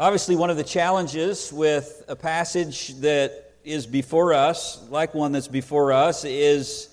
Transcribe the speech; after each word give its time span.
Obviously, 0.00 0.34
one 0.34 0.48
of 0.48 0.56
the 0.56 0.64
challenges 0.64 1.52
with 1.52 2.04
a 2.08 2.16
passage 2.16 2.94
that 3.00 3.52
is 3.64 3.86
before 3.86 4.32
us, 4.32 4.82
like 4.88 5.12
one 5.12 5.32
that's 5.32 5.46
before 5.46 5.92
us, 5.92 6.24
is 6.24 6.88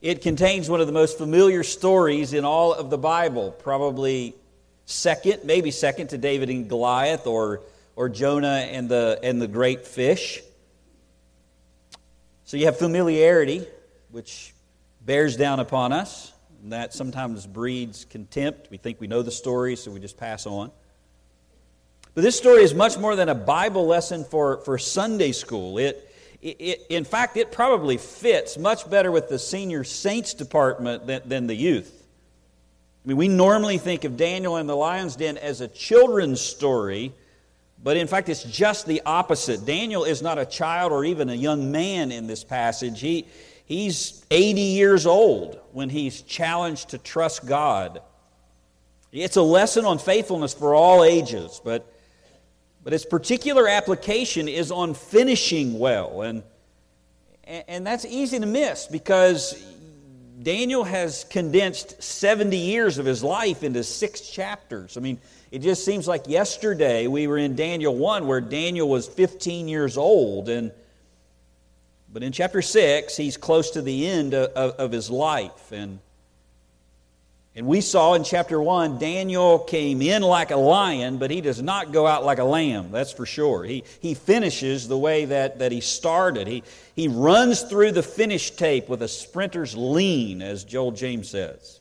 it 0.00 0.22
contains 0.22 0.70
one 0.70 0.80
of 0.80 0.86
the 0.86 0.92
most 0.94 1.18
familiar 1.18 1.62
stories 1.62 2.32
in 2.32 2.46
all 2.46 2.72
of 2.72 2.88
the 2.88 2.96
Bible. 2.96 3.50
Probably 3.50 4.34
second, 4.86 5.44
maybe 5.44 5.70
second 5.70 6.06
to 6.08 6.16
David 6.16 6.48
and 6.48 6.66
Goliath 6.66 7.26
or, 7.26 7.60
or 7.94 8.08
Jonah 8.08 8.66
and 8.70 8.88
the, 8.88 9.20
and 9.22 9.42
the 9.42 9.46
great 9.46 9.86
fish. 9.86 10.40
So 12.46 12.56
you 12.56 12.64
have 12.64 12.78
familiarity, 12.78 13.66
which 14.12 14.54
bears 15.02 15.36
down 15.36 15.60
upon 15.60 15.92
us. 15.92 16.32
And 16.62 16.72
that 16.72 16.94
sometimes 16.94 17.46
breeds 17.46 18.06
contempt. 18.06 18.70
We 18.70 18.78
think 18.78 18.98
we 18.98 19.08
know 19.08 19.20
the 19.20 19.30
story, 19.30 19.76
so 19.76 19.90
we 19.90 20.00
just 20.00 20.16
pass 20.16 20.46
on. 20.46 20.70
But 22.20 22.24
this 22.24 22.36
story 22.36 22.62
is 22.62 22.74
much 22.74 22.98
more 22.98 23.16
than 23.16 23.30
a 23.30 23.34
Bible 23.34 23.86
lesson 23.86 24.24
for, 24.24 24.58
for 24.58 24.76
Sunday 24.76 25.32
school. 25.32 25.78
It, 25.78 26.06
it, 26.42 26.84
in 26.90 27.04
fact, 27.04 27.38
it 27.38 27.50
probably 27.50 27.96
fits 27.96 28.58
much 28.58 28.90
better 28.90 29.10
with 29.10 29.30
the 29.30 29.38
senior 29.38 29.84
saints 29.84 30.34
department 30.34 31.06
than, 31.06 31.22
than 31.24 31.46
the 31.46 31.54
youth. 31.54 32.04
I 33.02 33.08
mean, 33.08 33.16
we 33.16 33.28
normally 33.28 33.78
think 33.78 34.04
of 34.04 34.18
Daniel 34.18 34.56
and 34.56 34.68
the 34.68 34.76
lion's 34.76 35.16
den 35.16 35.38
as 35.38 35.62
a 35.62 35.68
children's 35.68 36.42
story, 36.42 37.14
but 37.82 37.96
in 37.96 38.06
fact, 38.06 38.28
it's 38.28 38.44
just 38.44 38.84
the 38.84 39.00
opposite. 39.06 39.64
Daniel 39.64 40.04
is 40.04 40.20
not 40.20 40.36
a 40.36 40.44
child 40.44 40.92
or 40.92 41.06
even 41.06 41.30
a 41.30 41.34
young 41.34 41.72
man 41.72 42.12
in 42.12 42.26
this 42.26 42.44
passage. 42.44 43.00
He, 43.00 43.28
he's 43.64 44.26
80 44.30 44.60
years 44.60 45.06
old 45.06 45.58
when 45.72 45.88
he's 45.88 46.20
challenged 46.20 46.90
to 46.90 46.98
trust 46.98 47.46
God. 47.46 48.02
It's 49.10 49.36
a 49.36 49.42
lesson 49.42 49.86
on 49.86 49.98
faithfulness 49.98 50.52
for 50.52 50.74
all 50.74 51.02
ages, 51.02 51.62
but 51.64 51.90
but 52.82 52.92
its 52.92 53.04
particular 53.04 53.68
application 53.68 54.48
is 54.48 54.70
on 54.70 54.94
finishing 54.94 55.78
well. 55.78 56.22
And, 56.22 56.42
and 57.44 57.86
that's 57.86 58.04
easy 58.04 58.38
to 58.38 58.46
miss 58.46 58.86
because 58.86 59.62
Daniel 60.42 60.84
has 60.84 61.24
condensed 61.24 62.02
70 62.02 62.56
years 62.56 62.98
of 62.98 63.04
his 63.04 63.22
life 63.22 63.62
into 63.62 63.84
six 63.84 64.22
chapters. 64.22 64.96
I 64.96 65.00
mean, 65.00 65.18
it 65.50 65.58
just 65.58 65.84
seems 65.84 66.08
like 66.08 66.28
yesterday 66.28 67.06
we 67.06 67.26
were 67.26 67.36
in 67.36 67.56
Daniel 67.56 67.94
1 67.94 68.26
where 68.26 68.40
Daniel 68.40 68.88
was 68.88 69.06
15 69.06 69.68
years 69.68 69.98
old. 69.98 70.48
And, 70.48 70.72
but 72.10 72.22
in 72.22 72.32
chapter 72.32 72.62
6, 72.62 73.16
he's 73.16 73.36
close 73.36 73.72
to 73.72 73.82
the 73.82 74.06
end 74.06 74.32
of, 74.32 74.50
of, 74.52 74.70
of 74.76 74.92
his 74.92 75.10
life. 75.10 75.72
And 75.72 75.98
and 77.56 77.66
we 77.66 77.80
saw 77.80 78.14
in 78.14 78.22
chapter 78.22 78.62
1, 78.62 78.98
Daniel 78.98 79.58
came 79.58 80.00
in 80.02 80.22
like 80.22 80.52
a 80.52 80.56
lion, 80.56 81.18
but 81.18 81.32
he 81.32 81.40
does 81.40 81.60
not 81.60 81.90
go 81.90 82.06
out 82.06 82.24
like 82.24 82.38
a 82.38 82.44
lamb, 82.44 82.92
that's 82.92 83.12
for 83.12 83.26
sure. 83.26 83.64
He, 83.64 83.82
he 84.00 84.14
finishes 84.14 84.86
the 84.86 84.96
way 84.96 85.24
that, 85.24 85.58
that 85.58 85.72
he 85.72 85.80
started. 85.80 86.46
He, 86.46 86.62
he 86.94 87.08
runs 87.08 87.62
through 87.62 87.92
the 87.92 88.04
finish 88.04 88.52
tape 88.52 88.88
with 88.88 89.02
a 89.02 89.08
sprinter's 89.08 89.76
lean, 89.76 90.42
as 90.42 90.62
Joel 90.62 90.92
James 90.92 91.28
says. 91.28 91.80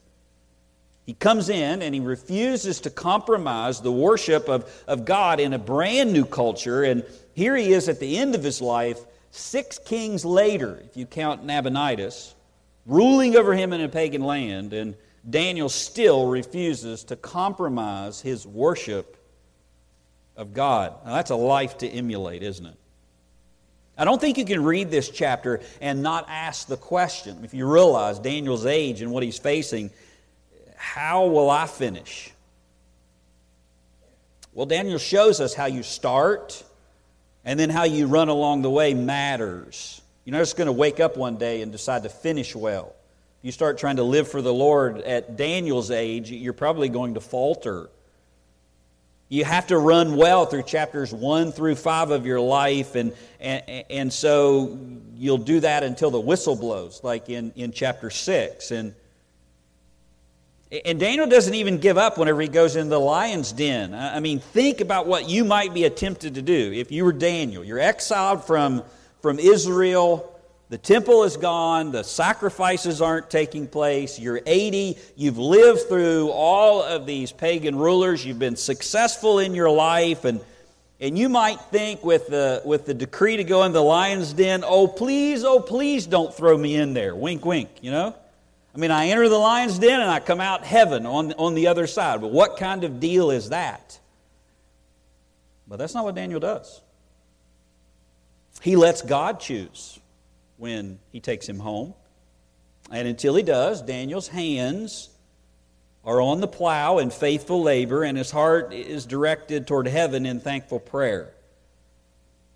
He 1.06 1.14
comes 1.14 1.50
in 1.50 1.83
and 1.83 1.94
he 1.94 2.02
refuses 2.02 2.81
to 2.81 2.89
compromise 2.89 3.80
the 3.80 3.92
worship 3.92 4.50
of, 4.50 4.72
of 4.88 5.06
God 5.06 5.39
in 5.39 5.54
a 5.54 5.59
brand 5.59 6.14
new 6.14 6.26
culture. 6.26 6.83
And 6.83 7.04
here 7.33 7.56
he 7.56 7.73
is 7.73 7.89
at 7.89 8.00
the 8.00 8.17
end 8.17 8.33
of 8.33 8.44
his 8.44 8.59
life, 8.59 9.00
six 9.30 9.78
kings 9.78 10.26
later, 10.26 10.81
if 10.86 10.98
you 10.98 11.06
count 11.06 11.45
Nabonidus, 11.45 12.33
ruling 12.88 13.36
over 13.36 13.54
him 13.54 13.72
in 13.72 13.81
a 13.81 13.89
pagan 13.89 14.23
land. 14.23 14.73
And 14.73 14.95
Daniel 15.28 15.70
still 15.70 16.28
refuses 16.28 17.03
to 17.06 17.16
compromise 17.16 18.22
his 18.22 18.45
worship 18.45 19.17
of 20.38 20.53
God. 20.53 20.94
Now, 21.06 21.16
that's 21.16 21.31
a 21.31 21.36
life 21.36 21.80
to 21.80 21.88
emulate, 21.88 22.44
isn't 22.44 22.66
it? 22.66 22.76
I 23.98 24.06
don't 24.06 24.22
think 24.22 24.38
you 24.38 24.45
can 24.45 24.64
read 24.64 24.89
this 24.89 25.09
chapter 25.09 25.59
and 25.81 26.02
not 26.02 26.26
ask 26.30 26.67
the 26.67 26.78
question, 26.78 27.44
if 27.44 27.54
you 27.54 27.70
realize 27.70 28.17
Daniel's 28.17 28.66
age 28.66 29.02
and 29.02 29.11
what 29.11 29.23
he's 29.23 29.38
facing, 29.38 29.92
how 30.77 31.26
will 31.26 31.49
I 31.49 31.67
finish? 31.67 32.32
Well, 34.54 34.66
Daniel 34.66 34.99
shows 34.99 35.42
us 35.42 35.54
how 35.54 35.66
you 35.66 35.83
start 35.83 36.64
and 37.43 37.60
then 37.60 37.70
how 37.70 37.83
you 37.83 38.08
run 38.08 38.30
along 38.30 38.61
the 38.61 38.70
way 38.70 38.93
matters. 38.93 40.02
You're 40.23 40.33
not 40.33 40.39
just 40.39 40.55
going 40.55 40.67
to 40.67 40.72
wake 40.72 41.02
up 41.02 41.17
one 41.17 41.38
day 41.38 41.61
and 41.61 41.72
decide 41.72 42.04
to 42.04 42.10
finish 42.10 42.55
well 42.55 42.95
you 43.42 43.52
start 43.52 43.77
trying 43.77 43.95
to 43.98 44.04
live 44.04 44.27
for 44.27 44.42
the 44.42 44.54
Lord 44.54 44.98
at 45.02 45.38
Daniel's 45.38 45.92
age, 45.92 46.30
you're 46.32 46.54
probably 46.54 46.89
going 46.89 47.14
to 47.14 47.22
falter. 47.22 47.89
You 49.30 49.45
have 49.45 49.67
to 49.67 49.77
run 49.77 50.16
well 50.16 50.45
through 50.45 50.64
chapters 50.64 51.14
1 51.14 51.52
through 51.52 51.76
5 51.76 52.11
of 52.11 52.26
your 52.26 52.42
life, 52.42 52.95
and, 52.95 53.14
and, 53.39 53.86
and 53.89 54.14
so 54.14 54.78
you'll 55.16 55.38
do 55.38 55.60
that 55.61 55.83
until 55.83 56.11
the 56.11 56.20
whistle 56.20 56.55
blows, 56.55 57.02
like 57.04 57.30
in, 57.30 57.54
in 57.55 57.72
chapter 57.72 58.10
6. 58.10 58.72
And, 58.72 58.94
and 60.83 60.99
Daniel 60.99 61.28
doesn't 61.28 61.54
even 61.54 61.78
give 61.78 61.98
up 61.98 62.17
whenever 62.17 62.42
he 62.42 62.48
goes 62.48 62.76
into 62.76 62.89
the 62.89 62.99
lion's 62.99 63.52
den. 63.54 63.94
I 63.94 64.20
mean, 64.20 64.39
think 64.39 64.82
about 64.82 65.08
what 65.08 65.30
you 65.30 65.45
might 65.45 65.73
be 65.73 65.89
tempted 65.89 66.36
to 66.36 66.42
do 66.42 66.73
if 66.73 66.92
you 66.92 67.05
were 67.05 67.14
Daniel. 67.14 67.64
You're 67.64 67.80
exiled 67.80 68.44
from, 68.44 68.83
from 69.22 69.39
Israel 69.39 70.29
the 70.69 70.77
temple 70.77 71.23
is 71.23 71.35
gone, 71.35 71.91
the 71.91 72.03
sacrifices 72.03 73.02
aren't 73.02 73.31
taking 73.31 73.67
place, 73.67 74.19
you're 74.19 74.39
80, 74.45 74.97
you've 75.15 75.39
lived 75.39 75.87
through 75.87 76.30
all 76.30 76.83
of 76.83 77.07
these 77.07 77.31
pagan 77.31 77.75
rulers, 77.75 78.23
you've 78.23 78.37
been 78.37 78.55
successful 78.55 79.39
in 79.39 79.55
your 79.55 79.71
life, 79.71 80.25
and, 80.25 80.39
and 80.99 81.17
you 81.17 81.27
might 81.27 81.59
think 81.59 82.03
with 82.03 82.27
the, 82.27 82.61
with 82.65 82.85
the 82.85 82.93
decree 82.93 83.37
to 83.37 83.43
go 83.43 83.63
in 83.63 83.71
the 83.71 83.81
lion's 83.81 84.31
den, 84.31 84.63
oh, 84.63 84.87
please, 84.87 85.43
oh, 85.43 85.59
please 85.59 86.05
don't 86.05 86.31
throw 86.31 86.55
me 86.55 86.75
in 86.75 86.93
there. 86.93 87.15
Wink, 87.15 87.43
wink, 87.43 87.69
you 87.81 87.89
know? 87.89 88.15
I 88.75 88.77
mean, 88.77 88.91
I 88.91 89.07
enter 89.07 89.27
the 89.27 89.39
lion's 89.39 89.80
den 89.80 89.99
and 89.99 90.09
I 90.11 90.19
come 90.19 90.39
out 90.39 90.63
heaven 90.63 91.07
on, 91.07 91.33
on 91.33 91.55
the 91.55 91.65
other 91.65 91.87
side. 91.87 92.21
But 92.21 92.31
what 92.31 92.57
kind 92.57 92.83
of 92.83 92.99
deal 92.99 93.31
is 93.31 93.49
that? 93.49 93.99
But 95.67 95.77
that's 95.77 95.95
not 95.95 96.03
what 96.03 96.13
Daniel 96.13 96.39
does. 96.39 96.80
He 98.61 98.75
lets 98.75 99.01
God 99.01 99.39
choose 99.39 99.98
when 100.59 100.99
he 101.11 101.20
takes 101.20 101.49
him 101.49 101.58
home. 101.58 101.95
And 102.92 103.08
until 103.08 103.36
he 103.36 103.43
does, 103.43 103.81
Daniel's 103.81 104.27
hands 104.27 105.09
are 106.05 106.21
on 106.21 106.42
the 106.42 106.47
plow 106.47 106.99
in 106.99 107.09
faithful 107.09 107.64
labor, 107.64 108.03
and 108.03 108.17
his 108.17 108.30
heart 108.30 108.73
is 108.73 109.05
directed 109.05 109.67
toward 109.67 109.87
heaven 109.87 110.25
in 110.25 110.39
thankful 110.39 110.80
prayer. 110.80 111.30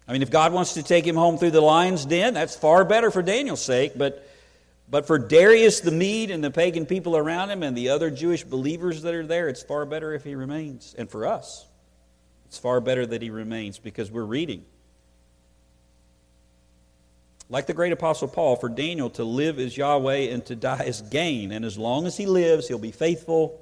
I 0.07 0.11
mean, 0.11 0.21
if 0.21 0.31
God 0.31 0.53
wants 0.53 0.73
to 0.73 0.83
take 0.83 1.05
him 1.05 1.15
home 1.15 1.37
through 1.37 1.51
the 1.51 1.61
lion's 1.61 2.05
den, 2.05 2.33
that's 2.33 2.55
far 2.55 2.83
better 2.83 3.09
for 3.09 3.21
Daniel's 3.21 3.63
sake, 3.63 3.93
but, 3.95 4.27
but 4.89 5.07
for 5.07 5.17
Darius 5.17 5.79
the 5.79 5.91
Mede 5.91 6.29
and 6.31 6.43
the 6.43 6.51
pagan 6.51 6.85
people 6.85 7.15
around 7.15 7.51
him 7.51 7.63
and 7.63 7.77
the 7.77 7.89
other 7.89 8.09
Jewish 8.09 8.43
believers 8.43 9.01
that 9.03 9.13
are 9.13 9.25
there, 9.25 9.47
it's 9.47 9.63
far 9.63 9.85
better 9.85 10.13
if 10.13 10.23
he 10.23 10.35
remains. 10.35 10.93
And 10.97 11.09
for 11.09 11.25
us, 11.25 11.65
it's 12.47 12.57
far 12.57 12.81
better 12.81 13.05
that 13.05 13.21
he 13.21 13.29
remains 13.29 13.79
because 13.79 14.11
we're 14.11 14.23
reading 14.23 14.65
like 17.53 17.67
the 17.67 17.73
great 17.73 17.91
apostle 17.91 18.27
Paul, 18.27 18.55
for 18.55 18.67
Daniel 18.67 19.11
to 19.11 19.23
live 19.23 19.59
as 19.59 19.77
Yahweh 19.77 20.31
and 20.31 20.43
to 20.47 20.55
die 20.55 20.85
as 20.87 21.03
gain. 21.03 21.51
And 21.51 21.63
as 21.63 21.77
long 21.77 22.07
as 22.07 22.17
he 22.17 22.25
lives, 22.25 22.67
he'll 22.67 22.79
be 22.79 22.91
faithful 22.91 23.61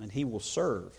and 0.00 0.10
he 0.10 0.24
will 0.24 0.40
serve. 0.40 0.90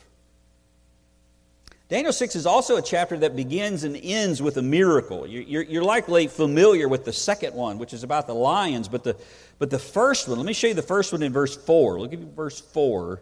Daniel 1.89 2.13
6 2.13 2.35
is 2.35 2.45
also 2.45 2.77
a 2.77 2.83
chapter 2.83 3.17
that 3.17 3.35
begins 3.35 3.83
and 3.83 3.97
ends 3.97 4.43
with 4.43 4.57
a 4.57 4.61
miracle. 4.61 5.25
You're, 5.25 5.63
you're, 5.63 5.83
likely 5.83 6.27
familiar 6.27 6.87
with 6.87 7.03
the 7.03 7.13
second 7.13 7.55
one, 7.55 7.79
which 7.79 7.93
is 7.93 8.03
about 8.03 8.27
the 8.27 8.35
lions, 8.35 8.87
but 8.87 9.03
the, 9.03 9.15
but 9.57 9.71
the 9.71 9.79
first 9.79 10.27
one, 10.27 10.37
let 10.37 10.45
me 10.45 10.53
show 10.53 10.67
you 10.67 10.75
the 10.75 10.83
first 10.83 11.11
one 11.11 11.23
in 11.23 11.33
verse 11.33 11.57
4. 11.57 11.99
Look 11.99 12.13
at 12.13 12.19
verse 12.19 12.59
4 12.59 13.21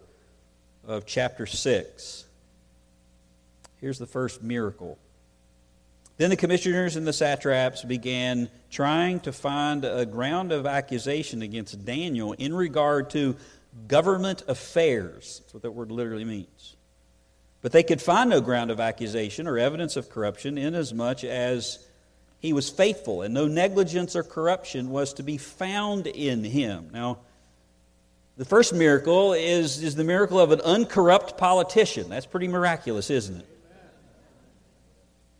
of 0.85 1.05
chapter 1.05 1.45
6. 1.45 2.25
Here's 3.79 3.99
the 3.99 4.05
first 4.05 4.43
miracle. 4.43 4.97
Then 6.17 6.29
the 6.29 6.35
commissioners 6.35 6.95
and 6.95 7.07
the 7.07 7.13
satraps 7.13 7.83
began 7.83 8.49
trying 8.69 9.19
to 9.21 9.31
find 9.31 9.83
a 9.83 10.05
ground 10.05 10.51
of 10.51 10.65
accusation 10.65 11.41
against 11.41 11.85
Daniel 11.85 12.33
in 12.33 12.53
regard 12.53 13.09
to 13.11 13.35
government 13.87 14.43
affairs. 14.47 15.41
That's 15.43 15.53
what 15.53 15.63
that 15.63 15.71
word 15.71 15.91
literally 15.91 16.25
means. 16.25 16.75
But 17.61 17.71
they 17.71 17.81
could 17.81 18.01
find 18.01 18.29
no 18.29 18.41
ground 18.41 18.71
of 18.71 18.79
accusation 18.79 19.47
or 19.47 19.57
evidence 19.57 19.95
of 19.95 20.09
corruption, 20.09 20.57
inasmuch 20.57 21.23
as 21.23 21.79
he 22.39 22.53
was 22.53 22.69
faithful, 22.69 23.21
and 23.21 23.33
no 23.33 23.47
negligence 23.47 24.15
or 24.15 24.23
corruption 24.23 24.89
was 24.89 25.13
to 25.13 25.23
be 25.23 25.37
found 25.37 26.05
in 26.07 26.43
him. 26.43 26.89
Now, 26.91 27.19
the 28.35 28.45
first 28.45 28.73
miracle 28.73 29.33
is, 29.33 29.81
is 29.81 29.95
the 29.95 30.03
miracle 30.03 30.39
of 30.39 30.51
an 30.51 30.59
uncorrupt 30.61 31.37
politician. 31.37 32.09
That's 32.09 32.25
pretty 32.25 32.49
miraculous, 32.49 33.09
isn't 33.09 33.37
it? 33.37 33.47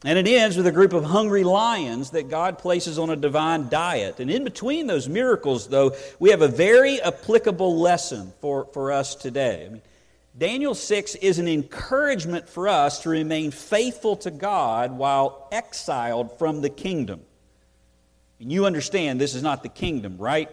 And 0.05 0.19
it 0.19 0.27
ends 0.27 0.57
with 0.57 0.67
a 0.67 0.71
group 0.71 0.91
of 0.91 1.05
hungry 1.05 1.45
lions 1.45 2.11
that 2.11 2.29
God 2.29 2.59
places 2.59 2.99
on 2.99 3.09
a 3.09 3.15
divine 3.15 3.69
diet. 3.69 4.19
And 4.19 4.29
in 4.29 4.43
between 4.43 4.87
those 4.87 5.07
miracles, 5.07 5.69
though, 5.69 5.95
we 6.19 6.31
have 6.31 6.41
a 6.41 6.47
very 6.49 7.01
applicable 7.01 7.79
lesson 7.79 8.33
for, 8.41 8.65
for 8.73 8.91
us 8.91 9.15
today. 9.15 9.65
I 9.65 9.69
mean, 9.69 9.81
Daniel 10.37 10.75
6 10.75 11.15
is 11.15 11.39
an 11.39 11.47
encouragement 11.47 12.49
for 12.49 12.67
us 12.67 13.03
to 13.03 13.09
remain 13.09 13.51
faithful 13.51 14.17
to 14.17 14.31
God 14.31 14.91
while 14.97 15.47
exiled 15.51 16.37
from 16.37 16.61
the 16.61 16.69
kingdom. 16.69 17.21
And 18.39 18.51
you 18.51 18.65
understand 18.65 19.21
this 19.21 19.35
is 19.35 19.43
not 19.43 19.63
the 19.63 19.69
kingdom, 19.69 20.17
right? 20.17 20.49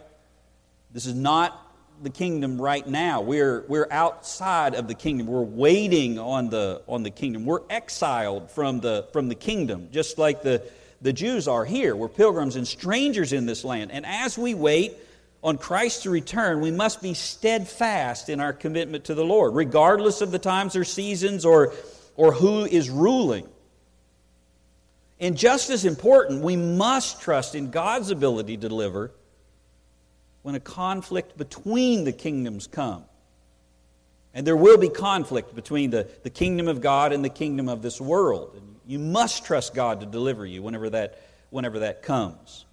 This 0.92 1.06
is 1.06 1.14
not 1.14 1.69
the 2.02 2.10
kingdom 2.10 2.60
right 2.60 2.86
now. 2.86 3.20
We're, 3.20 3.64
we're 3.68 3.88
outside 3.90 4.74
of 4.74 4.88
the 4.88 4.94
kingdom. 4.94 5.26
We're 5.26 5.42
waiting 5.42 6.18
on 6.18 6.48
the, 6.48 6.82
on 6.86 7.02
the 7.02 7.10
kingdom. 7.10 7.44
We're 7.44 7.62
exiled 7.68 8.50
from 8.50 8.80
the, 8.80 9.06
from 9.12 9.28
the 9.28 9.34
kingdom, 9.34 9.88
just 9.92 10.18
like 10.18 10.42
the, 10.42 10.62
the 11.02 11.12
Jews 11.12 11.46
are 11.46 11.64
here. 11.64 11.94
We're 11.94 12.08
pilgrims 12.08 12.56
and 12.56 12.66
strangers 12.66 13.32
in 13.32 13.46
this 13.46 13.64
land. 13.64 13.92
And 13.92 14.06
as 14.06 14.38
we 14.38 14.54
wait, 14.54 14.96
on 15.42 15.56
Christ 15.56 16.02
to 16.02 16.10
return, 16.10 16.60
we 16.60 16.70
must 16.70 17.00
be 17.00 17.14
steadfast 17.14 18.28
in 18.28 18.40
our 18.40 18.52
commitment 18.52 19.04
to 19.04 19.14
the 19.14 19.24
Lord, 19.24 19.54
regardless 19.54 20.20
of 20.20 20.30
the 20.30 20.38
times 20.38 20.76
or 20.76 20.84
seasons 20.84 21.44
or, 21.44 21.72
or 22.16 22.32
who 22.32 22.64
is 22.64 22.90
ruling. 22.90 23.48
And 25.18 25.36
just 25.36 25.70
as 25.70 25.84
important, 25.84 26.42
we 26.42 26.56
must 26.56 27.20
trust 27.22 27.54
in 27.54 27.70
God's 27.70 28.10
ability 28.10 28.56
to 28.58 28.68
deliver 28.68 29.12
when 30.42 30.54
a 30.54 30.60
conflict 30.60 31.36
between 31.36 32.04
the 32.04 32.12
kingdoms 32.12 32.66
come. 32.66 33.04
And 34.32 34.46
there 34.46 34.56
will 34.56 34.78
be 34.78 34.88
conflict 34.88 35.54
between 35.54 35.90
the, 35.90 36.08
the 36.22 36.30
kingdom 36.30 36.68
of 36.68 36.80
God 36.80 37.12
and 37.12 37.24
the 37.24 37.30
kingdom 37.30 37.68
of 37.68 37.82
this 37.82 38.00
world. 38.00 38.52
And 38.54 38.76
you 38.86 38.98
must 38.98 39.44
trust 39.44 39.74
God 39.74 40.00
to 40.00 40.06
deliver 40.06 40.46
you 40.46 40.62
whenever 40.62 40.90
that, 40.90 41.20
whenever 41.50 41.80
that 41.80 42.02
comes. 42.02 42.64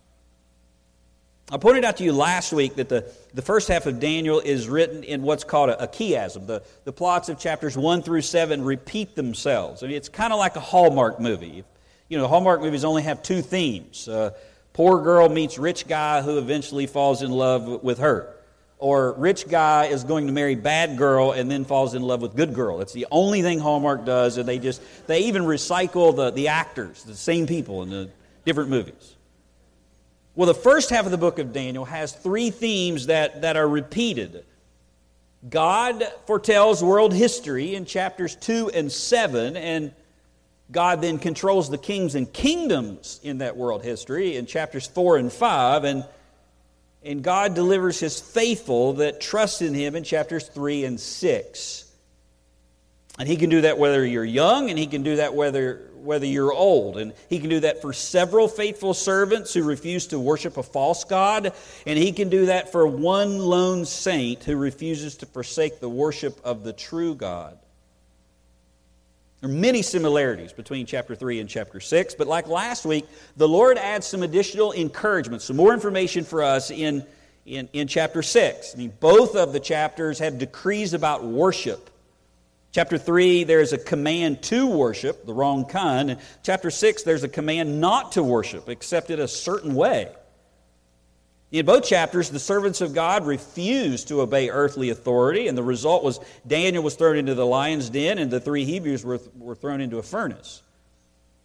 I 1.50 1.58
pointed 1.58 1.86
out 1.86 1.98
to 1.98 2.04
you 2.04 2.12
last 2.12 2.52
week 2.52 2.76
that 2.76 2.90
the, 2.90 3.10
the 3.34 3.42
first 3.42 3.70
half 3.70 3.86
of 3.86 4.02
Daniel 4.02 4.42
is 4.42 4.68
written 4.68 5.04
in 5.04 5.22
what's 5.22 5.46
called 5.46 5.70
a, 5.70 5.84
a 5.84 5.88
chiasm. 5.88 6.46
The, 6.46 6.62
the 6.84 6.92
plots 6.92 7.30
of 7.30 7.40
chapters 7.40 7.78
1 7.78 8.04
through 8.04 8.22
7 8.22 8.64
repeat 8.66 9.16
themselves. 9.16 9.82
I 9.82 9.88
mean, 9.88 9.96
it's 9.96 10.10
kind 10.10 10.34
of 10.34 10.40
like 10.40 10.58
a 10.58 10.60
Hallmark 10.60 11.22
movie. 11.22 11.64
You 12.10 12.18
know, 12.18 12.24
the 12.24 12.28
Hallmark 12.28 12.62
movies 12.62 12.84
only 12.84 13.04
have 13.04 13.24
two 13.24 13.42
themes 13.42 14.10
uh, 14.10 14.32
poor 14.78 15.02
girl 15.02 15.28
meets 15.28 15.58
rich 15.58 15.88
guy 15.88 16.22
who 16.22 16.38
eventually 16.38 16.86
falls 16.86 17.24
in 17.24 17.32
love 17.32 17.84
with 17.84 17.98
her. 17.98 18.32
Or 18.78 19.14
rich 19.14 19.50
guy 19.50 19.86
is 19.86 20.04
going 20.04 20.28
to 20.28 20.32
marry 20.32 20.54
bad 20.54 21.00
girl 21.00 21.32
and 21.32 21.50
then 21.50 21.66
falls 21.66 21.96
in 21.96 22.04
love 22.04 22.22
with 22.22 22.36
good 22.36 22.54
girl. 22.54 22.80
It's 22.80 22.94
the 22.94 23.08
only 23.10 23.42
thing 23.42 23.58
Hallmark 23.58 24.06
does, 24.06 24.38
and 24.38 24.48
they 24.48 24.60
just, 24.60 24.80
they 25.08 25.22
even 25.22 25.42
recycle 25.42 26.16
the, 26.16 26.30
the 26.30 26.50
actors, 26.50 27.02
the 27.02 27.16
same 27.16 27.48
people 27.48 27.82
in 27.82 27.90
the 27.90 28.12
different 28.46 28.70
movies. 28.70 29.16
Well, 30.36 30.46
the 30.46 30.54
first 30.54 30.92
half 30.92 31.06
of 31.06 31.12
the 31.12 31.18
book 31.18 31.40
of 31.40 31.54
Daniel 31.54 31.86
has 31.86 32.12
three 32.12 32.52
themes 32.52 33.08
that, 33.08 33.42
that 33.42 33.58
are 33.58 33.68
repeated. 33.68 34.46
God 35.50 36.04
foretells 36.28 36.84
world 36.84 37.16
history 37.16 37.74
in 37.74 37.86
chapters 37.86 38.36
2 38.36 38.70
and 38.76 38.92
7, 38.92 39.58
and 39.58 39.92
God 40.72 41.02
then 41.02 41.18
controls 41.18 41.70
the 41.70 41.78
kings 41.78 42.16
and 42.16 42.32
kingdoms 42.32 43.20
in 43.24 43.38
that 43.38 43.56
world 43.56 43.84
history 43.84 44.36
in 44.36 44.46
chapters 44.46 44.86
4 44.86 45.18
and 45.18 45.32
5, 45.32 45.84
and, 45.86 46.06
and 47.04 47.24
God 47.24 47.54
delivers 47.54 48.00
his 48.00 48.20
faithful 48.20 48.94
that 48.94 49.22
trust 49.22 49.62
in 49.62 49.74
him 49.74 49.96
in 49.96 50.04
chapters 50.04 50.48
3 50.48 50.84
and 50.86 51.00
6. 51.00 51.84
And 53.20 53.28
he 53.28 53.38
can 53.38 53.50
do 53.50 53.62
that 53.62 53.80
whether 53.80 54.06
you're 54.06 54.26
young, 54.26 54.70
and 54.70 54.78
he 54.78 54.88
can 54.88 55.04
do 55.04 55.16
that 55.16 55.34
whether 55.34 55.88
whether 56.08 56.26
you're 56.26 56.54
old. 56.54 56.98
And 56.98 57.14
he 57.30 57.40
can 57.40 57.50
do 57.50 57.60
that 57.60 57.82
for 57.82 57.94
several 57.94 58.48
faithful 58.48 58.94
servants 58.94 59.54
who 59.54 59.64
refuse 59.64 60.08
to 60.08 60.20
worship 60.20 60.58
a 60.58 60.64
false 60.64 61.04
God. 61.04 61.54
And 61.86 62.00
he 62.00 62.12
can 62.12 62.30
do 62.30 62.48
that 62.48 62.72
for 62.72 62.88
one 62.88 63.40
lone 63.40 63.86
saint 63.86 64.44
who 64.44 64.56
refuses 64.56 65.18
to 65.18 65.26
forsake 65.26 65.80
the 65.80 65.90
worship 65.90 66.40
of 66.44 66.64
the 66.64 66.74
true 66.74 67.14
God. 67.14 67.58
There 69.42 69.50
are 69.50 69.54
many 69.54 69.84
similarities 69.84 70.52
between 70.52 70.88
chapter 70.88 71.14
3 71.14 71.40
and 71.40 71.48
chapter 71.48 71.80
6, 71.80 72.16
but 72.16 72.26
like 72.26 72.48
last 72.48 72.86
week, 72.86 73.06
the 73.36 73.48
Lord 73.48 73.78
adds 73.78 74.08
some 74.08 74.24
additional 74.24 74.74
encouragement, 74.74 75.44
some 75.44 75.56
more 75.56 75.74
information 75.74 76.24
for 76.24 76.42
us 76.42 76.72
in, 76.72 77.06
in, 77.46 77.70
in 77.72 77.88
chapter 77.88 78.24
6. 78.24 78.74
I 78.74 78.78
mean, 78.78 78.94
both 79.00 79.36
of 79.36 79.54
the 79.54 79.60
chapters 79.60 80.18
have 80.20 80.40
decrees 80.40 80.96
about 80.96 81.24
worship. 81.24 81.92
Chapter 82.72 82.98
3, 82.98 83.44
there's 83.44 83.74
a 83.74 83.78
command 83.78 84.42
to 84.44 84.68
worship, 84.68 85.28
the 85.28 85.34
wrong 85.34 85.66
kind. 85.66 86.10
And 86.10 86.20
chapter 86.42 86.72
6, 86.72 87.04
there's 87.04 87.24
a 87.24 87.30
command 87.30 87.80
not 87.80 88.14
to 88.14 88.24
worship, 88.24 88.70
except 88.70 89.12
in 89.12 89.20
a 89.20 89.28
certain 89.28 89.76
way. 89.76 90.10
In 91.52 91.66
both 91.66 91.86
chapters, 91.86 92.30
the 92.30 92.40
servants 92.40 92.82
of 92.82 92.94
God 92.94 93.26
refused 93.26 94.10
to 94.10 94.22
obey 94.22 94.50
earthly 94.50 94.90
authority, 94.90 95.48
and 95.48 95.58
the 95.58 95.64
result 95.64 96.04
was 96.04 96.20
Daniel 96.46 96.84
was 96.84 96.96
thrown 96.96 97.16
into 97.16 97.36
the 97.36 97.46
lion's 97.46 97.90
den, 97.90 98.18
and 98.18 98.30
the 98.30 98.42
three 98.42 98.66
Hebrews 98.66 99.06
were, 99.06 99.20
were 99.38 99.56
thrown 99.56 99.80
into 99.80 99.98
a 99.98 100.04
furnace. 100.04 100.62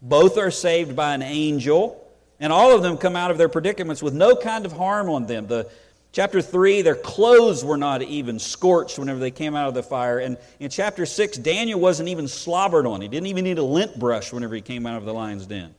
Both 0.00 0.38
are 0.38 0.50
saved 0.50 0.96
by 0.96 1.14
an 1.14 1.22
angel, 1.22 2.04
and 2.40 2.52
all 2.52 2.74
of 2.74 2.82
them 2.82 2.98
come 2.98 3.14
out 3.14 3.30
of 3.30 3.38
their 3.38 3.48
predicaments 3.48 4.02
with 4.02 4.14
no 4.14 4.34
kind 4.34 4.66
of 4.66 4.72
harm 4.72 5.08
on 5.08 5.26
them. 5.26 5.46
The, 5.46 5.70
Chapter 6.12 6.42
3, 6.42 6.82
their 6.82 6.94
clothes 6.94 7.64
were 7.64 7.78
not 7.78 8.02
even 8.02 8.38
scorched 8.38 8.98
whenever 8.98 9.18
they 9.18 9.30
came 9.30 9.56
out 9.56 9.68
of 9.68 9.74
the 9.74 9.82
fire. 9.82 10.18
And 10.18 10.36
in 10.60 10.68
chapter 10.68 11.06
6, 11.06 11.38
Daniel 11.38 11.80
wasn't 11.80 12.10
even 12.10 12.28
slobbered 12.28 12.86
on. 12.86 13.00
He 13.00 13.08
didn't 13.08 13.28
even 13.28 13.44
need 13.44 13.56
a 13.56 13.62
lint 13.62 13.98
brush 13.98 14.30
whenever 14.30 14.54
he 14.54 14.60
came 14.60 14.84
out 14.84 14.98
of 14.98 15.06
the 15.06 15.14
lion's 15.14 15.46
den. 15.46 15.74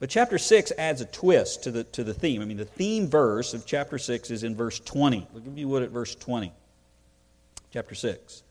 But 0.00 0.08
chapter 0.08 0.38
6 0.38 0.72
adds 0.78 1.02
a 1.02 1.04
twist 1.04 1.64
to 1.64 1.70
the, 1.70 1.84
to 1.84 2.02
the 2.02 2.14
theme. 2.14 2.40
I 2.40 2.46
mean, 2.46 2.56
the 2.56 2.64
theme 2.64 3.06
verse 3.06 3.52
of 3.52 3.66
chapter 3.66 3.98
6 3.98 4.30
is 4.30 4.42
in 4.42 4.56
verse 4.56 4.80
20. 4.80 5.26
Look 5.34 5.46
if 5.46 5.58
you 5.58 5.68
would 5.68 5.82
at 5.82 5.90
verse 5.90 6.14
20. 6.14 6.52
Chapter 7.70 7.94
6. 7.94 8.42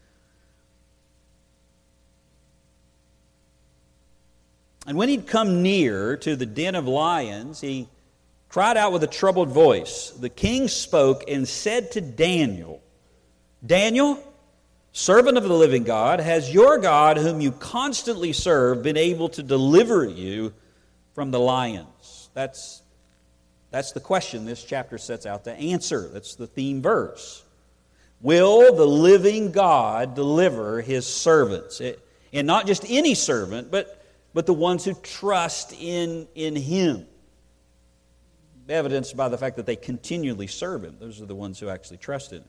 And 4.85 4.95
when 4.95 5.09
he'd 5.09 5.25
come 5.27 5.63
near 5.63 6.17
to 6.17 6.35
the 6.35 6.45
den 6.45 6.75
of 6.75 6.87
lions, 6.87 7.61
he 7.61 7.87
cried 8.47 8.77
out 8.77 8.91
with 8.91 9.03
a 9.03 9.07
troubled 9.07 9.49
voice. 9.49 10.11
The 10.11 10.29
king 10.29 10.67
spoke 10.67 11.23
and 11.27 11.47
said 11.47 11.91
to 11.93 12.01
Daniel, 12.01 12.81
Daniel, 13.65 14.23
servant 14.93 15.37
of 15.37 15.43
the 15.43 15.53
living 15.53 15.83
God, 15.83 16.19
has 16.19 16.53
your 16.53 16.77
God, 16.77 17.17
whom 17.17 17.41
you 17.41 17.51
constantly 17.51 18.33
serve, 18.33 18.83
been 18.83 18.97
able 18.97 19.29
to 19.29 19.41
deliver 19.41 20.05
you 20.05 20.53
from 21.19 21.31
the 21.31 21.39
lions? 21.39 22.29
That's, 22.33 22.81
that's 23.71 23.91
the 23.91 23.99
question 23.99 24.45
this 24.45 24.63
chapter 24.63 24.97
sets 24.97 25.25
out 25.25 25.43
to 25.43 25.51
answer. 25.51 26.07
That's 26.07 26.35
the 26.35 26.47
theme 26.47 26.81
verse. 26.81 27.43
Will 28.21 28.73
the 28.73 28.85
living 28.87 29.51
God 29.51 30.15
deliver 30.15 30.79
his 30.79 31.05
servants? 31.05 31.81
It, 31.81 31.99
and 32.31 32.47
not 32.47 32.67
just 32.67 32.85
any 32.87 33.15
servant, 33.15 33.69
but, 33.69 34.01
but 34.33 34.45
the 34.45 34.53
ones 34.53 34.85
who 34.85 34.93
trust 34.93 35.73
in, 35.73 36.25
in 36.35 36.55
him 36.55 37.05
evidenced 38.69 39.17
by 39.17 39.27
the 39.27 39.37
fact 39.37 39.57
that 39.57 39.65
they 39.65 39.75
continually 39.75 40.47
serve 40.47 40.85
him. 40.85 40.95
Those 41.01 41.21
are 41.21 41.25
the 41.25 41.35
ones 41.35 41.59
who 41.59 41.67
actually 41.67 41.97
trust 41.97 42.31
in 42.31 42.37
him. 42.37 42.47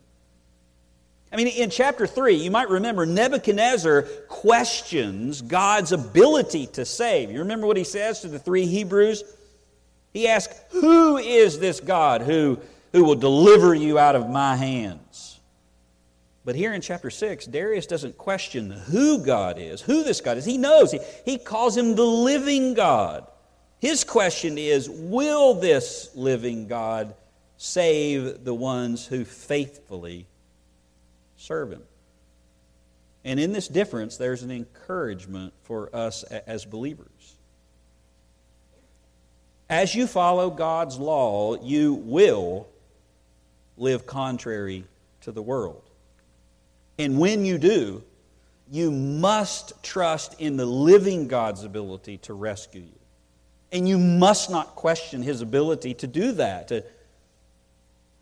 I 1.32 1.36
mean, 1.36 1.46
in 1.46 1.70
chapter 1.70 2.06
3, 2.06 2.34
you 2.34 2.50
might 2.50 2.68
remember 2.68 3.06
Nebuchadnezzar 3.06 4.02
questions 4.28 5.42
God's 5.42 5.92
ability 5.92 6.66
to 6.68 6.84
save. 6.84 7.30
You 7.30 7.40
remember 7.40 7.66
what 7.66 7.76
he 7.76 7.84
says 7.84 8.20
to 8.20 8.28
the 8.28 8.38
three 8.38 8.66
Hebrews? 8.66 9.22
He 10.12 10.26
asks, 10.26 10.58
Who 10.70 11.18
is 11.18 11.60
this 11.60 11.78
God 11.78 12.22
who, 12.22 12.58
who 12.92 13.04
will 13.04 13.14
deliver 13.14 13.74
you 13.74 13.98
out 13.98 14.16
of 14.16 14.28
my 14.28 14.56
hands? 14.56 15.38
But 16.44 16.56
here 16.56 16.72
in 16.72 16.80
chapter 16.80 17.10
6, 17.10 17.46
Darius 17.46 17.86
doesn't 17.86 18.18
question 18.18 18.70
who 18.70 19.24
God 19.24 19.58
is, 19.58 19.80
who 19.80 20.02
this 20.02 20.20
God 20.20 20.36
is. 20.36 20.44
He 20.44 20.58
knows. 20.58 20.90
He, 20.90 20.98
he 21.24 21.38
calls 21.38 21.76
him 21.76 21.94
the 21.94 22.02
living 22.02 22.74
God. 22.74 23.26
His 23.78 24.02
question 24.02 24.58
is 24.58 24.88
Will 24.90 25.54
this 25.54 26.10
living 26.16 26.66
God 26.66 27.14
save 27.56 28.42
the 28.42 28.54
ones 28.54 29.06
who 29.06 29.24
faithfully 29.24 30.26
serve 31.40 31.72
Him? 31.72 31.82
And 33.24 33.38
in 33.38 33.52
this 33.52 33.68
difference, 33.68 34.16
there's 34.16 34.42
an 34.42 34.50
encouragement 34.50 35.52
for 35.64 35.94
us 35.94 36.22
as 36.22 36.64
believers. 36.64 37.06
As 39.68 39.94
you 39.94 40.06
follow 40.06 40.50
God's 40.50 40.98
law, 40.98 41.56
you 41.62 41.94
will 41.94 42.66
live 43.76 44.06
contrary 44.06 44.84
to 45.22 45.32
the 45.32 45.42
world. 45.42 45.82
And 46.98 47.18
when 47.18 47.44
you 47.44 47.56
do, 47.58 48.02
you 48.70 48.90
must 48.90 49.82
trust 49.82 50.40
in 50.40 50.56
the 50.56 50.66
living 50.66 51.28
God's 51.28 51.64
ability 51.64 52.18
to 52.18 52.34
rescue 52.34 52.82
you. 52.82 52.98
And 53.72 53.88
you 53.88 53.98
must 53.98 54.50
not 54.50 54.74
question 54.74 55.22
his 55.22 55.40
ability 55.40 55.94
to 55.94 56.06
do 56.06 56.32
that. 56.32 56.72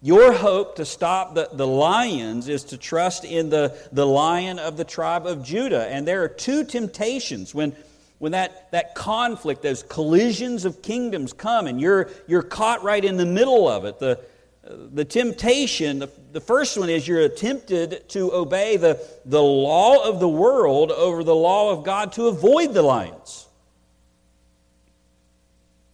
Your 0.01 0.33
hope 0.33 0.77
to 0.77 0.85
stop 0.85 1.35
the, 1.35 1.49
the 1.53 1.67
lions 1.67 2.49
is 2.49 2.63
to 2.65 2.79
trust 2.79 3.25
in 3.25 3.51
the, 3.51 3.77
the 3.91 4.07
lion 4.07 4.61
of 4.61 4.77
the 4.77 4.85
tribe 4.85 5.27
of 5.27 5.43
Judah. 5.43 5.89
And 5.89 6.07
there 6.07 6.23
are 6.23 6.29
two 6.29 6.65
temptations 6.65 7.53
when, 7.53 7.75
when 8.19 8.31
that, 8.31 8.71
that 8.71 8.95
conflict, 8.95 9.63
those 9.63 9.83
collisions 9.83 10.65
of 10.65 10.83
kingdoms 10.83 11.33
come, 11.33 11.67
and 11.67 11.81
you're, 11.81 12.11
you're 12.29 12.43
caught 12.43 12.85
right 12.85 13.05
in 13.05 13.17
the 13.17 13.27
middle 13.27 13.69
of 13.69 13.85
it. 13.85 13.99
The, 13.99 14.21
the 14.63 15.05
temptation, 15.05 15.99
the, 15.99 16.11
the 16.31 16.41
first 16.41 16.79
one 16.79 16.91
is 16.91 17.09
you're 17.09 17.29
tempted 17.29 18.09
to 18.11 18.33
obey 18.33 18.77
the, 18.77 19.05
the 19.25 19.43
law 19.43 20.09
of 20.09 20.21
the 20.21 20.29
world 20.29 20.93
over 20.93 21.25
the 21.25 21.35
law 21.35 21.73
of 21.73 21.85
God 21.85 22.13
to 22.13 22.29
avoid 22.29 22.73
the 22.73 22.83
lions. 22.83 23.48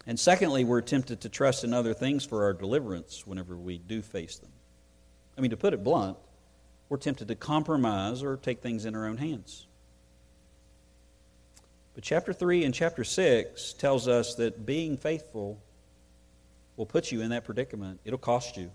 And 0.06 0.20
secondly, 0.20 0.64
we're 0.64 0.82
tempted 0.82 1.22
to 1.22 1.28
trust 1.28 1.64
in 1.64 1.72
other 1.72 1.94
things 1.94 2.24
for 2.24 2.44
our 2.44 2.52
deliverance 2.52 3.26
whenever 3.26 3.56
we 3.56 3.78
do 3.78 4.02
face 4.02 4.36
them. 4.36 4.50
I 5.36 5.40
mean, 5.40 5.50
to 5.50 5.56
put 5.56 5.72
it 5.72 5.82
blunt, 5.82 6.18
we're 6.88 6.98
tempted 6.98 7.28
to 7.28 7.34
compromise 7.34 8.22
or 8.22 8.36
take 8.36 8.60
things 8.60 8.84
in 8.84 8.94
our 8.94 9.06
own 9.06 9.16
hands. 9.16 9.66
But 11.94 12.04
chapter 12.04 12.32
3 12.32 12.64
and 12.64 12.74
chapter 12.74 13.04
6 13.04 13.72
tells 13.74 14.08
us 14.08 14.34
that 14.34 14.66
being 14.66 14.96
faithful 14.96 15.58
will 16.76 16.86
put 16.86 17.12
you 17.12 17.22
in 17.22 17.30
that 17.30 17.44
predicament. 17.44 18.00
It'll 18.04 18.18
cost 18.18 18.56
you. 18.56 18.70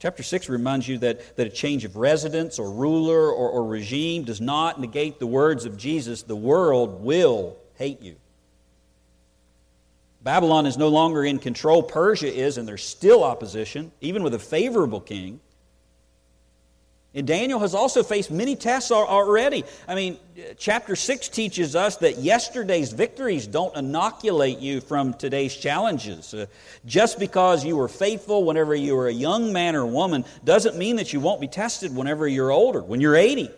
Chapter 0.00 0.24
6 0.24 0.48
reminds 0.48 0.88
you 0.88 0.98
that, 0.98 1.36
that 1.36 1.46
a 1.46 1.50
change 1.50 1.84
of 1.84 1.96
residence 1.96 2.58
or 2.58 2.72
ruler 2.72 3.30
or, 3.30 3.48
or 3.48 3.64
regime 3.64 4.24
does 4.24 4.40
not 4.40 4.80
negate 4.80 5.20
the 5.20 5.28
words 5.28 5.64
of 5.64 5.76
Jesus 5.76 6.22
the 6.22 6.34
world 6.34 7.02
will 7.02 7.56
hate 7.76 8.02
you. 8.02 8.16
Babylon 10.22 10.66
is 10.66 10.78
no 10.78 10.88
longer 10.88 11.24
in 11.24 11.38
control. 11.38 11.82
Persia 11.82 12.32
is, 12.32 12.56
and 12.56 12.66
there's 12.66 12.84
still 12.84 13.24
opposition, 13.24 13.90
even 14.00 14.22
with 14.22 14.34
a 14.34 14.38
favorable 14.38 15.00
king. 15.00 15.40
And 17.14 17.26
Daniel 17.26 17.58
has 17.58 17.74
also 17.74 18.02
faced 18.02 18.30
many 18.30 18.56
tests 18.56 18.90
already. 18.90 19.64
I 19.86 19.94
mean, 19.94 20.16
chapter 20.56 20.96
6 20.96 21.28
teaches 21.28 21.76
us 21.76 21.96
that 21.96 22.18
yesterday's 22.18 22.90
victories 22.92 23.46
don't 23.46 23.76
inoculate 23.76 24.60
you 24.60 24.80
from 24.80 25.12
today's 25.12 25.54
challenges. 25.54 26.32
Uh, 26.32 26.46
just 26.86 27.18
because 27.18 27.66
you 27.66 27.76
were 27.76 27.88
faithful 27.88 28.44
whenever 28.44 28.74
you 28.74 28.96
were 28.96 29.08
a 29.08 29.12
young 29.12 29.52
man 29.52 29.76
or 29.76 29.84
woman 29.84 30.24
doesn't 30.44 30.78
mean 30.78 30.96
that 30.96 31.12
you 31.12 31.20
won't 31.20 31.40
be 31.40 31.48
tested 31.48 31.94
whenever 31.94 32.26
you're 32.26 32.50
older, 32.50 32.80
when 32.80 33.02
you're 33.02 33.16
80. 33.16 33.50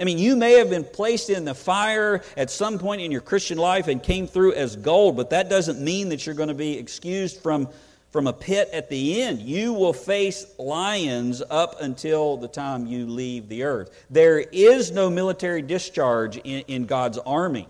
I 0.00 0.04
mean, 0.04 0.18
you 0.18 0.34
may 0.34 0.54
have 0.54 0.70
been 0.70 0.84
placed 0.84 1.28
in 1.28 1.44
the 1.44 1.54
fire 1.54 2.22
at 2.36 2.50
some 2.50 2.78
point 2.78 3.02
in 3.02 3.12
your 3.12 3.20
Christian 3.20 3.58
life 3.58 3.86
and 3.86 4.02
came 4.02 4.26
through 4.26 4.54
as 4.54 4.74
gold, 4.74 5.16
but 5.16 5.30
that 5.30 5.50
doesn't 5.50 5.78
mean 5.78 6.08
that 6.08 6.24
you're 6.24 6.34
going 6.34 6.48
to 6.48 6.54
be 6.54 6.78
excused 6.78 7.42
from 7.42 7.68
from 8.10 8.26
a 8.26 8.32
pit 8.32 8.68
at 8.72 8.88
the 8.88 9.22
end. 9.22 9.40
You 9.40 9.72
will 9.72 9.92
face 9.92 10.44
lions 10.58 11.42
up 11.48 11.80
until 11.80 12.36
the 12.36 12.48
time 12.48 12.86
you 12.86 13.06
leave 13.06 13.48
the 13.48 13.62
earth. 13.62 13.90
There 14.10 14.40
is 14.40 14.90
no 14.90 15.08
military 15.10 15.62
discharge 15.62 16.36
in, 16.38 16.62
in 16.62 16.86
God's 16.86 17.18
army. 17.18 17.68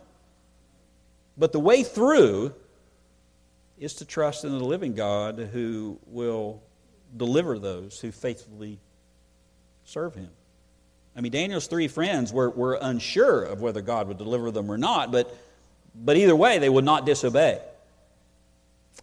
But 1.37 1.52
the 1.52 1.60
way 1.60 1.82
through 1.82 2.54
is 3.78 3.94
to 3.94 4.04
trust 4.04 4.44
in 4.44 4.52
the 4.52 4.64
living 4.64 4.94
God 4.94 5.38
who 5.52 5.99
will 6.06 6.62
deliver 7.16 7.58
those 7.58 8.00
who 8.00 8.10
faithfully 8.10 8.78
serve 9.84 10.14
him. 10.14 10.30
I 11.20 11.22
mean, 11.22 11.32
Daniel's 11.32 11.66
three 11.66 11.86
friends 11.86 12.32
were, 12.32 12.48
were 12.48 12.78
unsure 12.80 13.42
of 13.42 13.60
whether 13.60 13.82
God 13.82 14.08
would 14.08 14.16
deliver 14.16 14.50
them 14.50 14.72
or 14.72 14.78
not, 14.78 15.12
but, 15.12 15.30
but 15.94 16.16
either 16.16 16.34
way, 16.34 16.58
they 16.58 16.70
would 16.70 16.86
not 16.86 17.04
disobey. 17.04 17.60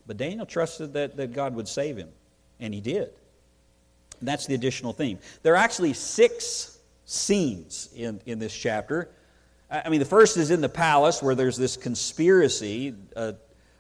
But 0.08 0.18
Daniel 0.18 0.48
trusted 0.48 0.94
that, 0.94 1.16
that 1.18 1.34
God 1.34 1.54
would 1.54 1.68
save 1.68 1.96
him, 1.96 2.10
and 2.60 2.74
he 2.74 2.82
did. 2.82 3.12
And 4.18 4.28
that's 4.28 4.48
the 4.48 4.56
additional 4.56 4.94
theme. 4.94 5.20
There 5.44 5.54
are 5.54 5.58
actually 5.58 5.94
six 5.94 6.80
scenes 7.06 7.90
in, 7.96 8.20
in 8.26 8.40
this 8.40 8.58
chapter. 8.58 9.10
I 9.70 9.90
mean, 9.90 10.00
the 10.00 10.06
first 10.06 10.38
is 10.38 10.50
in 10.50 10.60
the 10.60 10.70
palace 10.70 11.22
where 11.22 11.36
there's 11.36 11.56
this 11.56 11.78
conspiracy 11.78 12.96
uh, 13.16 13.34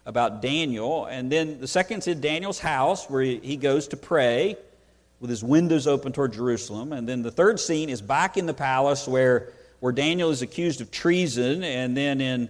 about 0.06 0.44
Daniel. 0.44 1.06
And 1.06 1.32
then 1.32 1.60
the 1.60 1.67
second's 1.67 2.06
in 2.06 2.22
Daniel's 2.22 2.60
house 2.60 3.10
where 3.10 3.24
he, 3.24 3.39
he 3.39 3.58
goes 3.58 3.88
to 3.88 3.98
pray 3.98 4.58
with 5.20 5.30
his 5.30 5.44
windows 5.44 5.88
open 5.88 6.12
toward 6.12 6.34
Jerusalem. 6.34 6.94
And 6.94 7.08
then 7.08 7.22
the 7.24 7.32
third 7.32 7.60
scene 7.60 7.90
is 7.90 8.02
back 8.02 8.38
in 8.38 8.46
the 8.46 8.54
palace 8.54 9.08
where, 9.08 9.52
where 9.80 9.92
Daniel 9.92 10.30
is 10.30 10.42
accused 10.42 10.82
of 10.82 10.92
treason. 10.92 11.64
And 11.64 11.98
then 11.98 12.22
in 12.22 12.50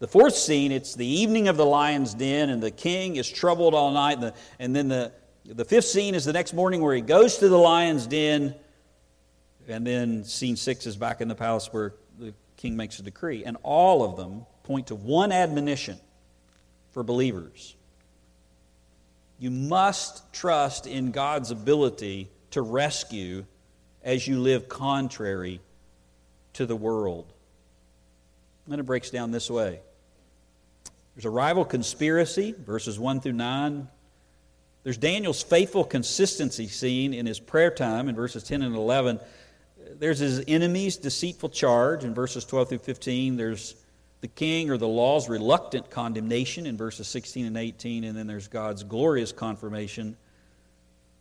the 0.00 0.08
fourth 0.08 0.34
scene, 0.34 0.72
it's 0.72 0.94
the 0.94 1.06
evening 1.06 1.48
of 1.48 1.56
the 1.56 1.66
lion's 1.66 2.14
den, 2.14 2.50
and 2.50 2.62
the 2.62 2.70
king 2.70 3.16
is 3.16 3.28
troubled 3.28 3.74
all 3.74 3.92
night. 3.92 4.14
And, 4.14 4.22
the, 4.22 4.34
and 4.58 4.76
then 4.76 4.88
the, 4.88 5.12
the 5.44 5.64
fifth 5.64 5.86
scene 5.86 6.14
is 6.14 6.24
the 6.24 6.32
next 6.32 6.52
morning 6.52 6.80
where 6.80 6.94
he 6.94 7.02
goes 7.02 7.38
to 7.38 7.48
the 7.48 7.58
lion's 7.58 8.06
den. 8.06 8.54
And 9.68 9.86
then 9.86 10.24
scene 10.24 10.56
six 10.56 10.86
is 10.86 10.96
back 10.96 11.20
in 11.20 11.28
the 11.28 11.34
palace 11.34 11.68
where 11.72 11.94
the 12.18 12.34
king 12.56 12.76
makes 12.76 12.98
a 12.98 13.02
decree. 13.02 13.44
And 13.44 13.56
all 13.62 14.02
of 14.02 14.16
them 14.16 14.46
point 14.64 14.88
to 14.88 14.94
one 14.96 15.30
admonition 15.30 15.98
for 16.92 17.04
believers 17.04 17.76
you 19.40 19.50
must 19.50 20.32
trust 20.32 20.86
in 20.86 21.10
God's 21.10 21.50
ability 21.50 22.28
to 22.50 22.62
rescue 22.62 23.44
as 24.04 24.28
you 24.28 24.38
live 24.38 24.68
contrary 24.68 25.60
to 26.52 26.66
the 26.66 26.76
world. 26.76 27.26
And 28.64 28.72
then 28.72 28.80
it 28.80 28.86
breaks 28.86 29.10
down 29.10 29.32
this 29.32 29.50
way 29.50 29.80
there's 31.14 31.24
a 31.24 31.30
rival 31.30 31.64
conspiracy, 31.64 32.52
verses 32.52 32.98
1 32.98 33.20
through 33.20 33.32
9. 33.32 33.88
There's 34.84 34.96
Daniel's 34.96 35.42
faithful 35.42 35.84
consistency 35.84 36.68
seen 36.68 37.12
in 37.12 37.26
his 37.26 37.40
prayer 37.40 37.70
time 37.70 38.08
in 38.08 38.14
verses 38.14 38.42
10 38.44 38.62
and 38.62 38.76
11. 38.76 39.20
There's 39.98 40.18
his 40.18 40.42
enemy's 40.46 40.96
deceitful 40.96 41.48
charge 41.50 42.04
in 42.04 42.14
verses 42.14 42.44
12 42.44 42.68
through 42.70 42.78
15. 42.78 43.36
There's 43.36 43.74
the 44.20 44.28
king 44.28 44.70
or 44.70 44.76
the 44.76 44.88
law's 44.88 45.28
reluctant 45.28 45.90
condemnation 45.90 46.66
in 46.66 46.76
verses 46.76 47.08
16 47.08 47.46
and 47.46 47.56
18. 47.56 48.04
And 48.04 48.16
then 48.16 48.26
there's 48.26 48.48
God's 48.48 48.82
glorious 48.82 49.32
confirmation 49.32 50.16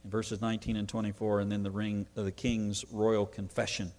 in 0.03 0.10
verses 0.10 0.41
19 0.41 0.75
and 0.75 0.88
24. 0.88 1.39
And 1.39 1.51
then 1.51 1.63
the 1.63 1.72
ring 1.72 2.08
of 2.15 2.25
the 2.25 2.32
king's 2.32 2.86
royal 2.91 3.25
confession, 3.25 3.91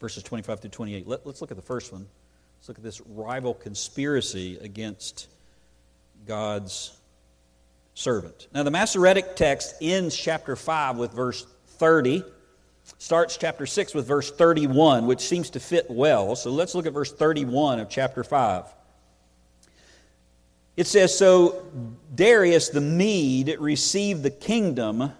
verses 0.00 0.22
25 0.22 0.60
through 0.60 0.70
28. 0.70 1.06
Let, 1.06 1.26
us 1.26 1.40
look 1.40 1.50
at 1.50 1.56
the 1.56 1.62
first 1.62 1.92
one. 1.92 2.06
Let's 2.58 2.68
look 2.68 2.78
at 2.78 2.84
this 2.84 3.00
rival 3.00 3.54
conspiracy 3.54 4.58
against 4.58 5.28
God's 6.26 6.96
servant. 7.94 8.48
Now, 8.54 8.62
the 8.62 8.70
Masoretic 8.70 9.34
text 9.34 9.74
ends 9.80 10.16
chapter 10.16 10.56
5 10.56 10.96
with 10.96 11.12
verse 11.12 11.46
30, 11.78 12.22
starts 12.98 13.36
chapter 13.36 13.66
6 13.66 13.94
with 13.94 14.06
verse 14.06 14.30
31, 14.30 15.06
which 15.06 15.20
seems 15.20 15.50
to 15.50 15.60
fit 15.60 15.90
well. 15.90 16.36
So 16.36 16.50
let's 16.50 16.74
look 16.74 16.86
at 16.86 16.92
verse 16.92 17.12
31 17.12 17.80
of 17.80 17.88
chapter 17.88 18.24
5. 18.24 18.64
It 20.76 20.86
says 20.86 21.16
So 21.16 21.66
Darius 22.14 22.70
the 22.70 22.80
Mede 22.80 23.56
received 23.58 24.22
the 24.22 24.30
kingdom 24.30 25.12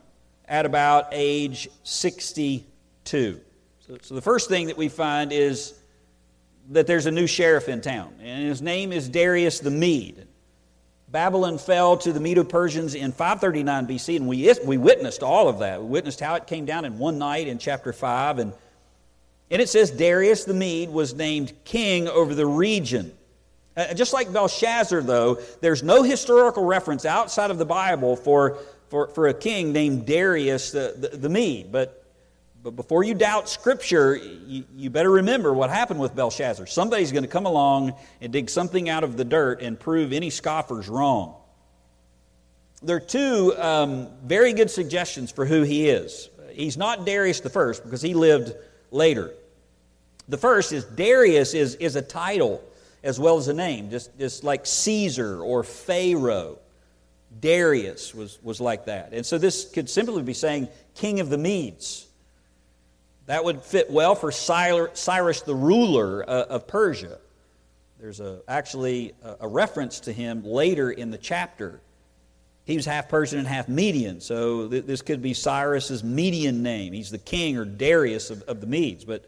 at 0.49 0.67
about 0.67 1.09
age 1.13 1.69
62. 1.83 3.41
So, 3.81 3.99
so 4.01 4.15
the 4.15 4.23
first 4.23 4.49
thing 4.49 4.69
that 4.69 4.77
we 4.77 4.89
find 4.89 5.33
is 5.33 5.75
that 6.71 6.87
there's 6.87 7.07
a 7.07 7.11
new 7.11 7.27
sheriff 7.27 7.69
in 7.69 7.81
town, 7.81 8.15
and 8.21 8.47
his 8.47 8.63
name 8.63 8.93
is 8.93 9.09
Darius 9.09 9.61
the 9.61 9.71
Mede. 9.71 10.27
Babylon 11.13 11.59
fell 11.59 11.99
to 11.99 12.11
the 12.11 12.21
Medo 12.21 12.43
Persians 12.43 12.95
in 12.95 13.13
539 13.13 13.87
BC, 13.87 14.17
and 14.17 14.27
we, 14.27 14.51
we 14.65 14.79
witnessed 14.79 15.23
all 15.23 15.47
of 15.47 15.59
that. 15.59 15.83
We 15.83 15.87
witnessed 15.87 16.21
how 16.21 16.37
it 16.37 16.47
came 16.47 16.65
down 16.65 16.87
in 16.87 16.99
one 16.99 17.19
night 17.19 17.49
in 17.49 17.59
chapter 17.59 17.93
5. 17.93 18.39
And, 18.39 18.55
and 19.51 19.61
it 19.61 19.69
says 19.69 19.91
Darius 19.91 20.45
the 20.45 20.55
Mede 20.55 20.89
was 20.89 21.13
named 21.13 21.53
king 21.65 22.09
over 22.09 22.35
the 22.35 22.47
region. 22.47 23.13
Uh, 23.77 23.93
just 23.93 24.15
like 24.15 24.33
Belshazzar, 24.33 25.03
though, 25.03 25.39
there's 25.61 25.83
no 25.83 26.03
historical 26.03 26.65
reference 26.65 27.05
outside 27.05 27.51
of 27.51 27.59
the 27.59 27.67
Bible 27.67 28.17
for, 28.17 28.57
for, 28.89 29.09
for 29.09 29.29
a 29.29 29.35
king 29.35 29.75
named 29.75 30.07
Darius 30.07 30.71
the, 30.71 30.95
the, 30.97 31.15
the 31.15 31.29
Mede. 31.29 31.71
But 31.71 32.02
but 32.63 32.77
before 32.77 33.03
you 33.03 33.15
doubt 33.15 33.49
Scripture, 33.49 34.15
you, 34.15 34.65
you, 34.77 34.89
better 34.89 35.11
remember 35.11 35.53
what 35.53 35.71
happened 35.71 35.99
with 35.99 36.15
Belshazzar. 36.15 36.67
Somebody's 36.67 37.11
going 37.11 37.25
to 37.25 37.29
come 37.29 37.47
along 37.47 37.95
and 38.21 38.33
dig 38.33 38.49
something 38.49 38.89
out 38.89 39.03
of 39.03 39.17
the 39.17 39.25
dirt 39.25 39.61
and 39.63 39.79
prove 39.79 40.13
any 40.13 40.31
scoffers 40.31 40.89
wrong. 40.89 41.35
There 42.83 42.97
are 42.97 43.01
two 43.01 43.55
um, 43.59 44.09
very 44.25 44.53
good 44.53 44.71
suggestions 44.71 45.33
for 45.33 45.45
who 45.45 45.63
he 45.63 45.89
is. 45.89 46.29
He's 46.53 46.77
not 46.77 47.05
Darius 47.05 47.41
the 47.41 47.51
first 47.51 47.83
because 47.83 48.03
he 48.03 48.15
lived 48.15 48.55
later. 48.91 49.33
The 50.29 50.39
first 50.39 50.73
is 50.73 50.85
Darius 50.85 51.55
is, 51.55 51.75
is 51.77 51.97
a 51.97 52.03
title 52.03 52.63
as 53.03 53.19
well 53.19 53.39
as 53.39 53.49
a 53.49 53.55
name, 53.55 53.91
just, 53.91 54.17
just 54.19 54.45
like 54.45 54.67
Caesar 54.67 55.43
or 55.43 55.65
Pharaoh. 55.65 56.59
Darius 57.41 58.15
was, 58.15 58.39
was 58.43 58.61
like 58.61 58.85
that. 58.87 59.13
And 59.13 59.27
so 59.27 59.39
this 59.39 59.69
could 59.69 59.91
simply 59.91 60.23
be 60.23 60.35
saying 60.35 60.69
King 60.95 61.19
of 61.19 61.29
the 61.29 61.39
Medes. 61.39 62.07
That 63.27 63.45
would 63.45 63.63
fit 63.63 63.91
well 63.91 64.15
for 64.15 64.33
Cyrus 64.33 65.43
the 65.43 65.55
ruler 65.55 66.29
uh, 66.29 66.45
of 66.45 66.67
Persia. 66.67 67.19
There's 68.01 68.19
a, 68.19 68.41
actually 68.49 69.15
a 69.41 69.47
reference 69.47 70.01
to 70.01 70.13
him 70.13 70.45
later 70.45 70.91
in 70.91 71.13
the 71.13 71.19
chapter. 71.19 71.81
He 72.65 72.77
was 72.77 72.85
half 72.85 73.09
Persian 73.09 73.39
and 73.39 73.47
half 73.47 73.69
Median, 73.69 74.21
so 74.21 74.69
th- 74.69 74.87
this 74.87 75.03
could 75.03 75.23
be 75.23 75.35
Cyrus's 75.35 76.03
Median 76.03 76.63
name. 76.63 76.93
He's 76.93 77.11
the 77.11 77.19
king 77.19 77.57
or 77.57 77.65
Darius 77.65 78.31
of, 78.31 78.43
of 78.43 78.61
the 78.61 78.67
Medes. 78.67 79.05
But 79.05 79.25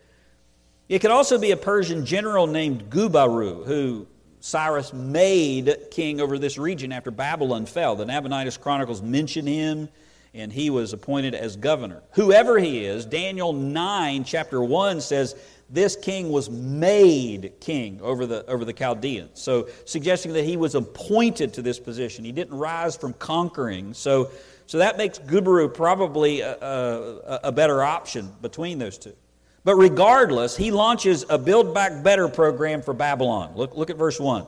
it 0.88 1.00
could 1.00 1.10
also 1.12 1.38
be 1.38 1.52
a 1.52 1.56
Persian 1.56 2.04
general 2.04 2.46
named 2.46 2.90
Gubaru, 2.90 3.64
who 3.64 4.06
Cyrus 4.40 4.92
made 4.92 5.74
king 5.90 6.20
over 6.20 6.38
this 6.38 6.58
region 6.58 6.92
after 6.92 7.10
Babylon 7.10 7.66
fell. 7.66 7.96
The 7.96 8.04
Nabonidus 8.04 8.56
Chronicles 8.56 9.02
mention 9.02 9.46
him, 9.46 9.88
and 10.34 10.52
he 10.52 10.68
was 10.68 10.92
appointed 10.92 11.34
as 11.34 11.56
governor. 11.56 12.02
Whoever 12.12 12.58
he 12.58 12.84
is, 12.84 13.06
Daniel 13.06 13.52
9, 13.52 14.24
chapter 14.24 14.62
1 14.62 15.00
says 15.00 15.36
this 15.70 15.96
king 15.96 16.30
was 16.30 16.50
made 16.50 17.52
king 17.60 18.00
over 18.02 18.26
the, 18.26 18.44
over 18.46 18.64
the 18.64 18.72
Chaldeans. 18.72 19.40
So, 19.40 19.68
suggesting 19.84 20.32
that 20.34 20.44
he 20.44 20.56
was 20.56 20.74
appointed 20.74 21.54
to 21.54 21.62
this 21.62 21.78
position. 21.78 22.24
He 22.24 22.32
didn't 22.32 22.56
rise 22.56 22.96
from 22.96 23.14
conquering. 23.14 23.94
So, 23.94 24.30
so 24.66 24.78
that 24.78 24.98
makes 24.98 25.18
Gubaru 25.18 25.72
probably 25.72 26.40
a, 26.40 26.56
a, 26.56 27.40
a 27.44 27.52
better 27.52 27.82
option 27.82 28.32
between 28.42 28.78
those 28.78 28.98
two. 28.98 29.14
But 29.62 29.76
regardless, 29.76 30.56
he 30.56 30.70
launches 30.70 31.24
a 31.30 31.38
Build 31.38 31.72
Back 31.72 32.02
Better 32.02 32.28
program 32.28 32.82
for 32.82 32.92
Babylon. 32.92 33.52
Look, 33.56 33.74
look 33.74 33.88
at 33.88 33.96
verse 33.96 34.20
1. 34.20 34.46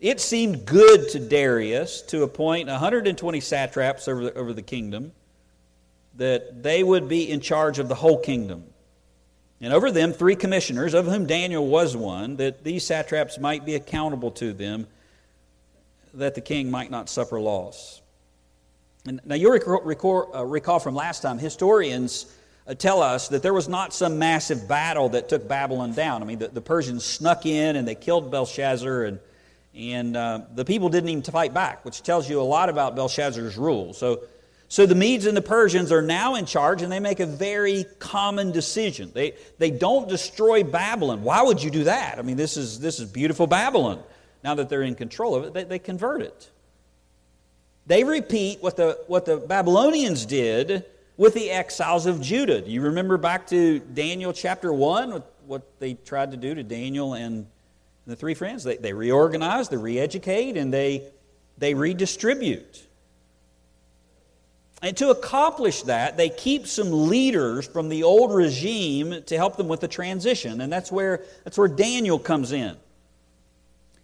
It 0.00 0.20
seemed 0.20 0.66
good 0.66 1.08
to 1.10 1.18
Darius 1.18 2.02
to 2.02 2.22
appoint 2.22 2.68
120 2.68 3.40
satraps 3.40 4.08
over 4.08 4.24
the, 4.24 4.34
over 4.34 4.52
the 4.52 4.62
kingdom, 4.62 5.12
that 6.16 6.62
they 6.62 6.82
would 6.82 7.08
be 7.08 7.30
in 7.30 7.40
charge 7.40 7.78
of 7.78 7.88
the 7.88 7.94
whole 7.94 8.18
kingdom. 8.18 8.64
And 9.60 9.72
over 9.72 9.90
them, 9.90 10.12
three 10.12 10.36
commissioners, 10.36 10.92
of 10.92 11.06
whom 11.06 11.26
Daniel 11.26 11.66
was 11.66 11.96
one, 11.96 12.36
that 12.36 12.62
these 12.62 12.84
satraps 12.84 13.38
might 13.38 13.64
be 13.64 13.74
accountable 13.74 14.30
to 14.32 14.52
them, 14.52 14.86
that 16.12 16.34
the 16.34 16.42
king 16.42 16.70
might 16.70 16.90
not 16.90 17.08
suffer 17.08 17.40
loss. 17.40 18.02
And 19.06 19.20
now, 19.24 19.34
you 19.34 19.50
recall, 19.52 20.36
uh, 20.36 20.44
recall 20.44 20.78
from 20.78 20.94
last 20.94 21.22
time, 21.22 21.38
historians 21.38 22.26
uh, 22.66 22.74
tell 22.74 23.00
us 23.00 23.28
that 23.28 23.42
there 23.42 23.54
was 23.54 23.68
not 23.68 23.94
some 23.94 24.18
massive 24.18 24.68
battle 24.68 25.10
that 25.10 25.30
took 25.30 25.48
Babylon 25.48 25.92
down. 25.92 26.22
I 26.22 26.26
mean, 26.26 26.38
the, 26.38 26.48
the 26.48 26.60
Persians 26.60 27.04
snuck 27.04 27.46
in 27.46 27.76
and 27.76 27.88
they 27.88 27.94
killed 27.94 28.30
Belshazzar, 28.30 29.04
and, 29.04 29.20
and 29.76 30.16
uh, 30.16 30.40
the 30.54 30.64
people 30.64 30.88
didn't 30.88 31.10
even 31.10 31.22
fight 31.22 31.52
back, 31.52 31.84
which 31.84 32.02
tells 32.02 32.28
you 32.28 32.40
a 32.40 32.42
lot 32.42 32.68
about 32.68 32.96
Belshazzar's 32.96 33.56
rule. 33.56 33.92
So, 33.92 34.22
so 34.68 34.86
the 34.86 34.94
Medes 34.94 35.26
and 35.26 35.36
the 35.36 35.42
Persians 35.42 35.92
are 35.92 36.02
now 36.02 36.34
in 36.34 36.46
charge, 36.46 36.82
and 36.82 36.90
they 36.90 36.98
make 36.98 37.20
a 37.20 37.26
very 37.26 37.84
common 37.98 38.52
decision. 38.52 39.10
They, 39.12 39.34
they 39.58 39.70
don't 39.70 40.08
destroy 40.08 40.64
Babylon. 40.64 41.22
Why 41.22 41.42
would 41.42 41.62
you 41.62 41.70
do 41.70 41.84
that? 41.84 42.18
I 42.18 42.22
mean, 42.22 42.36
this 42.36 42.56
is, 42.56 42.80
this 42.80 42.98
is 42.98 43.10
beautiful 43.10 43.46
Babylon. 43.46 44.02
Now 44.42 44.54
that 44.54 44.68
they're 44.68 44.82
in 44.82 44.94
control 44.94 45.34
of 45.34 45.44
it, 45.44 45.52
they, 45.52 45.64
they 45.64 45.78
convert 45.78 46.22
it. 46.22 46.50
They 47.86 48.02
repeat 48.02 48.62
what 48.62 48.76
the, 48.76 48.98
what 49.06 49.26
the 49.26 49.36
Babylonians 49.36 50.24
did 50.24 50.84
with 51.16 51.34
the 51.34 51.50
exiles 51.50 52.06
of 52.06 52.20
Judah. 52.20 52.60
Do 52.60 52.70
you 52.70 52.82
remember 52.82 53.16
back 53.16 53.46
to 53.48 53.78
Daniel 53.78 54.32
chapter 54.32 54.72
1, 54.72 55.22
what 55.46 55.78
they 55.78 55.94
tried 55.94 56.32
to 56.32 56.36
do 56.36 56.54
to 56.54 56.62
Daniel 56.62 57.14
and 57.14 57.46
the 58.06 58.16
three 58.16 58.34
friends? 58.34 58.64
They, 58.64 58.76
they 58.76 58.92
reorganize, 58.92 59.68
they 59.68 59.76
re 59.76 59.98
educate, 59.98 60.56
and 60.56 60.72
they, 60.72 61.04
they 61.58 61.74
redistribute. 61.74 62.86
And 64.82 64.96
to 64.98 65.10
accomplish 65.10 65.82
that, 65.82 66.16
they 66.16 66.28
keep 66.28 66.66
some 66.66 67.08
leaders 67.08 67.66
from 67.66 67.88
the 67.88 68.02
old 68.02 68.34
regime 68.34 69.22
to 69.24 69.36
help 69.36 69.56
them 69.56 69.68
with 69.68 69.80
the 69.80 69.88
transition. 69.88 70.60
And 70.60 70.72
that's 70.72 70.92
where, 70.92 71.24
that's 71.44 71.56
where 71.56 71.68
Daniel 71.68 72.18
comes 72.18 72.52
in. 72.52 72.76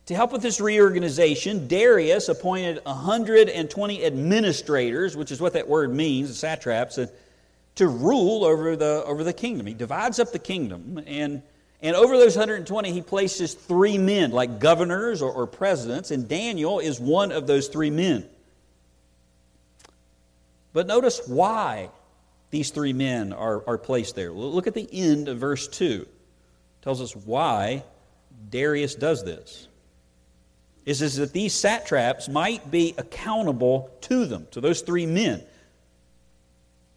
To 0.07 0.15
help 0.15 0.33
with 0.33 0.43
this 0.43 0.61
reorganization, 0.61 1.69
Darius 1.69 2.29
appointed 2.29 2.81
120 2.85 4.05
administrators, 4.05 5.17
which 5.17 5.31
is 5.31 5.41
what 5.41 5.53
that 5.53 5.69
word 5.69 5.95
means, 5.95 6.37
satraps, 6.37 6.99
to 7.77 7.87
rule 7.87 8.45
over 8.45 8.75
the, 8.75 9.05
over 9.07 9.23
the 9.23 9.33
kingdom. 9.33 9.67
He 9.67 9.75
divides 9.75 10.19
up 10.19 10.33
the 10.33 10.39
kingdom, 10.39 11.01
and, 11.07 11.43
and 11.83 11.97
over 11.97 12.17
those 12.17 12.37
120, 12.37 12.93
he 12.93 13.03
places 13.03 13.55
three 13.55 13.99
men, 13.99 14.31
like 14.31 14.61
governors 14.61 15.21
or, 15.21 15.33
or 15.33 15.49
presidents, 15.49 16.13
and 16.13 16.29
Daniel 16.29 16.79
is 16.79 17.01
one 17.01 17.33
of 17.33 17.49
those 17.49 17.67
three 17.67 17.91
men. 17.91 18.25
But 20.73 20.87
notice 20.87 21.21
why 21.27 21.91
these 22.51 22.71
three 22.71 22.93
men 22.93 23.33
are, 23.33 23.63
are 23.67 23.79
placed 23.79 24.15
there. 24.15 24.31
Look 24.31 24.69
at 24.69 24.75
the 24.75 24.89
end 24.93 25.27
of 25.29 25.39
verse 25.39 25.67
2. 25.67 26.03
It 26.03 26.09
tells 26.83 27.01
us 27.01 27.17
why 27.17 27.83
Darius 28.51 28.95
does 28.95 29.25
this 29.25 29.67
is, 30.85 31.03
is 31.03 31.17
that 31.17 31.33
these 31.33 31.53
satraps 31.53 32.29
might 32.29 32.71
be 32.71 32.95
accountable 32.99 33.91
to 34.03 34.25
them, 34.25 34.47
to 34.53 34.61
those 34.61 34.83
three 34.83 35.07
men, 35.07 35.43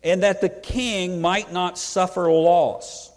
and 0.04 0.24
that 0.24 0.41
the 0.41 0.50
king 0.50 1.21
might 1.21 1.52
not 1.52 1.78
suffer 1.78 2.32
loss. 2.32 3.12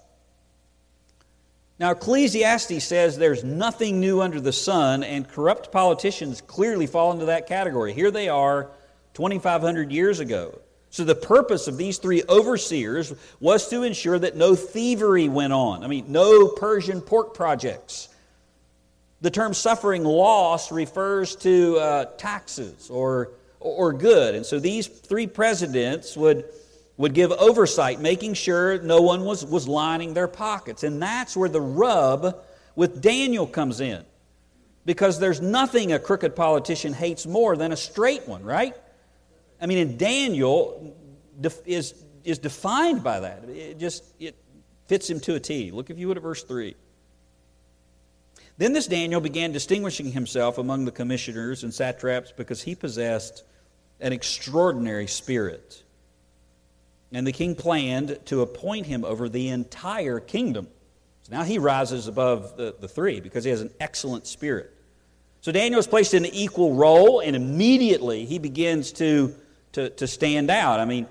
Now, 1.78 1.92
Ecclesiastes 1.92 2.82
says 2.84 3.16
there's 3.16 3.44
nothing 3.44 4.00
new 4.00 4.20
under 4.20 4.40
the 4.40 4.52
sun, 4.52 5.04
and 5.04 5.28
corrupt 5.28 5.70
politicians 5.70 6.40
clearly 6.40 6.86
fall 6.86 7.12
into 7.12 7.26
that 7.26 7.46
category. 7.46 7.92
Here 7.92 8.10
they 8.10 8.28
are 8.28 8.70
2,500 9.14 9.92
years 9.92 10.18
ago. 10.18 10.58
So, 10.90 11.04
the 11.04 11.14
purpose 11.14 11.68
of 11.68 11.76
these 11.76 11.98
three 11.98 12.22
overseers 12.28 13.14
was 13.40 13.68
to 13.68 13.82
ensure 13.82 14.18
that 14.18 14.36
no 14.36 14.54
thievery 14.54 15.28
went 15.28 15.52
on. 15.52 15.84
I 15.84 15.86
mean, 15.86 16.06
no 16.08 16.48
Persian 16.48 17.00
pork 17.00 17.34
projects 17.34 18.08
the 19.20 19.30
term 19.30 19.52
suffering 19.52 20.04
loss 20.04 20.70
refers 20.70 21.34
to 21.36 21.76
uh, 21.78 22.04
taxes 22.16 22.88
or, 22.88 23.32
or 23.58 23.92
good. 23.92 24.34
And 24.34 24.46
so 24.46 24.60
these 24.60 24.86
three 24.86 25.26
presidents 25.26 26.16
would, 26.16 26.44
would 26.98 27.14
give 27.14 27.32
oversight, 27.32 28.00
making 28.00 28.34
sure 28.34 28.82
no 28.82 29.00
one 29.00 29.24
was, 29.24 29.46
was 29.46 29.66
lining 29.66 30.12
their 30.12 30.28
pockets. 30.28 30.82
And 30.82 31.00
that's 31.00 31.36
where 31.36 31.48
the 31.48 31.60
rub 31.60 32.36
with 32.74 33.00
Daniel 33.00 33.46
comes 33.46 33.80
in. 33.80 34.04
Because 34.84 35.20
there's 35.20 35.40
nothing 35.40 35.92
a 35.92 35.98
crooked 35.98 36.34
politician 36.34 36.92
hates 36.92 37.26
more 37.26 37.56
than 37.56 37.72
a 37.72 37.76
straight 37.76 38.26
one, 38.26 38.42
right? 38.42 38.74
I 39.60 39.66
mean, 39.66 39.78
in 39.78 39.96
Daniel 39.96 40.96
is, 41.64 41.94
is 42.24 42.38
defined 42.38 43.04
by 43.04 43.20
that. 43.20 43.44
It 43.48 43.78
just 43.78 44.04
it 44.18 44.34
fits 44.86 45.08
him 45.08 45.20
to 45.20 45.34
a 45.34 45.40
T. 45.40 45.70
Look, 45.70 45.90
if 45.90 45.98
you 45.98 46.08
would, 46.08 46.16
at 46.16 46.22
verse 46.22 46.42
3. 46.42 46.74
Then 48.56 48.72
this 48.72 48.88
Daniel 48.88 49.20
began 49.20 49.52
distinguishing 49.52 50.10
himself 50.10 50.58
among 50.58 50.84
the 50.84 50.90
commissioners 50.90 51.62
and 51.62 51.72
satraps 51.72 52.32
because 52.32 52.62
he 52.62 52.74
possessed 52.74 53.44
an 54.00 54.12
extraordinary 54.12 55.06
spirit. 55.06 55.82
And 57.12 57.26
the 57.26 57.32
king 57.32 57.54
planned 57.54 58.18
to 58.26 58.42
appoint 58.42 58.86
him 58.86 59.04
over 59.04 59.28
the 59.28 59.48
entire 59.48 60.20
kingdom. 60.20 60.68
So 61.22 61.36
now 61.36 61.42
he 61.42 61.58
rises 61.58 62.06
above 62.06 62.56
the, 62.56 62.74
the 62.78 62.88
three 62.88 63.20
because 63.20 63.44
he 63.44 63.50
has 63.50 63.60
an 63.60 63.70
excellent 63.80 64.26
spirit. 64.26 64.74
So 65.40 65.52
Daniel 65.52 65.78
is 65.78 65.86
placed 65.86 66.14
in 66.14 66.24
an 66.24 66.34
equal 66.34 66.74
role, 66.74 67.20
and 67.20 67.36
immediately 67.36 68.24
he 68.26 68.38
begins 68.38 68.92
to, 68.92 69.34
to, 69.72 69.88
to 69.90 70.06
stand 70.06 70.50
out. 70.50 70.80
I 70.80 70.84
mean, 70.84 71.06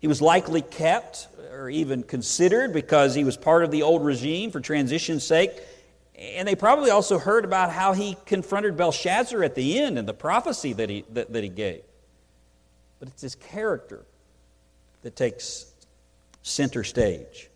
he 0.00 0.08
was 0.08 0.22
likely 0.22 0.62
kept 0.62 1.28
or 1.52 1.70
even 1.70 2.02
considered 2.02 2.72
because 2.72 3.14
he 3.14 3.24
was 3.24 3.36
part 3.36 3.62
of 3.64 3.70
the 3.70 3.82
old 3.82 4.04
regime 4.04 4.50
for 4.50 4.60
transition's 4.60 5.24
sake. 5.24 5.52
And 6.18 6.48
they 6.48 6.54
probably 6.54 6.90
also 6.90 7.18
heard 7.18 7.44
about 7.44 7.70
how 7.70 7.92
he 7.92 8.16
confronted 8.24 8.76
Belshazzar 8.76 9.42
at 9.42 9.54
the 9.54 9.78
end 9.78 9.98
and 9.98 10.08
the 10.08 10.14
prophecy 10.14 10.72
that 10.72 10.88
he, 10.88 11.04
that, 11.10 11.32
that 11.32 11.42
he 11.42 11.50
gave. 11.50 11.82
But 12.98 13.08
it's 13.08 13.22
his 13.22 13.34
character 13.34 14.04
that 15.06 15.14
takes 15.14 15.66
center 16.42 16.82
stage. 16.82 17.48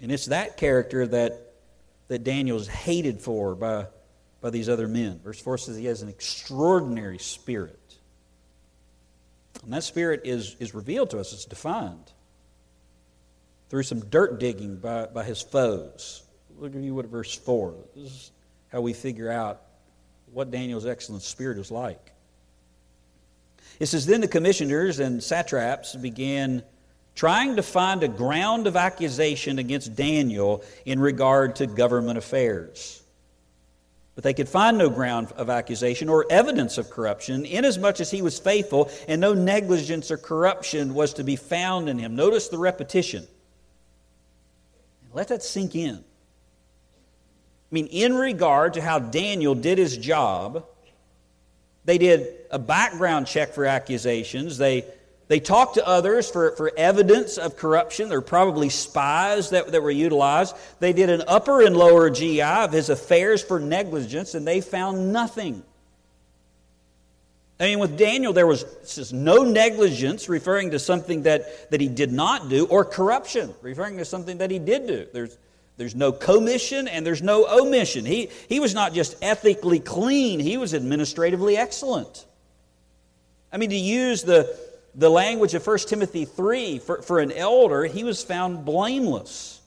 And 0.00 0.10
it's 0.10 0.24
that 0.26 0.56
character 0.56 1.06
that, 1.08 1.52
that 2.08 2.24
Daniel 2.24 2.56
is 2.56 2.68
hated 2.68 3.20
for 3.20 3.54
by, 3.54 3.84
by 4.40 4.48
these 4.48 4.70
other 4.70 4.88
men. 4.88 5.20
Verse 5.22 5.38
4 5.38 5.58
says 5.58 5.76
he 5.76 5.84
has 5.84 6.00
an 6.00 6.08
extraordinary 6.08 7.18
spirit. 7.18 7.78
And 9.62 9.74
that 9.74 9.82
spirit 9.82 10.22
is, 10.24 10.56
is 10.58 10.74
revealed 10.74 11.10
to 11.10 11.18
us, 11.18 11.34
it's 11.34 11.44
defined 11.44 12.10
through 13.68 13.82
some 13.82 14.00
dirt 14.06 14.40
digging 14.40 14.76
by, 14.76 15.04
by 15.04 15.22
his 15.22 15.42
foes. 15.42 16.22
Look 16.58 16.74
at 16.74 16.80
you 16.80 16.98
at 16.98 17.04
verse 17.04 17.34
4. 17.34 17.74
This 17.94 18.10
is 18.10 18.30
how 18.70 18.80
we 18.80 18.94
figure 18.94 19.30
out 19.30 19.60
what 20.32 20.50
Daniel's 20.50 20.86
excellent 20.86 21.24
spirit 21.24 21.58
is 21.58 21.70
like. 21.70 22.11
It 23.80 23.86
says, 23.86 24.06
Then 24.06 24.20
the 24.20 24.28
commissioners 24.28 25.00
and 25.00 25.22
satraps 25.22 25.96
began 25.96 26.62
trying 27.14 27.56
to 27.56 27.62
find 27.62 28.02
a 28.02 28.08
ground 28.08 28.66
of 28.66 28.76
accusation 28.76 29.58
against 29.58 29.94
Daniel 29.94 30.64
in 30.84 30.98
regard 30.98 31.56
to 31.56 31.66
government 31.66 32.18
affairs. 32.18 33.02
But 34.14 34.24
they 34.24 34.34
could 34.34 34.48
find 34.48 34.76
no 34.76 34.90
ground 34.90 35.32
of 35.36 35.48
accusation 35.48 36.08
or 36.08 36.26
evidence 36.30 36.76
of 36.76 36.90
corruption, 36.90 37.46
inasmuch 37.46 38.00
as 38.00 38.10
he 38.10 38.20
was 38.20 38.38
faithful, 38.38 38.90
and 39.08 39.20
no 39.20 39.32
negligence 39.32 40.10
or 40.10 40.18
corruption 40.18 40.94
was 40.94 41.14
to 41.14 41.24
be 41.24 41.36
found 41.36 41.88
in 41.88 41.98
him. 41.98 42.14
Notice 42.14 42.48
the 42.48 42.58
repetition. 42.58 43.26
Let 45.14 45.28
that 45.28 45.42
sink 45.42 45.74
in. 45.74 45.96
I 45.96 46.02
mean, 47.70 47.86
in 47.86 48.14
regard 48.14 48.74
to 48.74 48.82
how 48.82 48.98
Daniel 48.98 49.54
did 49.54 49.78
his 49.78 49.96
job, 49.96 50.66
they 51.84 51.98
did 51.98 52.28
a 52.50 52.58
background 52.58 53.26
check 53.26 53.52
for 53.54 53.66
accusations. 53.66 54.58
They, 54.58 54.84
They 55.28 55.40
talked 55.40 55.74
to 55.76 55.86
others 55.86 56.30
for, 56.30 56.54
for 56.56 56.72
evidence 56.76 57.38
of 57.38 57.56
corruption. 57.56 58.08
There 58.08 58.18
were 58.18 58.22
probably 58.22 58.68
spies 58.68 59.50
that, 59.50 59.72
that 59.72 59.82
were 59.82 59.90
utilized. 59.90 60.54
They 60.78 60.92
did 60.92 61.08
an 61.08 61.22
upper 61.26 61.62
and 61.62 61.74
lower 61.76 62.10
GI 62.10 62.42
of 62.42 62.72
his 62.72 62.90
affairs 62.90 63.42
for 63.42 63.58
negligence, 63.58 64.34
and 64.34 64.46
they 64.46 64.60
found 64.60 65.12
nothing. 65.12 65.62
I 67.58 67.64
mean, 67.64 67.78
with 67.78 67.96
Daniel, 67.96 68.32
there 68.32 68.46
was 68.46 68.64
says, 68.82 69.12
no 69.12 69.44
negligence, 69.44 70.28
referring 70.28 70.72
to 70.72 70.78
something 70.78 71.22
that, 71.22 71.70
that 71.70 71.80
he 71.80 71.88
did 71.88 72.12
not 72.12 72.48
do, 72.48 72.66
or 72.66 72.84
corruption, 72.84 73.54
referring 73.62 73.98
to 73.98 74.04
something 74.04 74.38
that 74.38 74.50
he 74.50 74.58
did 74.58 74.86
do. 74.86 75.06
There's, 75.12 75.38
there's 75.76 75.94
no 75.94 76.12
commission 76.12 76.86
and 76.86 77.04
there's 77.04 77.22
no 77.22 77.46
omission. 77.46 78.04
He, 78.04 78.30
he 78.48 78.60
was 78.60 78.74
not 78.74 78.92
just 78.92 79.16
ethically 79.22 79.80
clean, 79.80 80.40
he 80.40 80.56
was 80.56 80.74
administratively 80.74 81.56
excellent. 81.56 82.26
I 83.52 83.58
mean, 83.58 83.70
to 83.70 83.76
use 83.76 84.22
the, 84.22 84.56
the 84.94 85.10
language 85.10 85.54
of 85.54 85.66
1 85.66 85.78
Timothy 85.78 86.24
3, 86.24 86.78
for, 86.78 87.02
for 87.02 87.20
an 87.20 87.32
elder, 87.32 87.84
he 87.84 88.04
was 88.04 88.22
found 88.22 88.64
blameless. 88.64 89.60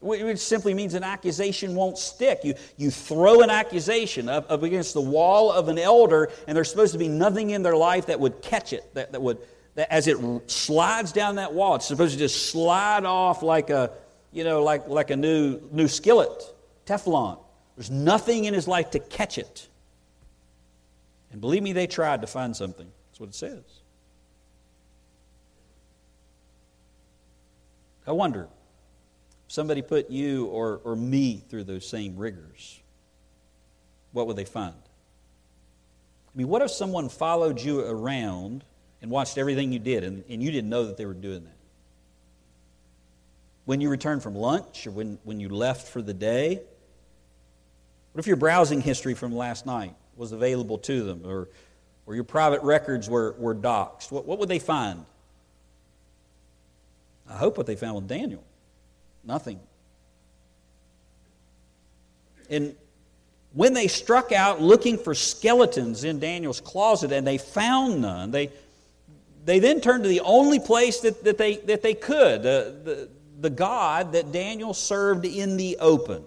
Which 0.00 0.38
simply 0.38 0.74
means 0.74 0.94
an 0.94 1.02
accusation 1.02 1.74
won't 1.74 1.98
stick. 1.98 2.40
You, 2.44 2.54
you 2.76 2.90
throw 2.90 3.40
an 3.40 3.50
accusation 3.50 4.28
up, 4.28 4.50
up 4.50 4.62
against 4.62 4.94
the 4.94 5.00
wall 5.00 5.50
of 5.50 5.68
an 5.68 5.78
elder, 5.78 6.28
and 6.46 6.56
there's 6.56 6.70
supposed 6.70 6.92
to 6.92 6.98
be 6.98 7.08
nothing 7.08 7.50
in 7.50 7.62
their 7.62 7.76
life 7.76 8.06
that 8.06 8.20
would 8.20 8.42
catch 8.42 8.72
it, 8.72 8.84
that, 8.94 9.12
that 9.12 9.22
would, 9.22 9.38
that 9.74 9.92
as 9.92 10.06
it 10.06 10.18
slides 10.48 11.12
down 11.12 11.36
that 11.36 11.54
wall, 11.54 11.76
it's 11.76 11.86
supposed 11.86 12.12
to 12.12 12.18
just 12.18 12.50
slide 12.50 13.04
off 13.04 13.42
like 13.42 13.70
a, 13.70 13.90
you 14.32 14.44
know, 14.44 14.62
like, 14.62 14.88
like 14.88 15.10
a 15.10 15.16
new, 15.16 15.60
new 15.72 15.88
skillet, 15.88 16.42
Teflon. 16.86 17.38
There's 17.76 17.90
nothing 17.90 18.44
in 18.44 18.54
his 18.54 18.66
life 18.66 18.92
to 18.92 18.98
catch 18.98 19.38
it. 19.38 19.68
And 21.32 21.40
believe 21.40 21.62
me, 21.62 21.72
they 21.72 21.86
tried 21.86 22.22
to 22.22 22.26
find 22.26 22.56
something. 22.56 22.90
That's 23.10 23.20
what 23.20 23.28
it 23.28 23.34
says. 23.34 23.62
I 28.06 28.12
wonder 28.12 28.48
somebody 29.48 29.82
put 29.82 30.10
you 30.10 30.46
or, 30.46 30.80
or 30.84 30.96
me 30.96 31.42
through 31.48 31.64
those 31.64 31.88
same 31.88 32.16
rigors, 32.16 32.80
what 34.12 34.26
would 34.26 34.36
they 34.36 34.44
find? 34.44 34.74
I 34.74 36.38
mean, 36.38 36.48
what 36.48 36.62
if 36.62 36.70
someone 36.70 37.08
followed 37.08 37.60
you 37.60 37.80
around 37.80 38.64
and 39.00 39.10
watched 39.10 39.38
everything 39.38 39.72
you 39.72 39.78
did 39.78 40.04
and, 40.04 40.24
and 40.28 40.42
you 40.42 40.50
didn't 40.50 40.70
know 40.70 40.86
that 40.86 40.96
they 40.96 41.06
were 41.06 41.14
doing 41.14 41.44
that? 41.44 41.55
When 43.66 43.80
you 43.80 43.90
returned 43.90 44.22
from 44.22 44.34
lunch 44.34 44.86
or 44.86 44.92
when, 44.92 45.18
when 45.24 45.40
you 45.40 45.48
left 45.48 45.88
for 45.88 46.00
the 46.00 46.14
day? 46.14 46.60
What 48.12 48.20
if 48.20 48.26
your 48.26 48.36
browsing 48.36 48.80
history 48.80 49.12
from 49.12 49.34
last 49.34 49.66
night 49.66 49.92
was 50.16 50.32
available 50.32 50.78
to 50.78 51.04
them 51.04 51.22
or, 51.24 51.48
or 52.06 52.14
your 52.14 52.24
private 52.24 52.62
records 52.62 53.10
were, 53.10 53.34
were 53.38 53.54
doxed? 53.54 54.10
What, 54.10 54.24
what 54.24 54.38
would 54.38 54.48
they 54.48 54.60
find? 54.60 55.04
I 57.28 57.36
hope 57.36 57.58
what 57.58 57.66
they 57.66 57.76
found 57.76 57.96
with 57.96 58.08
Daniel. 58.08 58.42
Nothing. 59.24 59.58
And 62.48 62.76
when 63.52 63.74
they 63.74 63.88
struck 63.88 64.30
out 64.30 64.62
looking 64.62 64.96
for 64.96 65.14
skeletons 65.14 66.04
in 66.04 66.20
Daniel's 66.20 66.60
closet 66.60 67.10
and 67.10 67.26
they 67.26 67.38
found 67.38 68.00
none, 68.00 68.30
they, 68.30 68.50
they 69.44 69.58
then 69.58 69.80
turned 69.80 70.04
to 70.04 70.08
the 70.08 70.20
only 70.20 70.60
place 70.60 71.00
that, 71.00 71.24
that, 71.24 71.36
they, 71.36 71.56
that 71.56 71.82
they 71.82 71.94
could, 71.94 72.44
the, 72.44 73.08
the 73.40 73.50
God 73.50 74.12
that 74.12 74.32
Daniel 74.32 74.74
served 74.74 75.24
in 75.24 75.56
the 75.56 75.76
open. 75.80 76.24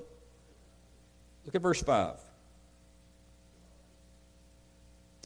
Look 1.46 1.56
at 1.56 1.62
verse 1.62 1.82
5. 1.82 2.16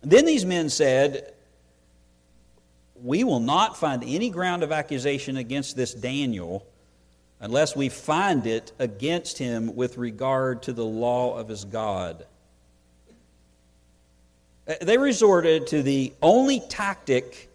Then 0.03 0.25
these 0.25 0.45
men 0.45 0.69
said, 0.69 1.33
We 2.95 3.23
will 3.23 3.39
not 3.39 3.77
find 3.77 4.03
any 4.05 4.29
ground 4.29 4.63
of 4.63 4.71
accusation 4.71 5.37
against 5.37 5.75
this 5.75 5.93
Daniel 5.93 6.65
unless 7.39 7.75
we 7.75 7.89
find 7.89 8.47
it 8.47 8.71
against 8.79 9.37
him 9.37 9.75
with 9.75 9.97
regard 9.97 10.63
to 10.63 10.71
the 10.71 10.85
law 10.85 11.37
of 11.37 11.49
his 11.49 11.65
God. 11.65 12.25
Uh, 14.65 14.75
they 14.81 14.97
resorted 14.97 15.67
to 15.67 15.83
the 15.83 16.13
only 16.21 16.61
tactic 16.61 17.49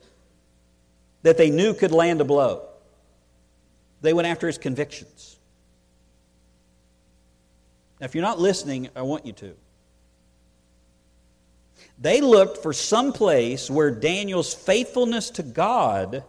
that 1.22 1.38
they 1.38 1.48
knew 1.48 1.72
could 1.72 1.90
land 1.92 2.20
a 2.20 2.24
blow. 2.24 2.67
They 4.00 4.12
went 4.12 4.28
after 4.28 4.46
his 4.46 4.58
convictions. 4.58 5.38
Now, 8.00 8.04
if 8.04 8.14
you're 8.14 8.22
not 8.22 8.38
listening, 8.38 8.88
I 8.94 9.02
want 9.02 9.26
you 9.26 9.32
to. 9.34 9.54
They 12.00 12.20
looked 12.20 12.62
for 12.62 12.72
some 12.72 13.12
place 13.12 13.68
where 13.68 13.90
Daniel's 13.90 14.54
faithfulness 14.54 15.30
to 15.30 15.42
God 15.42 16.22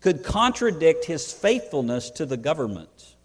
could 0.00 0.22
contradict 0.22 1.04
his 1.06 1.32
faithfulness 1.32 2.10
to 2.10 2.26
the 2.26 2.36
government. 2.36 3.16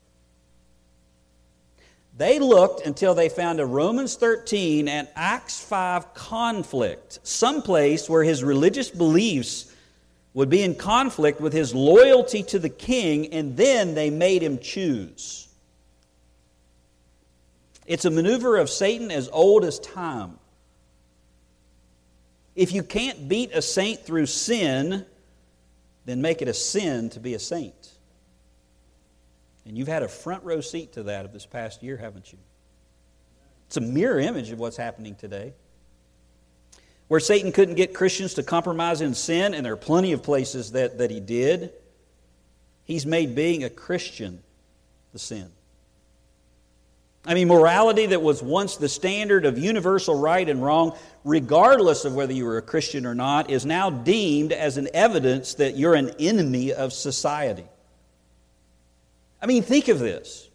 They 2.16 2.40
looked 2.40 2.86
until 2.86 3.14
they 3.16 3.30
found 3.30 3.60
a 3.60 3.66
Romans 3.66 4.16
13 4.16 4.88
and 4.88 5.08
Acts 5.16 5.60
5 5.64 6.14
conflict, 6.14 7.20
someplace 7.24 8.10
where 8.10 8.24
his 8.24 8.44
religious 8.44 8.90
beliefs 8.90 9.73
would 10.34 10.50
be 10.50 10.64
in 10.64 10.76
conflict 10.76 11.40
with 11.40 11.54
his 11.54 11.76
loyalty 11.76 12.44
to 12.44 12.60
the 12.60 12.70
king, 12.70 13.28
and 13.34 13.56
then 13.56 13.94
they 13.94 14.10
made 14.10 14.42
him 14.42 14.58
choose. 14.58 15.48
It's 17.86 18.06
a 18.06 18.12
maneuver 18.12 18.58
of 18.58 18.70
Satan 18.70 19.12
as 19.12 19.30
old 19.32 19.64
as 19.64 19.80
time. 19.80 20.40
If 22.56 22.72
you 22.72 22.84
can't 22.84 23.28
beat 23.28 23.52
a 23.54 23.62
saint 23.62 24.06
through 24.06 24.28
sin, 24.28 25.06
then 26.06 26.22
make 26.22 26.42
it 26.42 26.48
a 26.48 26.54
sin 26.54 27.10
to 27.12 27.20
be 27.20 27.34
a 27.34 27.40
saint. 27.40 27.92
And 29.66 29.78
you've 29.78 29.88
had 29.88 30.04
a 30.04 30.08
front 30.08 30.44
row 30.44 30.62
seat 30.62 30.94
to 30.94 31.04
that 31.04 31.26
of 31.26 31.34
this 31.34 31.46
past 31.46 31.84
year, 31.84 31.98
haven't 31.98 32.32
you? 32.32 32.40
It's 33.68 33.78
a 33.78 33.82
mirror 33.82 34.20
image 34.20 34.52
of 34.52 34.60
what's 34.60 34.78
happening 34.78 35.16
today. 35.16 35.54
Where 37.08 37.20
Satan 37.20 37.52
couldn't 37.52 37.76
get 37.76 37.94
Christians 37.94 38.36
to 38.36 38.44
compromise 38.44 39.02
in 39.02 39.14
sin, 39.14 39.54
and 39.54 39.66
there 39.66 39.74
are 39.74 39.78
plenty 39.78 40.14
of 40.14 40.24
places 40.24 40.72
that, 40.72 40.98
that 40.98 41.12
he 41.12 41.20
did, 41.20 41.72
he's 42.86 43.06
made 43.06 43.36
being 43.36 43.64
a 43.64 43.70
Christian 43.70 44.40
the 45.12 45.20
sin. 45.20 45.50
I 47.26 47.36
mean, 47.36 47.48
morality 47.48 48.08
that 48.08 48.22
was 48.22 48.44
once 48.44 48.76
the 48.76 48.90
standard 48.90 49.46
of 49.46 49.58
universal 49.58 50.20
right 50.20 50.48
and 50.48 50.62
wrong, 50.62 50.98
regardless 51.24 52.04
of 52.04 52.16
whether 52.16 52.34
you 52.34 52.44
were 52.44 52.58
a 52.58 52.62
Christian 52.62 53.06
or 53.06 53.16
not, 53.16 53.50
is 53.50 53.66
now 53.66 53.90
deemed 53.90 54.52
as 54.52 54.78
an 54.78 54.90
evidence 54.94 55.54
that 55.56 55.78
you're 55.78 55.96
an 55.96 56.12
enemy 56.20 56.74
of 56.74 56.92
society. 56.92 57.64
I 59.42 59.46
mean, 59.46 59.64
think 59.64 59.88
of 59.88 60.00
this 60.00 60.50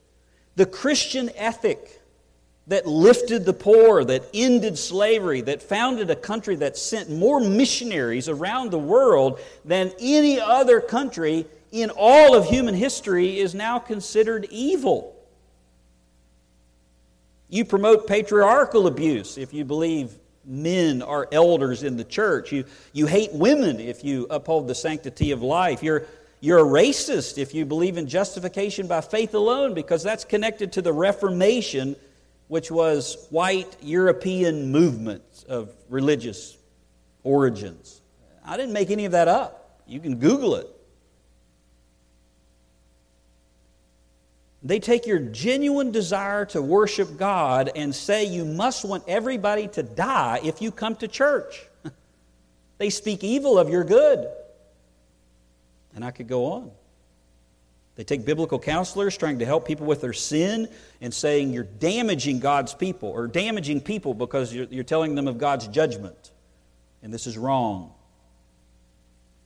the 0.57 0.67
Christian 0.67 1.31
ethic 1.37 1.98
that 2.69 2.87
lifted 2.87 3.45
the 3.45 3.53
poor, 3.53 4.05
that 4.05 4.23
ended 4.33 4.79
slavery, 4.79 5.41
that 5.41 5.63
founded 5.63 6.11
a 6.11 6.17
country 6.17 6.55
that 6.57 6.77
sent 6.77 7.11
more 7.11 7.41
missionaries 7.41 8.29
around 8.29 8.71
the 8.71 8.79
world 8.79 9.41
than 9.65 9.91
any 9.99 10.39
other 10.39 10.81
country 10.81 11.47
in 11.73 11.91
all 11.97 12.35
of 12.35 12.47
human 12.47 12.75
history 12.75 13.39
is 13.39 13.55
now 13.55 13.79
considered 13.79 14.47
evil. 14.51 15.15
You 17.49 17.65
promote 17.65 18.07
patriarchal 18.07 18.87
abuse 18.87 19.39
if 19.39 19.55
you 19.55 19.65
believe 19.65 20.13
men 20.45 21.01
are 21.01 21.27
elders 21.33 21.83
in 21.83 21.97
the 21.97 22.05
church. 22.05 22.53
You, 22.53 22.65
you 22.93 23.07
hate 23.07 23.33
women 23.33 23.81
if 23.81 24.05
you 24.05 24.27
uphold 24.29 24.69
the 24.69 24.75
sanctity 24.75 25.31
of 25.31 25.43
life. 25.43 25.83
You're, 25.83 26.07
you're 26.41 26.59
a 26.59 26.63
racist 26.63 27.39
if 27.39 27.55
you 27.55 27.65
believe 27.65 27.97
in 27.97 28.07
justification 28.07 28.87
by 28.87 29.01
faith 29.01 29.35
alone 29.35 29.73
because 29.73 30.03
that's 30.03 30.25
connected 30.25 30.73
to 30.73 30.83
the 30.83 30.93
Reformation, 30.93 31.97
which 32.49 32.71
was 32.71 33.27
white 33.31 33.77
European 33.83 34.73
movements 34.73 35.45
of 35.45 35.73
religious 35.89 36.57
origins. 37.23 38.01
I 38.45 38.57
didn't 38.57 38.73
make 38.73 38.91
any 38.91 39.05
of 39.05 39.13
that 39.13 39.29
up. 39.29 39.83
You 39.87 40.01
can 40.01 40.17
Google 40.17 40.57
it. 40.57 40.67
They 44.63 44.81
take 44.81 45.07
your 45.07 45.19
genuine 45.19 45.93
desire 45.93 46.45
to 46.47 46.61
worship 46.61 47.17
God 47.17 47.71
and 47.77 47.95
say 47.95 48.25
you 48.25 48.45
must 48.45 48.85
want 48.85 49.05
everybody 49.07 49.69
to 49.69 49.83
die 49.83 50.41
if 50.43 50.61
you 50.61 50.73
come 50.73 50.97
to 50.97 51.09
church. 51.09 51.65
they 52.79 52.91
speak 52.91 53.23
evil 53.23 53.59
of 53.59 53.69
your 53.69 53.85
good. 53.85 54.29
And 55.95 56.05
I 56.05 56.11
could 56.11 56.29
go 56.29 56.47
on. 56.47 56.71
They 57.99 58.05
take 58.05 58.25
biblical 58.25 58.61
counselors 58.61 59.17
trying 59.17 59.41
to 59.41 59.45
help 59.45 59.67
people 59.67 59.85
with 59.85 60.01
their 60.01 60.13
sin 60.13 60.69
and 61.01 61.13
saying 61.13 61.53
you're 61.53 61.65
damaging 61.65 62.39
God's 62.39 62.73
people 62.73 63.09
or 63.09 63.27
damaging 63.27 63.81
people 63.81 64.15
because 64.15 64.55
you're, 64.55 64.67
you're 64.71 64.85
telling 64.85 65.17
them 65.17 65.27
of 65.27 65.37
God's 65.37 65.67
judgment. 65.67 66.31
And 67.03 67.13
this 67.13 67.27
is 67.27 67.37
wrong. 67.37 67.93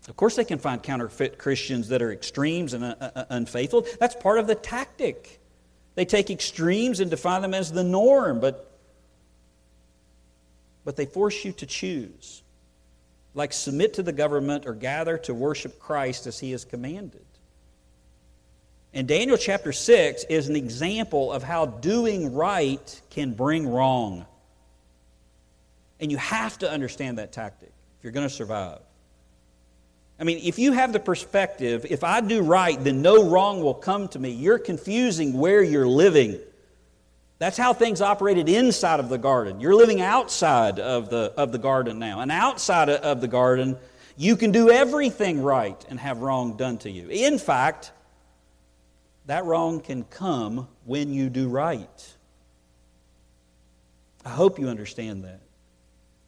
Of 0.07 0.17
course, 0.17 0.37
they 0.37 0.45
can 0.45 0.59
find 0.59 0.83
counterfeit 0.83 1.39
Christians 1.39 1.89
that 1.89 2.03
are 2.03 2.13
extremes 2.13 2.75
and 2.75 2.85
uh, 2.85 2.95
uh, 3.01 3.11
uh, 3.17 3.25
unfaithful. 3.31 3.87
That's 3.99 4.15
part 4.17 4.39
of 4.39 4.47
the 4.47 4.55
tactic. 4.55 5.41
They 5.95 6.05
take 6.05 6.29
extremes 6.29 7.01
and 7.01 7.11
define 7.11 7.41
them 7.41 7.55
as 7.55 7.73
the 7.73 7.85
norm, 7.85 8.39
but, 8.39 8.71
but 10.85 10.97
they 10.97 11.07
force 11.07 11.43
you 11.43 11.53
to 11.53 11.65
choose. 11.65 12.43
like 13.35 13.55
submit 13.55 13.95
to 13.95 14.03
the 14.03 14.13
government 14.13 14.67
or 14.67 14.75
gather 14.75 15.17
to 15.17 15.33
worship 15.33 15.79
Christ 15.79 16.27
as 16.27 16.39
he 16.39 16.51
has 16.53 16.67
commanded. 16.67 17.25
And 18.95 19.09
Daniel 19.09 19.39
chapter 19.39 19.73
6 19.73 20.25
is 20.25 20.49
an 20.49 20.57
example 20.57 21.33
of 21.33 21.43
how 21.43 21.67
doing 21.67 22.35
right 22.35 23.01
can 23.11 23.33
bring 23.33 23.67
wrong. 23.67 24.27
And 25.99 26.11
you 26.11 26.19
have 26.19 26.59
to 26.59 26.71
understand 26.71 27.19
that 27.19 27.33
tactic 27.33 27.73
if 27.99 28.05
you're 28.05 28.13
going 28.13 28.29
to 28.29 28.35
survive. 28.35 28.81
I 30.21 30.25
mean, 30.25 30.41
if 30.43 30.59
you 30.59 30.73
have 30.73 30.93
the 30.93 31.01
perspective, 31.01 31.87
if 31.89 32.05
I 32.05 32.21
do 32.21 32.43
right, 32.43 32.83
then 32.83 33.03
no 33.03 33.29
wrong 33.29 33.63
will 33.63 33.75
come 33.75 34.09
to 34.09 34.19
me, 34.19 34.31
you're 34.31 34.59
confusing 34.59 35.39
where 35.39 35.63
you're 35.63 35.89
living. 35.89 36.39
That's 37.39 37.57
how 37.57 37.73
things 37.73 38.01
operated 38.01 38.49
inside 38.49 39.01
of 39.01 39.09
the 39.09 39.19
garden. 39.19 39.59
You're 39.59 39.75
living 39.75 40.01
outside 40.01 40.79
of 40.79 41.09
the, 41.09 41.33
of 41.37 41.51
the 41.51 41.59
garden 41.59 41.99
now. 41.99 42.21
And 42.21 42.31
outside 42.31 42.89
of 42.89 43.21
the 43.21 43.27
garden, 43.27 43.77
you 44.17 44.37
can 44.37 44.53
do 44.53 44.71
everything 44.71 45.43
right 45.43 45.83
and 45.89 45.99
have 45.99 46.19
wrong 46.19 46.57
done 46.57 46.79
to 46.79 46.91
you. 46.91 47.09
In 47.09 47.39
fact, 47.39 47.91
that 49.27 49.45
wrong 49.45 49.81
can 49.81 50.05
come 50.05 50.69
when 50.85 51.13
you 51.13 51.31
do 51.31 51.49
right. 51.49 52.15
I 54.25 54.31
hope 54.31 54.59
you 54.59 54.69
understand 54.69 55.25
that. 55.25 55.41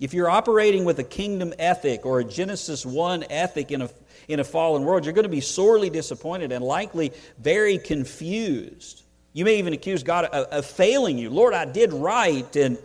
If 0.00 0.12
you're 0.12 0.28
operating 0.28 0.84
with 0.84 0.98
a 0.98 1.04
kingdom 1.04 1.54
ethic 1.58 2.04
or 2.04 2.20
a 2.20 2.24
Genesis 2.24 2.84
1 2.84 3.26
ethic 3.30 3.70
in 3.70 3.82
a, 3.82 3.90
in 4.28 4.40
a 4.40 4.44
fallen 4.44 4.84
world, 4.84 5.04
you're 5.04 5.14
going 5.14 5.24
to 5.24 5.28
be 5.28 5.40
sorely 5.40 5.88
disappointed 5.88 6.52
and 6.52 6.64
likely 6.64 7.12
very 7.38 7.78
confused. 7.78 9.02
You 9.32 9.44
may 9.44 9.58
even 9.58 9.72
accuse 9.72 10.02
God 10.02 10.26
of, 10.26 10.46
of 10.46 10.66
failing 10.66 11.16
you. 11.16 11.30
Lord, 11.30 11.54
I 11.54 11.64
did 11.64 11.92
right, 11.92 12.54
and, 12.56 12.78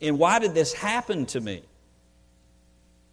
and 0.00 0.18
why 0.18 0.38
did 0.38 0.54
this 0.54 0.72
happen 0.72 1.26
to 1.26 1.40
me? 1.40 1.62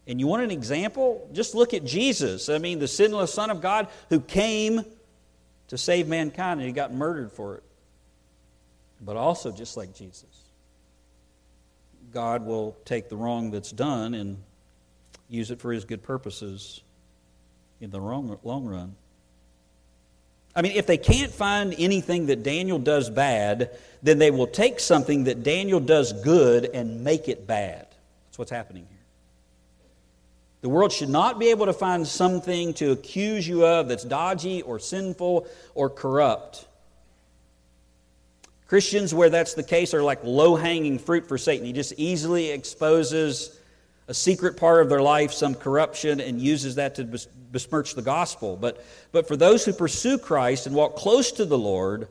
And 0.07 0.19
you 0.19 0.27
want 0.27 0.43
an 0.43 0.51
example? 0.51 1.29
Just 1.33 1.53
look 1.53 1.73
at 1.73 1.83
Jesus. 1.83 2.49
I 2.49 2.59
mean, 2.59 2.79
the 2.79 2.87
sinless 2.87 3.33
Son 3.33 3.49
of 3.49 3.61
God 3.61 3.87
who 4.09 4.21
came 4.21 4.85
to 5.67 5.77
save 5.77 6.07
mankind, 6.07 6.59
and 6.59 6.67
he 6.67 6.73
got 6.73 6.93
murdered 6.93 7.31
for 7.31 7.55
it. 7.55 7.63
But 9.01 9.15
also, 9.15 9.51
just 9.51 9.77
like 9.77 9.93
Jesus, 9.93 10.25
God 12.11 12.45
will 12.45 12.75
take 12.85 13.09
the 13.09 13.15
wrong 13.15 13.51
that's 13.51 13.71
done 13.71 14.13
and 14.13 14.37
use 15.29 15.51
it 15.51 15.59
for 15.59 15.71
his 15.71 15.85
good 15.85 16.03
purposes 16.03 16.81
in 17.79 17.91
the 17.91 17.99
long, 17.99 18.37
long 18.43 18.65
run. 18.65 18.95
I 20.55 20.63
mean, 20.63 20.71
if 20.71 20.87
they 20.87 20.97
can't 20.97 21.31
find 21.31 21.75
anything 21.77 22.27
that 22.27 22.41
Daniel 22.41 22.79
does 22.79 23.11
bad, 23.11 23.77
then 24.01 24.17
they 24.17 24.31
will 24.31 24.47
take 24.47 24.79
something 24.79 25.25
that 25.25 25.43
Daniel 25.43 25.79
does 25.79 26.13
good 26.13 26.65
and 26.65 27.03
make 27.03 27.29
it 27.29 27.45
bad. 27.45 27.85
That's 28.25 28.39
what's 28.39 28.51
happening 28.51 28.87
here. 28.89 28.96
The 30.61 30.69
world 30.69 30.91
should 30.91 31.09
not 31.09 31.39
be 31.39 31.49
able 31.49 31.67
to 31.67 31.73
find 31.73 32.07
something 32.07 32.73
to 32.75 32.91
accuse 32.91 33.47
you 33.47 33.65
of 33.65 33.87
that's 33.87 34.03
dodgy 34.03 34.63
or 34.63 34.79
sinful 34.79 35.47
or 35.75 35.89
corrupt. 35.89 36.65
Christians, 38.67 39.13
where 39.13 39.29
that's 39.29 39.53
the 39.53 39.63
case, 39.63 39.93
are 39.93 40.03
like 40.03 40.23
low 40.23 40.55
hanging 40.55 40.99
fruit 40.99 41.27
for 41.27 41.37
Satan. 41.37 41.65
He 41.65 41.73
just 41.73 41.93
easily 41.97 42.49
exposes 42.49 43.57
a 44.07 44.13
secret 44.13 44.57
part 44.57 44.81
of 44.81 44.89
their 44.89 45.01
life, 45.01 45.31
some 45.31 45.53
corruption, 45.53 46.19
and 46.19 46.41
uses 46.41 46.75
that 46.75 46.95
to 46.95 47.05
besmirch 47.51 47.93
the 47.93 48.01
gospel. 48.01 48.57
But, 48.57 48.83
but 49.11 49.27
for 49.27 49.37
those 49.37 49.63
who 49.63 49.73
pursue 49.73 50.17
Christ 50.17 50.65
and 50.65 50.75
walk 50.75 50.95
close 50.95 51.31
to 51.33 51.45
the 51.45 51.57
Lord, 51.57 52.07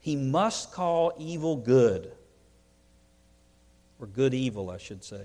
he 0.00 0.14
must 0.14 0.72
call 0.72 1.12
evil 1.18 1.56
good, 1.56 2.12
or 4.00 4.06
good 4.06 4.34
evil, 4.34 4.70
I 4.70 4.78
should 4.78 5.02
say. 5.04 5.22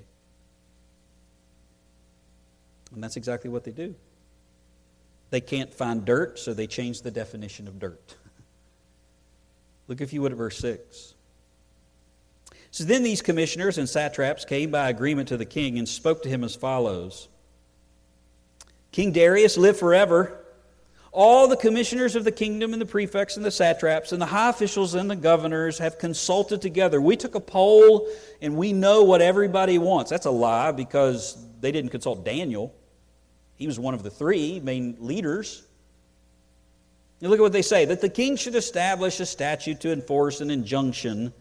And 2.93 3.03
that's 3.03 3.17
exactly 3.17 3.49
what 3.49 3.63
they 3.63 3.71
do. 3.71 3.95
They 5.29 5.41
can't 5.41 5.73
find 5.73 6.05
dirt, 6.05 6.39
so 6.39 6.53
they 6.53 6.67
change 6.67 7.01
the 7.01 7.11
definition 7.11 7.67
of 7.67 7.79
dirt. 7.79 8.15
Look, 9.87 10.01
if 10.01 10.13
you 10.13 10.21
would, 10.21 10.31
at 10.31 10.37
verse 10.37 10.57
6. 10.57 11.15
So 12.71 12.83
then 12.83 13.03
these 13.03 13.21
commissioners 13.21 13.77
and 13.77 13.89
satraps 13.89 14.45
came 14.45 14.71
by 14.71 14.89
agreement 14.89 15.29
to 15.29 15.37
the 15.37 15.45
king 15.45 15.77
and 15.77 15.87
spoke 15.87 16.23
to 16.23 16.29
him 16.29 16.43
as 16.43 16.55
follows 16.55 17.27
King 18.91 19.11
Darius, 19.11 19.57
live 19.57 19.77
forever. 19.77 20.43
All 21.11 21.47
the 21.47 21.57
commissioners 21.57 22.15
of 22.15 22.23
the 22.23 22.31
kingdom 22.31 22.73
and 22.73 22.81
the 22.81 22.85
prefects 22.85 23.37
and 23.37 23.45
the 23.45 23.51
satraps 23.51 24.11
and 24.11 24.21
the 24.21 24.25
high 24.25 24.49
officials 24.49 24.93
and 24.93 25.09
the 25.09 25.15
governors 25.15 25.79
have 25.79 25.97
consulted 25.97 26.61
together. 26.61 27.01
We 27.01 27.15
took 27.15 27.35
a 27.35 27.39
poll 27.39 28.07
and 28.41 28.55
we 28.55 28.73
know 28.73 29.03
what 29.03 29.21
everybody 29.21 29.77
wants. 29.77 30.11
That's 30.11 30.25
a 30.25 30.31
lie 30.31 30.71
because 30.71 31.37
they 31.59 31.71
didn't 31.71 31.91
consult 31.91 32.25
Daniel. 32.25 32.73
He 33.55 33.67
was 33.67 33.79
one 33.79 33.93
of 33.93 34.03
the 34.03 34.09
three 34.09 34.59
main 34.59 34.97
leaders. 34.99 35.63
You 37.19 37.29
look 37.29 37.39
at 37.39 37.43
what 37.43 37.53
they 37.53 37.63
say 37.63 37.85
that 37.85 38.01
the 38.01 38.09
king 38.09 38.35
should 38.35 38.55
establish 38.55 39.19
a 39.19 39.25
statute 39.25 39.81
to 39.81 39.91
enforce 39.91 40.41
an 40.41 40.51
injunction 40.51 41.33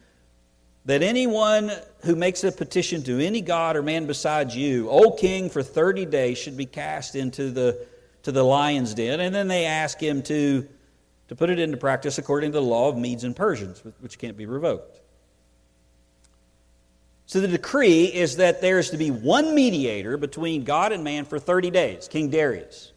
that 0.87 1.03
anyone 1.03 1.71
who 2.05 2.15
makes 2.15 2.45
a 2.45 2.53
petition 2.53 3.03
to 3.03 3.21
any 3.21 3.41
god 3.41 3.77
or 3.77 3.83
man 3.83 4.07
besides 4.07 4.57
you, 4.57 4.89
O 4.89 5.11
king, 5.11 5.51
for 5.51 5.63
30 5.63 6.07
days 6.07 6.39
should 6.39 6.57
be 6.57 6.65
cast 6.65 7.17
into 7.17 7.51
the, 7.51 7.87
to 8.23 8.33
the 8.33 8.43
lion's 8.43 8.95
den. 8.95 9.21
And 9.21 9.35
then 9.35 9.49
they 9.49 9.67
ask 9.67 10.01
him 10.01 10.23
to, 10.23 10.67
to 11.29 11.37
put 11.37 11.51
it 11.51 11.59
into 11.59 11.77
practice 11.77 12.19
according 12.19 12.53
to 12.53 12.59
the 12.59 12.65
law 12.65 12.89
of 12.89 12.97
Medes 12.97 13.25
and 13.25 13.35
Persians, 13.35 13.83
which 14.01 14.19
can't 14.19 14.37
be 14.37 14.47
revoked. 14.47 15.01
So 17.27 17.41
the 17.41 17.49
decree 17.49 18.05
is 18.05 18.37
that 18.37 18.61
there 18.61 18.79
is 18.79 18.91
to 18.91 18.97
be 18.97 19.11
one 19.11 19.55
mediator 19.55 20.17
between 20.17 20.63
God 20.63 20.93
and 20.93 21.03
man 21.03 21.25
for 21.25 21.39
30 21.41 21.71
days, 21.71 22.07
King 22.09 22.31
Darius. 22.31 22.93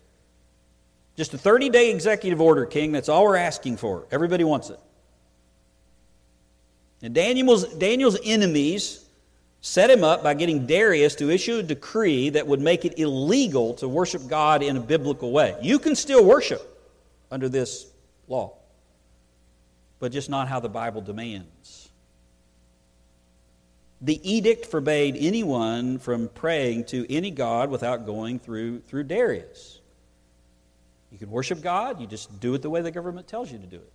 Just 1.17 1.33
a 1.33 1.37
30 1.37 1.69
day 1.69 1.91
executive 1.91 2.39
order, 2.39 2.65
King. 2.65 2.91
That's 2.91 3.09
all 3.09 3.23
we're 3.23 3.35
asking 3.35 3.77
for. 3.77 4.05
Everybody 4.11 4.43
wants 4.43 4.69
it. 4.69 4.79
And 7.01 7.13
Daniel's, 7.13 7.65
Daniel's 7.75 8.17
enemies 8.23 9.03
set 9.61 9.89
him 9.89 10.03
up 10.03 10.23
by 10.23 10.33
getting 10.33 10.65
Darius 10.65 11.15
to 11.15 11.29
issue 11.29 11.57
a 11.57 11.63
decree 11.63 12.29
that 12.29 12.45
would 12.45 12.61
make 12.61 12.85
it 12.85 12.99
illegal 12.99 13.73
to 13.75 13.87
worship 13.87 14.27
God 14.27 14.61
in 14.61 14.77
a 14.77 14.79
biblical 14.79 15.31
way. 15.31 15.57
You 15.61 15.79
can 15.79 15.95
still 15.95 16.23
worship 16.23 16.61
under 17.31 17.49
this 17.49 17.87
law, 18.27 18.53
but 19.99 20.11
just 20.11 20.29
not 20.29 20.47
how 20.47 20.59
the 20.59 20.69
Bible 20.69 21.01
demands. 21.01 21.78
The 24.01 24.19
edict 24.29 24.65
forbade 24.67 25.17
anyone 25.19 25.99
from 25.99 26.29
praying 26.29 26.85
to 26.85 27.05
any 27.13 27.31
god 27.31 27.69
without 27.69 28.05
going 28.05 28.39
through, 28.39 28.79
through 28.81 29.03
Darius. 29.03 29.79
You 31.11 31.17
can 31.17 31.29
worship 31.29 31.61
God, 31.61 31.99
you 31.99 32.07
just 32.07 32.39
do 32.39 32.53
it 32.53 32.61
the 32.61 32.69
way 32.69 32.81
the 32.81 32.91
government 32.91 33.27
tells 33.27 33.51
you 33.51 33.57
to 33.57 33.65
do 33.65 33.77
it. 33.77 33.91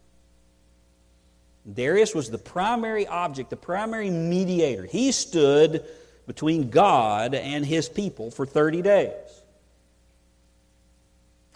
Darius 1.72 2.14
was 2.14 2.30
the 2.30 2.38
primary 2.38 3.06
object, 3.06 3.48
the 3.48 3.56
primary 3.56 4.10
mediator. 4.10 4.84
He 4.84 5.12
stood 5.12 5.84
between 6.26 6.70
God 6.70 7.34
and 7.34 7.64
his 7.64 7.88
people 7.88 8.30
for 8.30 8.44
30 8.44 8.82
days. 8.82 9.12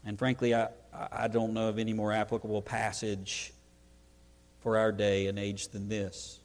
And 0.07 0.19
frankly, 0.19 0.55
I, 0.55 0.69
I 1.13 1.29
don't 1.29 1.53
know 1.53 1.69
of 1.69 1.79
any 1.79 1.93
more 1.93 2.13
applicable 2.13 2.63
passage 2.63 3.53
for 4.61 4.79
our 4.79 4.93
day 4.93 5.27
and 5.27 5.39
age 5.39 5.69
than 5.69 5.89
this. 5.89 6.39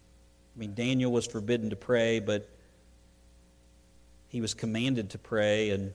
I 0.55 0.59
mean, 0.59 0.75
Daniel 0.75 1.11
was 1.11 1.25
forbidden 1.25 1.71
to 1.71 1.75
pray, 1.75 2.19
but 2.19 2.47
he 4.29 4.41
was 4.41 4.53
commanded 4.53 5.11
to 5.11 5.17
pray, 5.17 5.71
and 5.71 5.93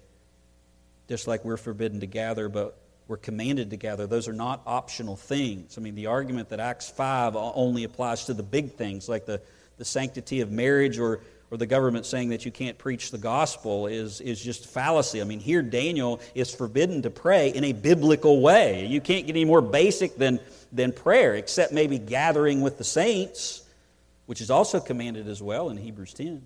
just 1.08 1.26
like 1.26 1.44
we're 1.44 1.56
forbidden 1.56 2.00
to 2.00 2.06
gather, 2.06 2.48
but 2.48 2.76
we're 3.08 3.16
commanded 3.16 3.70
to 3.70 3.76
gather. 3.76 4.06
Those 4.06 4.28
are 4.28 4.32
not 4.34 4.62
optional 4.66 5.16
things. 5.16 5.78
I 5.78 5.80
mean, 5.80 5.94
the 5.94 6.06
argument 6.06 6.50
that 6.50 6.60
Acts 6.60 6.90
5 6.90 7.36
only 7.36 7.84
applies 7.84 8.26
to 8.26 8.34
the 8.34 8.42
big 8.42 8.72
things, 8.72 9.08
like 9.08 9.26
the, 9.26 9.40
the 9.78 9.84
sanctity 9.84 10.40
of 10.40 10.50
marriage 10.50 10.98
or, 10.98 11.20
or 11.50 11.56
the 11.56 11.66
government 11.66 12.04
saying 12.04 12.28
that 12.28 12.44
you 12.44 12.52
can't 12.52 12.76
preach 12.76 13.10
the 13.10 13.18
gospel, 13.18 13.86
is, 13.86 14.20
is 14.20 14.42
just 14.42 14.66
fallacy. 14.66 15.22
I 15.22 15.24
mean, 15.24 15.40
here 15.40 15.62
Daniel 15.62 16.20
is 16.34 16.54
forbidden 16.54 17.02
to 17.02 17.10
pray 17.10 17.48
in 17.48 17.64
a 17.64 17.72
biblical 17.72 18.42
way. 18.42 18.86
You 18.86 19.00
can't 19.00 19.26
get 19.26 19.32
any 19.34 19.46
more 19.46 19.62
basic 19.62 20.16
than, 20.16 20.38
than 20.70 20.92
prayer, 20.92 21.34
except 21.34 21.72
maybe 21.72 21.98
gathering 21.98 22.60
with 22.60 22.76
the 22.76 22.84
saints, 22.84 23.62
which 24.28 24.42
is 24.42 24.50
also 24.50 24.78
commanded 24.78 25.26
as 25.26 25.42
well 25.42 25.70
in 25.70 25.78
Hebrews 25.78 26.12
10. 26.12 26.42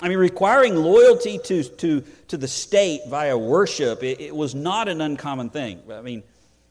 I 0.00 0.08
mean, 0.08 0.16
requiring 0.16 0.74
loyalty 0.74 1.38
to, 1.44 1.62
to, 1.62 2.02
to 2.28 2.38
the 2.38 2.48
state 2.48 3.02
via 3.06 3.36
worship, 3.36 4.02
it, 4.02 4.18
it, 4.18 4.34
was 4.34 4.54
not 4.54 4.88
an 4.88 5.02
uncommon 5.02 5.50
thing. 5.50 5.82
I 5.92 6.00
mean, 6.00 6.22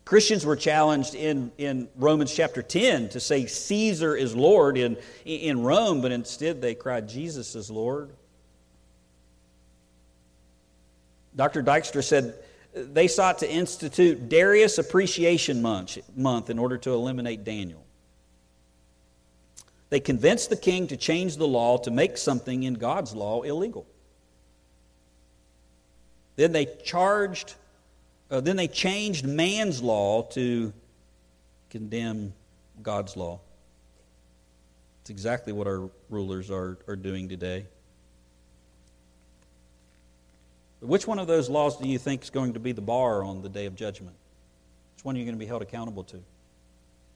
Christians 0.03 0.47
were 0.47 0.55
challenged 0.55 1.13
in, 1.13 1.51
in 1.59 1.89
Romans 1.95 2.33
chapter 2.33 2.63
10 2.63 3.09
to 3.09 3.19
say 3.19 3.45
Caesar 3.45 4.15
is 4.15 4.35
Lord 4.35 4.79
in, 4.79 4.97
in 5.25 5.61
Rome, 5.61 6.01
but 6.01 6.11
instead 6.11 6.59
they 6.59 6.73
cried 6.73 7.07
Jesus 7.07 7.53
is 7.53 7.69
Lord. 7.69 8.09
Dr. 11.35 11.61
Dykstra 11.61 12.03
said 12.03 12.33
they 12.73 13.07
sought 13.07 13.37
to 13.37 13.49
institute 13.49 14.27
Darius 14.27 14.79
Appreciation 14.79 15.61
Month, 15.61 15.99
month 16.15 16.49
in 16.49 16.57
order 16.57 16.79
to 16.79 16.93
eliminate 16.93 17.43
Daniel. 17.43 17.85
They 19.91 19.99
convinced 19.99 20.49
the 20.49 20.55
king 20.55 20.87
to 20.87 20.97
change 20.97 21.35
the 21.35 21.47
law 21.47 21.77
to 21.79 21.91
make 21.91 22.17
something 22.17 22.63
in 22.63 22.75
God's 22.75 23.13
law 23.13 23.41
illegal. 23.41 23.85
Then 26.37 26.53
they 26.53 26.65
charged, 26.65 27.55
uh, 28.31 28.39
then 28.39 28.55
they 28.55 28.69
changed 28.69 29.25
man's 29.25 29.83
law 29.83 30.23
to 30.31 30.71
condemn 31.69 32.31
God's 32.81 33.17
law. 33.17 33.41
It's 35.01 35.09
exactly 35.09 35.51
what 35.51 35.67
our 35.67 35.89
rulers 36.09 36.49
are, 36.49 36.77
are 36.87 36.95
doing 36.95 37.27
today. 37.27 37.65
But 40.79 40.87
which 40.87 41.05
one 41.05 41.19
of 41.19 41.27
those 41.27 41.49
laws 41.49 41.75
do 41.77 41.87
you 41.87 41.97
think 41.97 42.23
is 42.23 42.29
going 42.29 42.53
to 42.53 42.61
be 42.61 42.71
the 42.71 42.81
bar 42.81 43.25
on 43.25 43.41
the 43.41 43.49
day 43.49 43.65
of 43.65 43.75
judgment? 43.75 44.15
Which 44.95 45.03
one 45.03 45.17
are 45.17 45.19
you 45.19 45.25
going 45.25 45.35
to 45.35 45.39
be 45.39 45.47
held 45.47 45.61
accountable 45.61 46.05
to? 46.05 46.15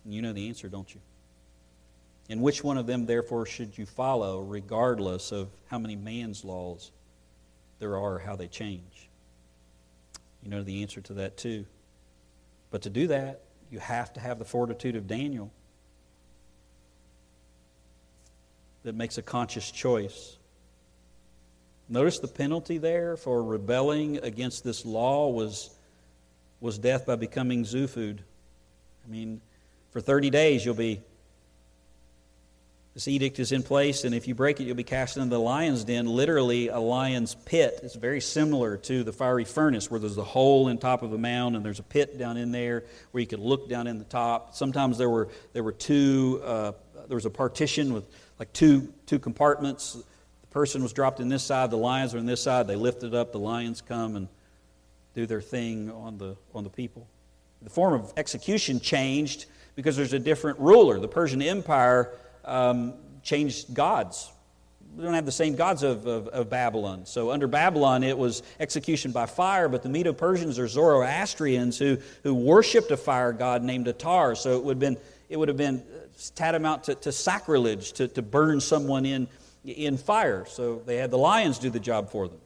And 0.03 0.13
you 0.13 0.21
know 0.21 0.33
the 0.33 0.49
answer, 0.49 0.67
don't 0.67 0.93
you? 0.93 0.99
And 2.29 2.41
which 2.41 2.63
one 2.63 2.77
of 2.77 2.88
them, 2.88 3.05
therefore, 3.05 3.45
should 3.45 3.77
you 3.77 3.85
follow, 3.85 4.41
regardless 4.41 5.31
of 5.31 5.49
how 5.67 5.77
many 5.77 5.95
man's 5.95 6.43
laws 6.43 6.91
there 7.79 7.97
are, 7.97 8.17
how 8.19 8.35
they 8.35 8.47
change? 8.47 9.09
You 10.43 10.49
know 10.49 10.63
the 10.63 10.81
answer 10.81 11.01
to 11.01 11.13
that, 11.13 11.38
too. 11.38 11.65
But 12.71 12.81
to 12.83 12.89
do 12.89 13.07
that, 13.07 13.41
you 13.71 13.79
have 13.79 14.13
to 14.13 14.19
have 14.19 14.39
the 14.39 14.45
fortitude 14.45 14.95
of 14.95 15.07
Daniel 15.07 15.51
that 18.83 18.95
makes 18.95 19.17
a 19.17 19.21
conscious 19.21 19.69
choice. 19.69 20.38
Notice 21.89 22.19
the 22.19 22.27
penalty 22.27 22.77
there 22.77 23.17
for 23.17 23.43
rebelling 23.43 24.17
against 24.17 24.63
this 24.63 24.85
law 24.85 25.29
was, 25.29 25.69
was 26.61 26.77
death 26.77 27.05
by 27.05 27.15
becoming 27.15 27.65
zoo 27.65 27.88
food. 27.88 28.21
I 29.05 29.11
mean, 29.11 29.41
for 29.91 30.01
30 30.01 30.29
days 30.29 30.65
you'll 30.65 30.75
be 30.75 31.01
this 32.95 33.10
edict 33.10 33.39
is 33.39 33.51
in 33.51 33.62
place, 33.62 34.05
and 34.05 34.15
if 34.15 34.25
you 34.25 34.34
break 34.34 34.62
it, 34.62 34.63
you'll 34.63 34.77
be 34.77 34.84
cast 34.86 35.17
into 35.17 35.29
the 35.29 35.38
lion's 35.38 35.84
den, 35.84 36.05
literally 36.05 36.69
a 36.69 36.79
lion's 36.79 37.36
pit. 37.36 37.81
It's 37.84 37.95
very 37.95 38.21
similar 38.21 38.77
to 38.77 39.03
the 39.03 39.12
fiery 39.12 39.43
furnace, 39.43 39.91
where 39.91 39.99
there's 39.99 40.17
a 40.17 40.23
hole 40.23 40.69
in 40.69 40.77
top 40.77 41.03
of 41.03 41.12
a 41.12 41.17
mound, 41.17 41.58
and 41.58 41.65
there's 41.65 41.79
a 41.79 41.84
pit 41.84 42.17
down 42.17 42.38
in 42.38 42.53
there 42.53 42.86
where 43.12 43.19
you 43.19 43.27
could 43.27 43.41
look 43.41 43.67
down 43.67 43.88
in 43.88 43.99
the 43.99 44.05
top. 44.05 44.55
Sometimes 44.55 44.97
there 44.97 45.10
were 45.10 45.27
there 45.51 45.62
were 45.62 45.73
two. 45.73 46.41
Uh, 46.45 46.71
there 47.10 47.15
was 47.15 47.25
a 47.25 47.29
partition 47.29 47.93
with 47.93 48.05
like 48.39 48.53
two 48.53 48.93
two 49.08 49.19
compartments. 49.19 49.97
The 50.41 50.47
person 50.51 50.81
was 50.81 50.93
dropped 50.93 51.19
in 51.19 51.27
this 51.27 51.43
side, 51.43 51.71
the 51.71 51.75
lions 51.75 52.13
were 52.13 52.19
in 52.19 52.25
this 52.25 52.41
side. 52.41 52.65
They 52.65 52.77
lifted 52.77 53.13
up. 53.13 53.34
The 53.34 53.39
lions 53.39 53.81
come 53.81 54.15
and 54.15 54.29
do 55.15 55.25
their 55.25 55.41
thing 55.41 55.91
on 55.91 56.17
the 56.17 56.38
on 56.53 56.63
the 56.63 56.69
people. 56.69 57.08
The 57.62 57.69
form 57.69 57.93
of 57.93 58.13
execution 58.15 58.79
changed 58.79 59.47
because 59.75 59.97
there's 59.97 60.13
a 60.13 60.19
different 60.19 60.60
ruler. 60.60 60.97
The 60.97 61.10
Persian 61.10 61.41
Empire 61.41 62.13
um, 62.45 62.93
changed 63.23 63.73
gods. 63.73 64.31
We 64.95 65.03
don't 65.03 65.13
have 65.13 65.25
the 65.25 65.31
same 65.31 65.55
gods 65.55 65.84
of, 65.84 66.08
of, 66.08 66.29
of, 66.29 66.49
Babylon. 66.49 67.05
So 67.05 67.31
under 67.31 67.47
Babylon, 67.47 68.01
it 68.01 68.17
was 68.17 68.43
execution 68.62 69.12
by 69.12 69.25
fire, 69.25 69.67
but 69.67 69.84
the 69.84 69.89
Medo 69.89 70.13
Persians 70.13 70.58
are 70.58 70.69
Zoroastrians 70.69 71.77
who, 71.77 71.97
who 72.23 72.34
worshipped 72.34 72.91
a 72.91 72.97
fire 72.97 73.34
god 73.34 73.62
named 73.62 73.88
Atar. 73.88 74.38
So 74.38 74.55
it 74.55 74.63
would 74.63 74.75
have 74.75 74.79
been, 74.79 74.97
it 75.27 75.38
would 75.38 75.49
have 75.49 75.58
been 75.58 75.84
tantamount 76.36 76.86
to, 76.86 76.95
to 76.95 77.12
sacrilege 77.12 77.91
to, 77.93 78.08
to 78.08 78.21
burn 78.21 78.62
someone 78.62 79.05
in, 79.05 79.27
in 79.65 79.97
fire. 79.97 80.45
So 80.47 80.81
they 80.86 80.95
had 80.95 81.12
the 81.12 81.17
lions 81.17 81.60
do 81.60 81.69
the 81.69 81.79
job 81.79 82.10
for 82.10 82.29
them. 82.29 82.39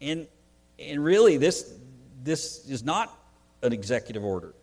And, 0.00 0.26
and 0.78 1.04
really, 1.04 1.36
this, 1.36 1.74
this 2.22 2.66
is 2.68 2.84
not 2.84 3.14
an 3.62 3.72
executive 3.72 4.24
order. 4.24 4.54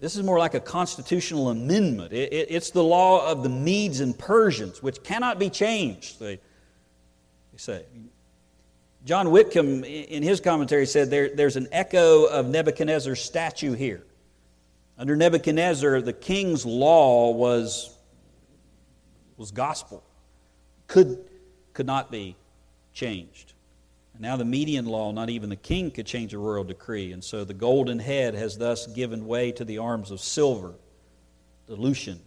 This 0.00 0.16
is 0.16 0.22
more 0.22 0.38
like 0.38 0.54
a 0.54 0.60
constitutional 0.60 1.50
amendment. 1.50 2.14
It, 2.14 2.32
it, 2.32 2.46
it's 2.50 2.70
the 2.70 2.82
law 2.82 3.30
of 3.30 3.42
the 3.42 3.50
Medes 3.50 4.00
and 4.00 4.18
Persians, 4.18 4.82
which 4.82 5.02
cannot 5.02 5.38
be 5.38 5.50
changed, 5.50 6.18
they, 6.18 6.36
they 6.36 7.58
say. 7.58 7.84
John 9.04 9.30
Whitcomb, 9.30 9.84
in 9.84 10.22
his 10.22 10.40
commentary, 10.40 10.86
said 10.86 11.10
there, 11.10 11.34
there's 11.34 11.56
an 11.56 11.68
echo 11.70 12.24
of 12.24 12.48
Nebuchadnezzar's 12.48 13.20
statue 13.20 13.74
here. 13.74 14.02
Under 14.98 15.16
Nebuchadnezzar, 15.16 16.00
the 16.00 16.12
king's 16.12 16.64
law 16.66 17.30
was, 17.30 17.96
was 19.36 19.50
gospel, 19.50 20.02
could, 20.86 21.18
could 21.72 21.86
not 21.86 22.10
be 22.10 22.36
changed. 22.92 23.52
Now, 24.20 24.36
the 24.36 24.44
Median 24.44 24.84
law, 24.84 25.12
not 25.12 25.30
even 25.30 25.48
the 25.48 25.56
king 25.56 25.90
could 25.90 26.04
change 26.04 26.34
a 26.34 26.38
royal 26.38 26.62
decree. 26.62 27.12
And 27.12 27.24
so 27.24 27.42
the 27.42 27.54
golden 27.54 27.98
head 27.98 28.34
has 28.34 28.58
thus 28.58 28.86
given 28.86 29.26
way 29.26 29.50
to 29.52 29.64
the 29.64 29.78
arms 29.78 30.10
of 30.10 30.20
silver, 30.20 30.74
dilution. 31.66 32.20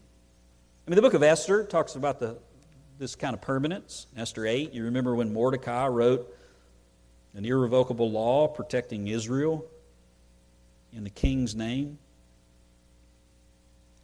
I 0.88 0.90
mean, 0.90 0.96
the 0.96 1.04
book 1.04 1.14
of 1.14 1.22
Esther 1.22 1.64
talks 1.64 1.96
about 1.96 2.20
the, 2.20 2.36
this 2.98 3.14
kind 3.14 3.36
of 3.36 3.42
permanence. 3.42 4.08
Esther 4.18 4.48
8, 4.48 4.74
you 4.74 4.86
remember 4.86 5.14
when 5.14 5.32
Mordecai 5.32 5.86
wrote 5.86 6.36
an 7.36 7.46
irrevocable 7.46 8.10
law 8.10 8.48
protecting 8.48 9.08
Israel 9.08 9.64
in 10.94 11.04
the 11.04 11.12
king's 11.12 11.54
name. 11.54 12.00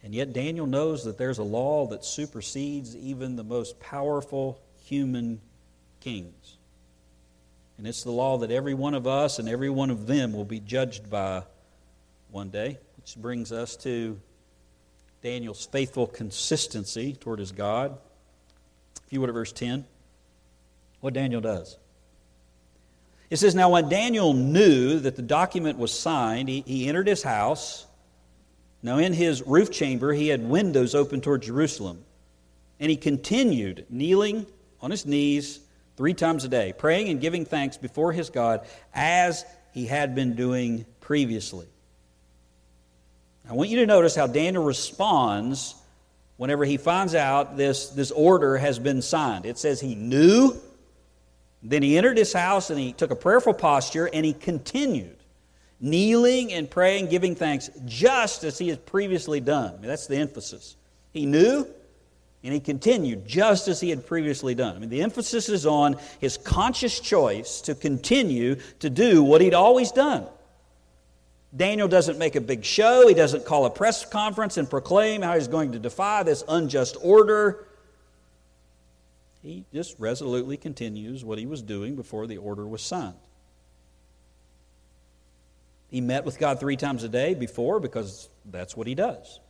And 0.04 0.14
yet, 0.14 0.32
Daniel 0.32 0.66
knows 0.66 1.04
that 1.04 1.18
there's 1.18 1.38
a 1.38 1.42
law 1.42 1.88
that 1.88 2.04
supersedes 2.04 2.94
even 2.94 3.34
the 3.34 3.44
most 3.44 3.80
powerful 3.80 4.60
human 4.84 5.40
kings. 6.00 6.56
And 7.80 7.88
it's 7.88 8.04
the 8.04 8.10
law 8.10 8.36
that 8.36 8.50
every 8.50 8.74
one 8.74 8.92
of 8.92 9.06
us 9.06 9.38
and 9.38 9.48
every 9.48 9.70
one 9.70 9.88
of 9.88 10.06
them 10.06 10.34
will 10.34 10.44
be 10.44 10.60
judged 10.60 11.08
by 11.08 11.44
one 12.30 12.50
day, 12.50 12.76
which 12.98 13.16
brings 13.16 13.52
us 13.52 13.74
to 13.78 14.20
Daniel's 15.22 15.64
faithful 15.64 16.06
consistency 16.06 17.14
toward 17.14 17.38
his 17.38 17.52
God. 17.52 17.96
If 19.06 19.14
you 19.14 19.20
would 19.22 19.30
at 19.30 19.32
verse 19.32 19.52
10, 19.52 19.86
what 21.00 21.14
Daniel 21.14 21.40
does. 21.40 21.78
It 23.30 23.38
says, 23.38 23.54
Now 23.54 23.70
when 23.70 23.88
Daniel 23.88 24.34
knew 24.34 24.98
that 24.98 25.16
the 25.16 25.22
document 25.22 25.78
was 25.78 25.90
signed, 25.90 26.50
he, 26.50 26.60
he 26.60 26.86
entered 26.86 27.06
his 27.06 27.22
house. 27.22 27.86
Now 28.82 28.98
in 28.98 29.14
his 29.14 29.40
roof 29.40 29.70
chamber, 29.70 30.12
he 30.12 30.28
had 30.28 30.46
windows 30.46 30.94
open 30.94 31.22
toward 31.22 31.40
Jerusalem. 31.40 32.04
And 32.78 32.90
he 32.90 32.98
continued 32.98 33.86
kneeling 33.88 34.44
on 34.82 34.90
his 34.90 35.06
knees 35.06 35.60
three 36.00 36.14
times 36.14 36.44
a 36.44 36.48
day, 36.48 36.72
praying 36.72 37.10
and 37.10 37.20
giving 37.20 37.44
thanks 37.44 37.76
before 37.76 38.10
his 38.10 38.30
God 38.30 38.66
as 38.94 39.44
he 39.74 39.84
had 39.84 40.14
been 40.14 40.34
doing 40.34 40.86
previously. 41.00 41.66
I 43.46 43.52
want 43.52 43.68
you 43.68 43.80
to 43.80 43.86
notice 43.86 44.16
how 44.16 44.26
Daniel 44.26 44.64
responds 44.64 45.74
whenever 46.38 46.64
he 46.64 46.78
finds 46.78 47.14
out 47.14 47.58
this, 47.58 47.90
this 47.90 48.12
order 48.12 48.56
has 48.56 48.78
been 48.78 49.02
signed. 49.02 49.44
It 49.44 49.58
says 49.58 49.78
he 49.78 49.94
knew, 49.94 50.58
then 51.62 51.82
he 51.82 51.98
entered 51.98 52.16
his 52.16 52.32
house 52.32 52.70
and 52.70 52.80
he 52.80 52.94
took 52.94 53.10
a 53.10 53.16
prayerful 53.16 53.52
posture 53.52 54.08
and 54.10 54.24
he 54.24 54.32
continued 54.32 55.18
kneeling 55.80 56.50
and 56.54 56.70
praying, 56.70 57.08
giving 57.08 57.34
thanks, 57.34 57.68
just 57.84 58.42
as 58.42 58.56
he 58.56 58.70
had 58.70 58.86
previously 58.86 59.40
done. 59.40 59.82
that's 59.82 60.06
the 60.06 60.16
emphasis. 60.16 60.76
He 61.12 61.26
knew, 61.26 61.66
and 62.42 62.54
he 62.54 62.60
continued 62.60 63.26
just 63.26 63.68
as 63.68 63.80
he 63.80 63.90
had 63.90 64.06
previously 64.06 64.54
done. 64.54 64.76
I 64.76 64.78
mean, 64.78 64.88
the 64.88 65.02
emphasis 65.02 65.48
is 65.48 65.66
on 65.66 65.96
his 66.20 66.36
conscious 66.38 66.98
choice 66.98 67.60
to 67.62 67.74
continue 67.74 68.56
to 68.78 68.88
do 68.88 69.22
what 69.22 69.40
he'd 69.40 69.54
always 69.54 69.92
done. 69.92 70.26
Daniel 71.54 71.88
doesn't 71.88 72.18
make 72.18 72.36
a 72.36 72.40
big 72.40 72.64
show, 72.64 73.08
he 73.08 73.14
doesn't 73.14 73.44
call 73.44 73.66
a 73.66 73.70
press 73.70 74.04
conference 74.04 74.56
and 74.56 74.70
proclaim 74.70 75.20
how 75.20 75.34
he's 75.34 75.48
going 75.48 75.72
to 75.72 75.78
defy 75.78 76.22
this 76.22 76.44
unjust 76.48 76.96
order. 77.02 77.66
He 79.42 79.64
just 79.72 79.98
resolutely 79.98 80.56
continues 80.56 81.24
what 81.24 81.38
he 81.38 81.46
was 81.46 81.62
doing 81.62 81.96
before 81.96 82.26
the 82.26 82.36
order 82.36 82.66
was 82.66 82.82
signed. 82.82 83.14
He 85.90 86.00
met 86.00 86.24
with 86.24 86.38
God 86.38 86.60
three 86.60 86.76
times 86.76 87.02
a 87.02 87.08
day 87.08 87.34
before 87.34 87.80
because 87.80 88.28
that's 88.44 88.76
what 88.76 88.86
he 88.86 88.94
does. 88.94 89.40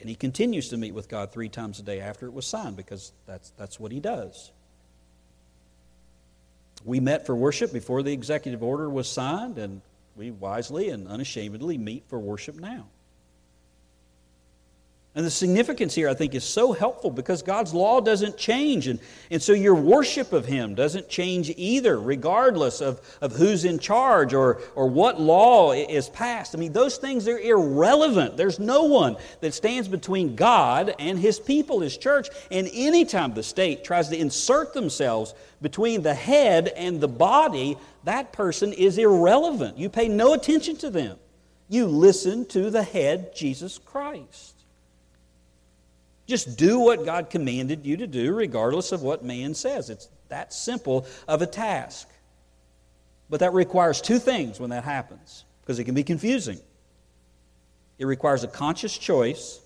And 0.00 0.08
he 0.08 0.14
continues 0.14 0.70
to 0.70 0.76
meet 0.76 0.94
with 0.94 1.08
God 1.08 1.30
three 1.30 1.50
times 1.50 1.78
a 1.78 1.82
day 1.82 2.00
after 2.00 2.26
it 2.26 2.32
was 2.32 2.46
signed 2.46 2.76
because 2.76 3.12
that's, 3.26 3.50
that's 3.58 3.78
what 3.78 3.92
he 3.92 4.00
does. 4.00 4.50
We 6.84 7.00
met 7.00 7.26
for 7.26 7.36
worship 7.36 7.72
before 7.72 8.02
the 8.02 8.12
executive 8.12 8.62
order 8.62 8.88
was 8.88 9.08
signed, 9.08 9.58
and 9.58 9.82
we 10.16 10.30
wisely 10.30 10.88
and 10.88 11.06
unashamedly 11.06 11.76
meet 11.76 12.04
for 12.08 12.18
worship 12.18 12.56
now. 12.56 12.86
And 15.20 15.26
the 15.26 15.30
significance 15.30 15.94
here, 15.94 16.08
I 16.08 16.14
think, 16.14 16.34
is 16.34 16.44
so 16.44 16.72
helpful 16.72 17.10
because 17.10 17.42
God's 17.42 17.74
law 17.74 18.00
doesn't 18.00 18.38
change. 18.38 18.86
And, 18.86 18.98
and 19.30 19.42
so 19.42 19.52
your 19.52 19.74
worship 19.74 20.32
of 20.32 20.46
Him 20.46 20.74
doesn't 20.74 21.10
change 21.10 21.52
either, 21.58 22.00
regardless 22.00 22.80
of, 22.80 23.02
of 23.20 23.32
who's 23.36 23.66
in 23.66 23.78
charge 23.78 24.32
or, 24.32 24.62
or 24.74 24.86
what 24.86 25.20
law 25.20 25.72
is 25.72 26.08
passed. 26.08 26.54
I 26.54 26.58
mean, 26.58 26.72
those 26.72 26.96
things 26.96 27.28
are 27.28 27.38
irrelevant. 27.38 28.38
There's 28.38 28.58
no 28.58 28.84
one 28.84 29.18
that 29.42 29.52
stands 29.52 29.88
between 29.88 30.36
God 30.36 30.94
and 30.98 31.18
His 31.18 31.38
people, 31.38 31.80
His 31.80 31.98
church. 31.98 32.30
And 32.50 32.70
anytime 32.72 33.34
the 33.34 33.42
state 33.42 33.84
tries 33.84 34.08
to 34.08 34.16
insert 34.16 34.72
themselves 34.72 35.34
between 35.60 36.00
the 36.00 36.14
head 36.14 36.68
and 36.68 36.98
the 36.98 37.08
body, 37.08 37.76
that 38.04 38.32
person 38.32 38.72
is 38.72 38.96
irrelevant. 38.96 39.76
You 39.76 39.90
pay 39.90 40.08
no 40.08 40.32
attention 40.32 40.76
to 40.76 40.88
them. 40.88 41.18
you 41.68 41.84
listen 41.88 42.46
to 42.46 42.70
the 42.70 42.82
head, 42.82 43.36
Jesus 43.36 43.76
Christ. 43.76 44.59
Just 46.30 46.56
do 46.56 46.78
what 46.78 47.04
God 47.04 47.28
commanded 47.28 47.84
you 47.84 47.96
to 47.96 48.06
do, 48.06 48.32
regardless 48.32 48.92
of 48.92 49.02
what 49.02 49.24
man 49.24 49.52
says. 49.52 49.90
It's 49.90 50.08
that 50.28 50.52
simple 50.52 51.04
of 51.26 51.42
a 51.42 51.46
task. 51.46 52.08
But 53.28 53.40
that 53.40 53.52
requires 53.52 54.00
two 54.00 54.20
things 54.20 54.60
when 54.60 54.70
that 54.70 54.84
happens, 54.84 55.44
because 55.60 55.80
it 55.80 55.84
can 55.84 55.94
be 55.96 56.04
confusing. 56.04 56.60
It 57.98 58.04
requires 58.04 58.44
a 58.44 58.48
conscious 58.48 58.96
choice 58.96 59.58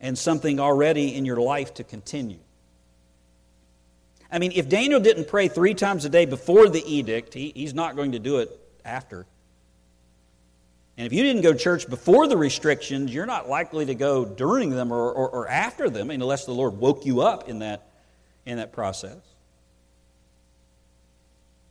and 0.00 0.18
something 0.18 0.58
already 0.58 1.14
in 1.14 1.24
your 1.24 1.40
life 1.40 1.74
to 1.74 1.84
continue. 1.84 2.40
I 4.32 4.40
mean, 4.40 4.50
if 4.56 4.68
Daniel 4.68 4.98
didn't 4.98 5.28
pray 5.28 5.46
three 5.46 5.74
times 5.74 6.04
a 6.04 6.08
day 6.08 6.26
before 6.26 6.68
the 6.68 6.82
edict, 6.84 7.32
he, 7.32 7.52
he's 7.54 7.74
not 7.74 7.94
going 7.94 8.10
to 8.10 8.18
do 8.18 8.38
it 8.38 8.50
after. 8.84 9.24
And 10.98 11.06
if 11.06 11.12
you 11.12 11.22
didn't 11.22 11.42
go 11.42 11.52
to 11.52 11.58
church 11.58 11.88
before 11.88 12.26
the 12.26 12.36
restrictions, 12.36 13.14
you're 13.14 13.24
not 13.24 13.48
likely 13.48 13.86
to 13.86 13.94
go 13.94 14.24
during 14.24 14.70
them 14.70 14.92
or, 14.92 15.12
or, 15.12 15.30
or 15.30 15.48
after 15.48 15.88
them 15.88 16.10
unless 16.10 16.44
the 16.44 16.52
Lord 16.52 16.76
woke 16.76 17.06
you 17.06 17.20
up 17.20 17.48
in 17.48 17.60
that, 17.60 17.86
in 18.44 18.56
that 18.56 18.72
process. 18.72 19.16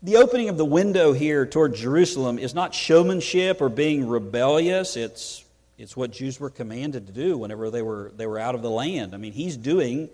The 0.01 0.15
opening 0.15 0.47
of 0.47 0.57
the 0.57 0.63
window 0.63 1.11
here 1.11 1.45
toward 1.45 1.75
Jerusalem 1.75 2.39
is 2.39 2.53
not 2.53 2.73
showmanship 2.73 3.59
or 3.59 3.67
being 3.67 4.07
rebellious. 4.07 4.95
It's, 4.95 5.43
it's 5.78 5.97
what 5.97 6.11
Jews 6.11 6.39
were 6.39 6.49
commanded 6.49 7.07
to 7.07 7.13
do 7.13 7.38
whenever 7.38 7.69
they 7.69 7.82
were, 7.82 8.13
they 8.15 8.28
were 8.28 8.39
out 8.39 8.55
of 8.55 8.61
the 8.61 8.69
land. 8.69 9.13
I 9.13 9.17
mean, 9.17 9.34
he's 9.34 9.57
doing 9.57 10.09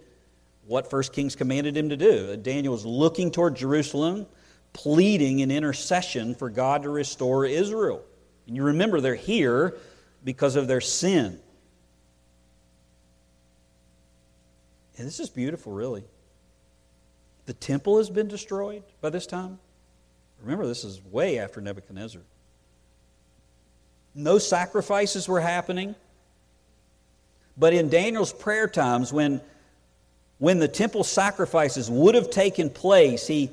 what 0.66 0.90
First 0.90 1.14
Kings 1.14 1.36
commanded 1.36 1.78
him 1.78 1.90
to 1.90 1.98
do. 1.98 2.36
Daniel 2.38 2.74
is 2.74 2.84
looking 2.84 3.30
toward 3.30 3.58
Jerusalem, 3.58 4.26
pleading 4.72 5.42
in 5.42 5.52
intercession 5.52 6.34
for 6.34 6.50
God 6.50 6.82
to 6.82 6.90
restore 6.90 7.46
Israel. 7.46 8.04
And 8.48 8.56
you 8.56 8.64
remember 8.64 9.02
they're 9.02 9.16
here 9.16 9.76
because 10.24 10.56
of 10.56 10.68
their 10.68 10.82
sin. 10.82 11.40
And 14.98 15.08
this 15.08 15.20
is 15.20 15.30
beautiful, 15.30 15.74
really. 15.74 16.04
The 17.46 17.54
temple 17.54 17.98
has 17.98 18.10
been 18.10 18.28
destroyed 18.28 18.84
by 19.02 19.10
this 19.10 19.26
time. 19.26 19.60
Remember, 20.42 20.68
this 20.68 20.84
is 20.84 21.02
way 21.06 21.40
after 21.40 21.62
Nebuchadnezzar. 21.62 22.22
No 24.16 24.38
sacrifices 24.38 25.28
were 25.28 25.42
happening. 25.42 25.96
But 27.58 27.74
in 27.74 27.90
Daniel's 27.90 28.34
prayer 28.34 28.68
times, 28.68 29.12
when, 29.14 29.42
when 30.38 30.60
the 30.60 30.68
temple 30.68 31.04
sacrifices 31.04 31.90
would 31.90 32.16
have 32.16 32.30
taken 32.30 32.70
place, 32.70 33.28
he, 33.28 33.50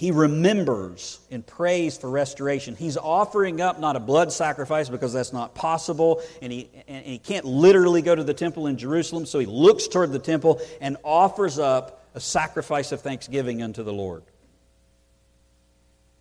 he 0.00 0.12
remembers 0.12 1.20
and 1.30 1.46
prays 1.46 1.98
for 1.98 2.08
restoration. 2.08 2.74
He's 2.74 2.96
offering 2.96 3.60
up 3.60 3.78
not 3.78 3.96
a 3.96 4.00
blood 4.00 4.32
sacrifice 4.32 4.88
because 4.88 5.12
that's 5.12 5.30
not 5.30 5.54
possible, 5.54 6.22
and 6.40 6.50
he, 6.50 6.70
and 6.88 7.04
he 7.04 7.18
can't 7.18 7.44
literally 7.44 8.00
go 8.00 8.14
to 8.14 8.24
the 8.24 8.32
temple 8.32 8.66
in 8.66 8.78
Jerusalem, 8.78 9.26
so 9.26 9.38
he 9.38 9.44
looks 9.44 9.88
toward 9.88 10.10
the 10.10 10.18
temple 10.18 10.58
and 10.80 10.96
offers 11.04 11.58
up 11.58 12.02
a 12.14 12.20
sacrifice 12.20 12.92
of 12.92 13.02
thanksgiving 13.02 13.62
unto 13.62 13.82
the 13.82 13.92
Lord. 13.92 14.22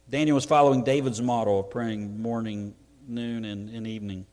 Daniel 0.10 0.36
was 0.36 0.44
following 0.44 0.84
David's 0.84 1.22
model 1.22 1.62
of 1.62 1.70
praying 1.70 2.22
morning, 2.22 2.76
noon, 3.08 3.46
and, 3.46 3.70
and 3.70 3.88
evening. 3.88 4.26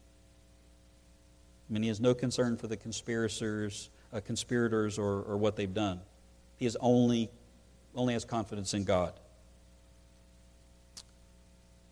I 1.71 1.73
mean, 1.73 1.85
he 1.85 1.89
has 1.89 2.01
no 2.01 2.15
concern 2.15 2.57
for 2.57 2.67
the 2.67 2.77
conspirators, 2.77 3.91
uh, 4.13 4.19
conspirators 4.19 4.99
or, 4.99 5.23
or 5.23 5.37
what 5.37 5.55
they've 5.55 5.73
done. 5.73 6.01
He 6.57 6.67
is 6.67 6.77
only, 6.81 7.31
only 7.95 8.15
has 8.15 8.25
confidence 8.25 8.75
in 8.75 8.83
God. 8.83 9.13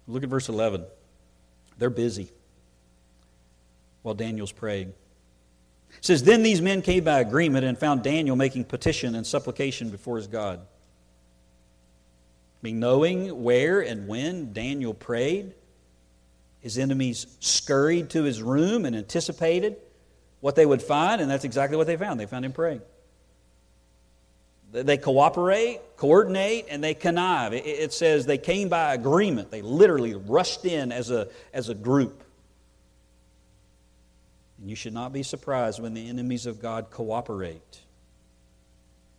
Look 0.06 0.22
at 0.22 0.28
verse 0.28 0.48
11. 0.48 0.84
They're 1.78 1.90
busy 1.90 2.28
while 4.02 4.14
Daniel's 4.14 4.52
praying. 4.52 4.92
It 5.96 6.04
says, 6.04 6.22
Then 6.22 6.42
these 6.42 6.60
men 6.60 6.82
came 6.82 7.04
by 7.04 7.20
agreement 7.20 7.64
and 7.64 7.78
found 7.78 8.02
Daniel 8.02 8.36
making 8.36 8.64
petition 8.64 9.14
and 9.14 9.26
supplication 9.26 9.90
before 9.90 10.16
his 10.16 10.26
God. 10.26 10.60
I 10.60 10.62
mean, 12.62 12.80
knowing 12.80 13.42
where 13.42 13.80
and 13.80 14.08
when 14.08 14.52
Daniel 14.52 14.94
prayed, 14.94 15.52
his 16.60 16.78
enemies 16.78 17.26
scurried 17.40 18.10
to 18.10 18.22
his 18.22 18.42
room 18.42 18.86
and 18.86 18.96
anticipated 18.96 19.76
what 20.40 20.56
they 20.56 20.64
would 20.64 20.82
find, 20.82 21.20
and 21.20 21.30
that's 21.30 21.44
exactly 21.44 21.76
what 21.76 21.86
they 21.86 21.96
found. 21.96 22.20
They 22.20 22.26
found 22.26 22.44
him 22.44 22.52
praying. 22.52 22.82
They 24.74 24.96
cooperate, 24.96 25.78
coordinate, 25.96 26.66
and 26.68 26.82
they 26.82 26.94
connive. 26.94 27.52
It 27.52 27.92
says 27.92 28.26
they 28.26 28.38
came 28.38 28.68
by 28.68 28.92
agreement. 28.92 29.52
They 29.52 29.62
literally 29.62 30.14
rushed 30.14 30.64
in 30.64 30.90
as 30.90 31.12
a, 31.12 31.28
as 31.52 31.68
a 31.68 31.74
group. 31.74 32.24
And 34.58 34.68
you 34.68 34.74
should 34.74 34.92
not 34.92 35.12
be 35.12 35.22
surprised 35.22 35.80
when 35.80 35.94
the 35.94 36.08
enemies 36.08 36.46
of 36.46 36.60
God 36.60 36.90
cooperate, 36.90 37.82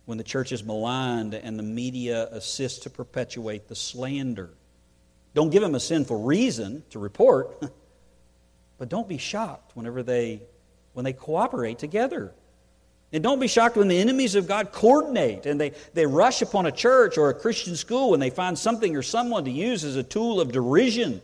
when 0.04 0.18
the 0.18 0.24
church 0.24 0.52
is 0.52 0.62
maligned 0.62 1.32
and 1.32 1.58
the 1.58 1.62
media 1.62 2.28
assists 2.32 2.80
to 2.80 2.90
perpetuate 2.90 3.66
the 3.66 3.74
slander. 3.74 4.50
Don't 5.32 5.48
give 5.48 5.62
them 5.62 5.74
a 5.74 5.80
sinful 5.80 6.22
reason 6.24 6.82
to 6.90 6.98
report, 6.98 7.62
but 8.78 8.90
don't 8.90 9.08
be 9.08 9.16
shocked 9.16 9.74
whenever 9.74 10.02
they, 10.02 10.42
when 10.92 11.06
they 11.06 11.14
cooperate 11.14 11.78
together. 11.78 12.34
And 13.12 13.22
don't 13.22 13.38
be 13.38 13.46
shocked 13.46 13.76
when 13.76 13.88
the 13.88 13.98
enemies 13.98 14.34
of 14.34 14.48
God 14.48 14.72
coordinate 14.72 15.46
and 15.46 15.60
they, 15.60 15.72
they 15.94 16.06
rush 16.06 16.42
upon 16.42 16.66
a 16.66 16.72
church 16.72 17.16
or 17.16 17.30
a 17.30 17.34
Christian 17.34 17.76
school 17.76 18.14
and 18.14 18.22
they 18.22 18.30
find 18.30 18.58
something 18.58 18.96
or 18.96 19.02
someone 19.02 19.44
to 19.44 19.50
use 19.50 19.84
as 19.84 19.96
a 19.96 20.02
tool 20.02 20.40
of 20.40 20.52
derision. 20.52 21.22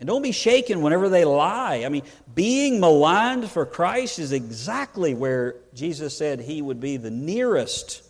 And 0.00 0.08
don't 0.08 0.22
be 0.22 0.32
shaken 0.32 0.82
whenever 0.82 1.08
they 1.08 1.24
lie. 1.24 1.84
I 1.84 1.88
mean, 1.88 2.02
being 2.34 2.80
maligned 2.80 3.48
for 3.48 3.64
Christ 3.64 4.18
is 4.18 4.32
exactly 4.32 5.14
where 5.14 5.56
Jesus 5.74 6.16
said 6.16 6.40
he 6.40 6.62
would 6.62 6.80
be 6.80 6.96
the 6.96 7.10
nearest. 7.10 8.02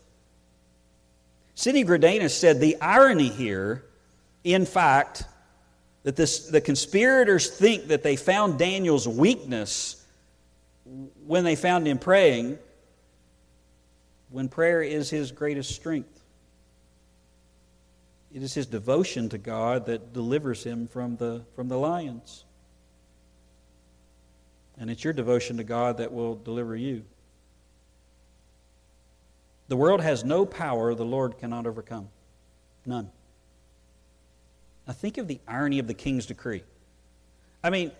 Sidney 1.54 1.84
Greidanus 1.84 2.30
said 2.30 2.60
the 2.60 2.80
irony 2.80 3.28
here, 3.28 3.84
in 4.44 4.64
fact, 4.64 5.24
that 6.04 6.16
this, 6.16 6.46
the 6.48 6.60
conspirators 6.60 7.50
think 7.50 7.88
that 7.88 8.02
they 8.02 8.16
found 8.16 8.58
Daniel's 8.58 9.06
weakness 9.06 10.03
when 10.84 11.44
they 11.44 11.56
found 11.56 11.86
him 11.86 11.98
praying, 11.98 12.58
when 14.30 14.48
prayer 14.48 14.82
is 14.82 15.10
his 15.10 15.32
greatest 15.32 15.74
strength. 15.74 16.20
It 18.34 18.42
is 18.42 18.52
his 18.52 18.66
devotion 18.66 19.28
to 19.28 19.38
God 19.38 19.86
that 19.86 20.12
delivers 20.12 20.64
him 20.64 20.88
from 20.88 21.16
the, 21.16 21.42
from 21.54 21.68
the 21.68 21.78
lions. 21.78 22.44
And 24.76 24.90
it's 24.90 25.04
your 25.04 25.12
devotion 25.12 25.56
to 25.58 25.64
God 25.64 25.98
that 25.98 26.12
will 26.12 26.34
deliver 26.34 26.74
you. 26.74 27.04
The 29.68 29.76
world 29.76 30.00
has 30.00 30.24
no 30.24 30.44
power 30.44 30.94
the 30.94 31.04
Lord 31.04 31.38
cannot 31.38 31.66
overcome. 31.66 32.08
None. 32.84 33.08
Now 34.86 34.92
think 34.92 35.16
of 35.16 35.28
the 35.28 35.38
irony 35.48 35.78
of 35.78 35.86
the 35.86 35.94
king's 35.94 36.26
decree. 36.26 36.64
I 37.62 37.70
mean, 37.70 37.92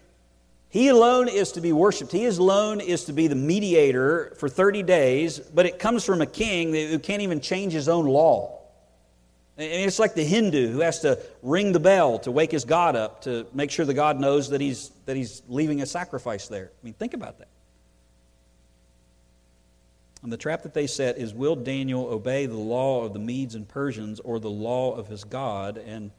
he 0.75 0.89
alone 0.89 1.29
is 1.29 1.53
to 1.53 1.61
be 1.61 1.72
worshiped. 1.72 2.11
He 2.11 2.27
alone 2.27 2.81
is 2.81 3.05
to 3.05 3.12
be 3.12 3.29
the 3.29 3.37
mediator 3.37 4.35
for 4.39 4.49
30 4.49 4.83
days, 4.83 5.39
but 5.39 5.66
it 5.66 5.79
comes 5.79 6.05
from 6.05 6.20
a 6.20 6.27
king 6.27 6.75
who 6.75 6.99
can't 6.99 7.22
even 7.22 7.41
change 7.41 7.72
his 7.72 7.89
own 7.89 8.07
law. 8.07 8.61
And 9.57 9.70
it's 9.70 10.01
like 10.01 10.14
the 10.14 10.25
Hindu 10.25 10.72
who 10.72 10.81
has 10.81 10.99
to 11.03 11.20
ring 11.45 11.70
the 11.70 11.79
bell 11.79 12.18
to 12.18 12.33
wake 12.33 12.51
his 12.51 12.64
God 12.64 12.97
up 12.97 13.22
to 13.22 13.47
make 13.55 13.70
sure 13.70 13.87
the 13.87 13.95
God 13.95 14.18
knows 14.18 14.51
that 14.51 14.61
he's, 14.61 14.91
that 15.07 15.14
he's 15.14 15.43
leaving 15.47 15.81
a 15.81 15.87
sacrifice 15.87 16.49
there. 16.49 16.72
I 16.72 16.85
mean, 16.85 16.95
think 16.95 17.14
about 17.14 17.39
that. 17.39 17.47
And 20.25 20.33
the 20.33 20.37
trap 20.37 20.64
that 20.64 20.75
they 20.75 20.89
set 20.89 21.18
is 21.18 21.33
will 21.33 21.55
Daniel 21.55 22.09
obey 22.09 22.47
the 22.47 22.57
law 22.57 23.05
of 23.05 23.12
the 23.12 23.20
Medes 23.20 23.55
and 23.55 23.68
Persians 23.68 24.18
or 24.18 24.41
the 24.41 24.51
law 24.51 24.97
of 24.97 25.07
his 25.07 25.22
God? 25.22 25.79
And 25.79 26.11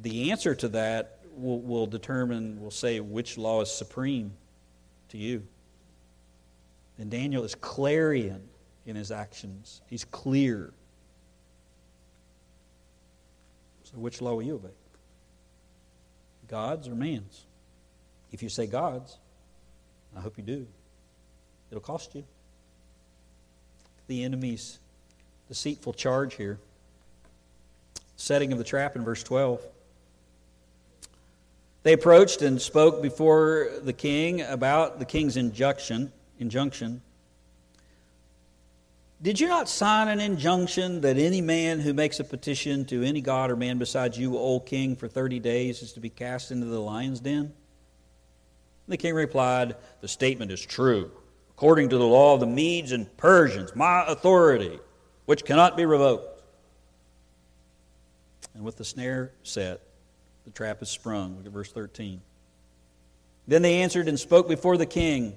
the 0.00 0.30
answer 0.30 0.54
to 0.54 0.68
that 0.68 1.13
will, 1.36 1.60
will 1.60 1.86
determine, 1.86 2.60
will 2.60 2.70
say 2.70 3.00
which 3.00 3.38
law 3.38 3.60
is 3.60 3.70
supreme 3.70 4.32
to 5.10 5.18
you. 5.18 5.42
And 6.98 7.10
Daniel 7.10 7.44
is 7.44 7.54
clarion 7.54 8.42
in 8.86 8.96
his 8.96 9.10
actions, 9.10 9.80
he's 9.88 10.04
clear. 10.04 10.72
So, 13.84 13.98
which 13.98 14.20
law 14.20 14.34
will 14.34 14.42
you 14.42 14.56
obey? 14.56 14.68
God's 16.48 16.88
or 16.88 16.94
man's? 16.94 17.44
If 18.30 18.42
you 18.42 18.48
say 18.48 18.66
God's, 18.66 19.16
I 20.16 20.20
hope 20.20 20.36
you 20.36 20.44
do. 20.44 20.66
It'll 21.70 21.80
cost 21.80 22.14
you. 22.14 22.24
The 24.06 24.22
enemy's 24.22 24.78
deceitful 25.48 25.94
charge 25.94 26.34
here. 26.34 26.58
Setting 28.16 28.52
of 28.52 28.58
the 28.58 28.64
trap 28.64 28.96
in 28.96 29.04
verse 29.04 29.22
12. 29.22 29.60
They 31.84 31.92
approached 31.92 32.40
and 32.40 32.60
spoke 32.60 33.02
before 33.02 33.68
the 33.82 33.92
king 33.92 34.40
about 34.40 34.98
the 34.98 35.04
king's 35.04 35.36
injunction. 35.36 36.12
injunction. 36.38 37.02
Did 39.20 39.38
you 39.38 39.48
not 39.48 39.68
sign 39.68 40.08
an 40.08 40.18
injunction 40.18 41.02
that 41.02 41.18
any 41.18 41.42
man 41.42 41.80
who 41.80 41.92
makes 41.92 42.20
a 42.20 42.24
petition 42.24 42.86
to 42.86 43.02
any 43.02 43.20
god 43.20 43.50
or 43.50 43.56
man 43.56 43.78
besides 43.78 44.18
you, 44.18 44.36
O 44.38 44.60
king, 44.60 44.96
for 44.96 45.08
30 45.08 45.40
days 45.40 45.82
is 45.82 45.92
to 45.92 46.00
be 46.00 46.08
cast 46.08 46.50
into 46.50 46.66
the 46.66 46.80
lion's 46.80 47.20
den? 47.20 47.52
The 48.88 48.96
king 48.96 49.14
replied, 49.14 49.76
The 50.00 50.08
statement 50.08 50.50
is 50.50 50.64
true. 50.64 51.10
According 51.50 51.90
to 51.90 51.98
the 51.98 52.04
law 52.04 52.32
of 52.32 52.40
the 52.40 52.46
Medes 52.46 52.92
and 52.92 53.14
Persians, 53.18 53.76
my 53.76 54.04
authority, 54.06 54.78
which 55.26 55.44
cannot 55.44 55.76
be 55.76 55.84
revoked. 55.84 56.42
And 58.54 58.64
with 58.64 58.78
the 58.78 58.84
snare 58.84 59.32
set, 59.42 59.80
the 60.44 60.50
trap 60.50 60.82
is 60.82 60.88
sprung. 60.88 61.36
Look 61.36 61.46
at 61.46 61.52
verse 61.52 61.72
13. 61.72 62.20
Then 63.46 63.62
they 63.62 63.82
answered 63.82 64.08
and 64.08 64.18
spoke 64.18 64.48
before 64.48 64.76
the 64.76 64.86
king. 64.86 65.36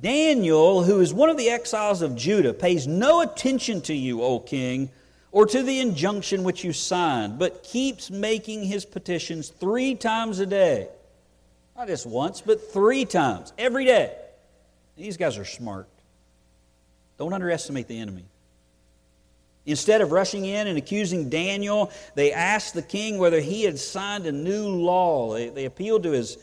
Daniel, 0.00 0.82
who 0.82 1.00
is 1.00 1.12
one 1.12 1.28
of 1.28 1.36
the 1.36 1.50
exiles 1.50 2.02
of 2.02 2.16
Judah, 2.16 2.54
pays 2.54 2.86
no 2.86 3.20
attention 3.20 3.80
to 3.82 3.94
you, 3.94 4.22
O 4.22 4.40
king, 4.40 4.90
or 5.30 5.46
to 5.46 5.62
the 5.62 5.80
injunction 5.80 6.44
which 6.44 6.64
you 6.64 6.72
signed, 6.72 7.38
but 7.38 7.62
keeps 7.62 8.10
making 8.10 8.64
his 8.64 8.84
petitions 8.84 9.48
three 9.48 9.94
times 9.94 10.38
a 10.38 10.46
day. 10.46 10.88
Not 11.76 11.88
just 11.88 12.06
once, 12.06 12.40
but 12.40 12.72
three 12.72 13.04
times, 13.04 13.52
every 13.58 13.84
day. 13.84 14.14
These 14.96 15.16
guys 15.16 15.38
are 15.38 15.44
smart. 15.44 15.88
Don't 17.18 17.32
underestimate 17.32 17.88
the 17.88 17.98
enemy. 17.98 18.24
Instead 19.64 20.00
of 20.00 20.10
rushing 20.10 20.44
in 20.44 20.66
and 20.66 20.76
accusing 20.76 21.28
Daniel, 21.28 21.90
they 22.14 22.32
asked 22.32 22.74
the 22.74 22.82
king 22.82 23.18
whether 23.18 23.40
he 23.40 23.62
had 23.62 23.78
signed 23.78 24.26
a 24.26 24.32
new 24.32 24.66
law. 24.68 25.34
They, 25.34 25.50
they 25.50 25.64
appealed 25.66 26.02
to 26.02 26.10
his, 26.10 26.36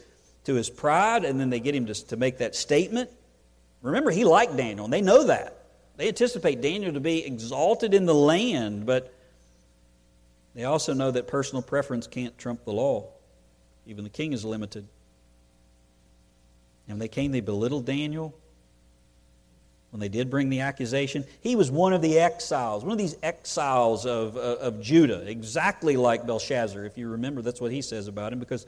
to 0.46 0.56
his 0.56 0.70
pride, 0.70 1.26
and 1.26 1.40
then 1.40 1.50
they 1.50 1.60
get 1.60 1.76
him 1.76 1.86
to, 1.88 1.94
to 2.08 2.18
make 2.18 2.38
that 2.38 2.56
statement. 2.56 3.10
Remember, 3.82 4.10
he 4.12 4.24
liked 4.24 4.56
Daniel, 4.56 4.86
and 4.86 4.94
they 4.94 5.02
know 5.02 5.26
that. 5.26 5.66
They 5.98 6.08
anticipate 6.08 6.62
Daniel 6.62 6.94
to 6.94 7.02
be 7.02 7.26
exalted 7.26 7.94
in 7.94 8.06
the 8.06 8.16
land, 8.16 8.86
but 8.86 9.14
they 10.56 10.64
also 10.64 10.94
know 10.94 11.12
that 11.12 11.28
personal 11.28 11.62
preference 11.62 12.08
can't 12.08 12.38
trump 12.38 12.64
the 12.64 12.72
law. 12.72 13.10
Even 13.86 14.06
the 14.06 14.10
king 14.10 14.32
is 14.32 14.46
limited. 14.46 14.88
And 16.88 16.96
when 16.96 17.00
they 17.00 17.10
came, 17.10 17.34
they 17.34 17.42
belittled 17.42 17.86
Daniel. 17.86 18.34
When 19.92 20.00
they 20.00 20.10
did 20.10 20.30
bring 20.30 20.50
the 20.50 20.60
accusation, 20.60 21.26
he 21.42 21.56
was 21.56 21.72
one 21.72 21.94
of 21.94 22.02
the 22.02 22.20
exiles, 22.20 22.84
one 22.84 22.92
of 22.92 23.00
these 23.00 23.16
exiles 23.24 24.06
of, 24.06 24.38
of, 24.38 24.60
of 24.60 24.82
Judah, 24.82 25.28
exactly 25.28 25.98
like 25.98 26.28
Belshazzar. 26.28 26.86
If 26.86 26.98
you 26.98 27.10
remember, 27.10 27.42
that's 27.42 27.60
what 27.60 27.72
he 27.72 27.82
says 27.82 28.08
about 28.08 28.32
him, 28.32 28.40
because 28.40 28.68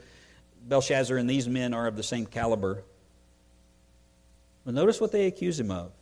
Belshazzar 0.68 1.16
and 1.16 1.30
these 1.30 1.48
men 1.48 1.74
are 1.74 1.86
of 1.86 1.96
the 1.96 2.02
same 2.02 2.26
caliber. 2.26 2.82
But 4.64 4.74
notice 4.74 5.00
what 5.00 5.12
they 5.12 5.26
accuse 5.26 5.58
him 5.60 5.70
of. 5.70 5.92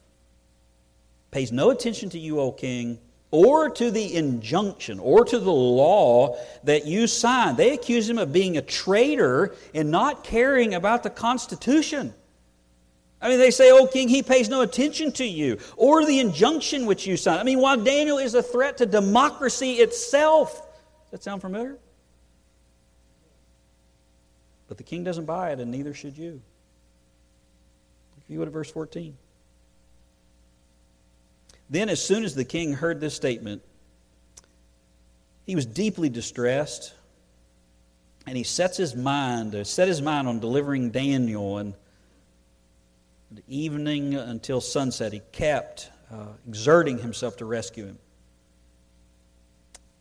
Pays 1.30 1.52
no 1.52 1.70
attention 1.70 2.10
to 2.10 2.18
you, 2.18 2.40
O 2.40 2.50
king, 2.50 2.98
or 3.30 3.70
to 3.70 3.90
the 3.90 4.16
injunction, 4.16 4.98
or 4.98 5.24
to 5.24 5.38
the 5.38 5.52
law 5.52 6.36
that 6.64 6.86
you 6.86 7.06
signed. 7.06 7.56
They 7.56 7.74
accuse 7.74 8.08
him 8.08 8.18
of 8.18 8.32
being 8.32 8.56
a 8.56 8.62
traitor 8.62 9.54
and 9.74 9.90
not 9.90 10.24
caring 10.24 10.74
about 10.74 11.02
the 11.02 11.10
Constitution. 11.10 12.14
I 13.22 13.28
mean, 13.28 13.38
they 13.38 13.50
say, 13.50 13.70
O 13.70 13.86
king, 13.86 14.08
he 14.08 14.22
pays 14.22 14.48
no 14.48 14.62
attention 14.62 15.12
to 15.12 15.24
you, 15.24 15.58
or 15.76 16.06
the 16.06 16.20
injunction 16.20 16.86
which 16.86 17.06
you 17.06 17.16
signed. 17.16 17.40
I 17.40 17.42
mean, 17.42 17.60
while 17.60 17.76
Daniel 17.76 18.18
is 18.18 18.34
a 18.34 18.42
threat 18.42 18.78
to 18.78 18.86
democracy 18.86 19.74
itself. 19.74 20.54
Does 20.54 21.10
that 21.10 21.22
sound 21.22 21.42
familiar? 21.42 21.76
But 24.68 24.78
the 24.78 24.84
king 24.84 25.04
doesn't 25.04 25.26
buy 25.26 25.50
it, 25.50 25.60
and 25.60 25.70
neither 25.70 25.92
should 25.92 26.16
you. 26.16 26.40
If 28.18 28.30
you 28.30 28.38
go 28.38 28.44
to 28.44 28.50
verse 28.50 28.70
14. 28.70 29.16
Then, 31.68 31.88
as 31.88 32.02
soon 32.02 32.24
as 32.24 32.34
the 32.34 32.44
king 32.44 32.72
heard 32.72 33.00
this 33.00 33.14
statement, 33.14 33.62
he 35.44 35.54
was 35.54 35.66
deeply 35.66 36.08
distressed, 36.08 36.94
and 38.26 38.36
he 38.36 38.44
sets 38.44 38.76
his 38.76 38.94
mind, 38.94 39.54
uh, 39.54 39.64
set 39.64 39.88
his 39.88 40.00
mind 40.00 40.26
on 40.26 40.40
delivering 40.40 40.90
Daniel. 40.90 41.58
And 41.58 41.74
evening 43.46 44.14
until 44.14 44.60
sunset, 44.60 45.12
he 45.12 45.20
kept 45.32 45.90
uh, 46.12 46.26
exerting 46.48 46.98
himself 46.98 47.36
to 47.38 47.44
rescue 47.44 47.86
him. 47.86 47.98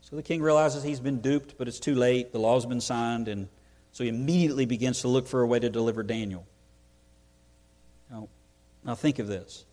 So 0.02 0.16
the 0.16 0.24
king 0.24 0.42
realizes 0.42 0.84
he's 0.84 1.00
been 1.00 1.22
duped, 1.22 1.58
but 1.58 1.68
it's 1.68 1.80
too 1.80 1.94
late. 1.94 2.32
The 2.32 2.40
law's 2.40 2.66
been 2.66 2.82
signed, 2.82 3.28
and 3.28 3.48
so 3.92 4.04
he 4.04 4.10
immediately 4.10 4.66
begins 4.66 5.02
to 5.02 5.08
look 5.08 5.28
for 5.28 5.42
a 5.42 5.48
way 5.48 5.60
to 5.60 5.70
deliver 5.70 6.02
Daniel. 6.02 6.48
Now, 8.10 8.28
now 8.84 8.96
think 8.96 9.20
of 9.20 9.28
this 9.28 9.66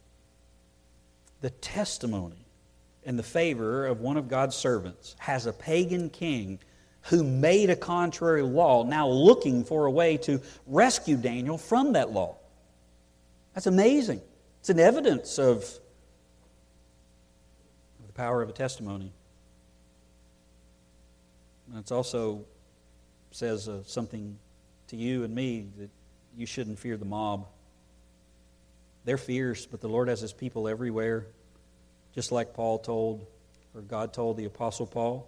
the 1.40 1.50
testimony 1.50 2.44
and 3.04 3.18
the 3.18 3.22
favor 3.22 3.86
of 3.86 4.00
one 4.00 4.16
of 4.16 4.28
God's 4.28 4.56
servants 4.56 5.14
has 5.18 5.46
a 5.46 5.52
pagan 5.52 6.10
king 6.10 6.58
who 7.02 7.22
made 7.22 7.70
a 7.70 7.76
contrary 7.76 8.42
law 8.42 8.82
now 8.82 9.08
looking 9.08 9.64
for 9.64 9.86
a 9.86 9.90
way 9.90 10.16
to 10.16 10.40
rescue 10.66 11.16
Daniel 11.16 11.56
from 11.56 11.92
that 11.92 12.10
law. 12.10 12.36
That's 13.56 13.66
amazing. 13.66 14.20
It's 14.60 14.68
an 14.68 14.78
evidence 14.78 15.38
of 15.38 15.62
the 18.06 18.12
power 18.12 18.42
of 18.42 18.50
a 18.50 18.52
testimony. 18.52 19.10
And 21.70 21.82
it 21.82 21.90
also 21.90 22.44
says 23.30 23.66
uh, 23.66 23.82
something 23.86 24.36
to 24.88 24.96
you 24.96 25.24
and 25.24 25.34
me 25.34 25.68
that 25.78 25.88
you 26.36 26.44
shouldn't 26.44 26.78
fear 26.78 26.98
the 26.98 27.06
mob. 27.06 27.46
They're 29.06 29.16
fierce, 29.16 29.64
but 29.64 29.80
the 29.80 29.88
Lord 29.88 30.08
has 30.08 30.20
his 30.20 30.34
people 30.34 30.68
everywhere, 30.68 31.24
just 32.14 32.30
like 32.30 32.52
Paul 32.52 32.78
told, 32.78 33.26
or 33.74 33.80
God 33.80 34.12
told 34.12 34.36
the 34.36 34.44
Apostle 34.44 34.86
Paul. 34.86 35.26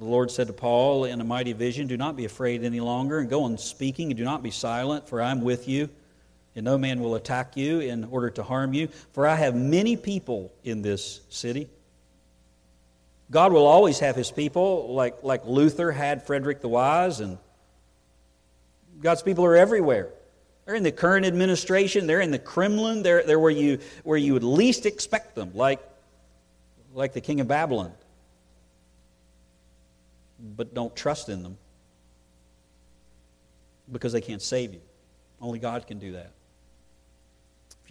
The 0.00 0.04
Lord 0.04 0.32
said 0.32 0.48
to 0.48 0.52
Paul 0.52 1.04
in 1.04 1.20
a 1.20 1.24
mighty 1.24 1.52
vision, 1.52 1.86
Do 1.86 1.96
not 1.96 2.16
be 2.16 2.24
afraid 2.24 2.64
any 2.64 2.80
longer, 2.80 3.20
and 3.20 3.30
go 3.30 3.44
on 3.44 3.56
speaking, 3.56 4.10
and 4.10 4.16
do 4.16 4.24
not 4.24 4.42
be 4.42 4.50
silent, 4.50 5.08
for 5.08 5.22
I 5.22 5.30
am 5.30 5.42
with 5.42 5.68
you, 5.68 5.88
and 6.54 6.64
no 6.64 6.76
man 6.76 7.00
will 7.00 7.14
attack 7.14 7.56
you 7.56 7.80
in 7.80 8.04
order 8.04 8.30
to 8.30 8.42
harm 8.42 8.74
you, 8.74 8.88
for 9.12 9.26
I 9.26 9.36
have 9.36 9.54
many 9.54 9.96
people 9.96 10.52
in 10.64 10.82
this 10.82 11.20
city. 11.28 11.68
God 13.30 13.52
will 13.52 13.66
always 13.66 13.98
have 14.00 14.14
his 14.14 14.30
people, 14.30 14.92
like, 14.92 15.22
like 15.22 15.46
Luther 15.46 15.90
had 15.90 16.26
Frederick 16.26 16.60
the 16.60 16.68
Wise, 16.68 17.20
and 17.20 17.38
God's 19.00 19.22
people 19.22 19.44
are 19.44 19.56
everywhere. 19.56 20.10
They're 20.66 20.74
in 20.74 20.82
the 20.82 20.92
current 20.92 21.26
administration. 21.26 22.06
They're 22.06 22.20
in 22.20 22.30
the 22.30 22.38
Kremlin. 22.38 23.02
They're, 23.02 23.24
they're 23.24 23.38
where, 23.38 23.50
you, 23.50 23.78
where 24.04 24.18
you 24.18 24.34
would 24.34 24.44
least 24.44 24.86
expect 24.86 25.34
them, 25.34 25.52
like, 25.54 25.80
like 26.94 27.14
the 27.14 27.20
king 27.20 27.40
of 27.40 27.48
Babylon. 27.48 27.92
But 30.38 30.74
don't 30.74 30.94
trust 30.94 31.28
in 31.28 31.42
them 31.42 31.56
because 33.90 34.12
they 34.12 34.20
can't 34.20 34.42
save 34.42 34.74
you. 34.74 34.80
Only 35.40 35.58
God 35.58 35.86
can 35.86 35.98
do 35.98 36.12
that. 36.12 36.32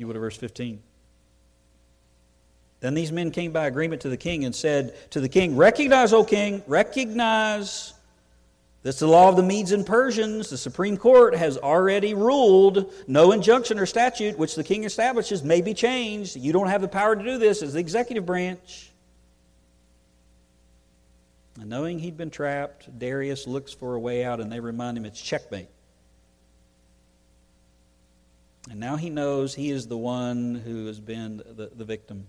You 0.02 0.08
would 0.08 0.14
to 0.14 0.20
verse 0.20 0.36
15. 0.36 0.82
Then 2.80 2.96
these 2.96 3.12
men 3.12 3.30
came 3.30 3.52
by 3.52 3.68
agreement 3.68 4.02
to 4.02 4.10
the 4.10 4.18
king 4.18 4.46
and 4.46 4.56
said 4.56 4.96
to 5.12 5.22
the 5.22 5.30
king, 5.30 5.56
Recognize, 5.56 6.12
O 6.12 6.24
king, 6.24 6.64
recognize 6.66 7.94
is 8.84 8.98
the 8.98 9.06
law 9.06 9.30
of 9.30 9.36
the 9.36 9.44
Medes 9.44 9.74
and 9.74 9.86
Persians. 9.86 10.50
The 10.50 10.58
Supreme 10.58 10.98
Court 10.98 11.36
has 11.36 11.60
already 11.60 12.16
ruled 12.16 12.92
no 13.06 13.32
injunction 13.32 13.78
or 13.78 13.86
statute 13.86 14.40
which 14.40 14.56
the 14.56 14.64
king 14.64 14.86
establishes 14.86 15.44
may 15.44 15.62
be 15.62 15.76
changed. 15.76 16.36
You 16.36 16.52
don't 16.52 16.70
have 16.70 16.82
the 16.82 16.88
power 16.88 17.16
to 17.16 17.24
do 17.24 17.38
this 17.38 17.62
as 17.62 17.74
the 17.74 17.80
executive 17.80 18.26
branch. 18.26 18.90
And 21.60 21.70
knowing 21.70 22.00
he'd 22.00 22.18
been 22.18 22.32
trapped, 22.32 22.98
Darius 22.98 23.46
looks 23.46 23.72
for 23.72 23.94
a 23.94 24.00
way 24.00 24.26
out, 24.26 24.40
and 24.40 24.52
they 24.52 24.60
remind 24.60 24.98
him 24.98 25.06
it's 25.06 25.22
checkmate. 25.22 25.70
And 28.70 28.80
now 28.80 28.96
he 28.96 29.10
knows 29.10 29.56
he 29.56 29.72
is 29.72 29.88
the 29.88 29.98
one 29.98 30.56
who 30.56 30.86
has 30.86 31.00
been 31.00 31.38
the, 31.38 31.72
the 31.76 31.86
victim. 31.86 32.28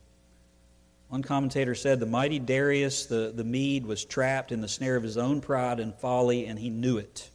One 1.09 1.23
commentator 1.23 1.75
said 1.75 2.01
the 2.01 2.07
mighty 2.07 2.39
Darius 2.39 3.05
the, 3.05 3.33
the 3.35 3.45
Mede 3.45 3.85
was 3.85 4.05
trapped 4.05 4.51
in 4.51 4.63
the 4.63 4.69
snare 4.69 4.97
of 4.97 5.03
his 5.03 5.19
own 5.19 5.43
pride 5.43 5.79
and 5.79 5.95
folly, 5.95 6.47
and 6.47 6.59
he 6.59 6.71
knew 6.71 6.97
it. 6.97 7.29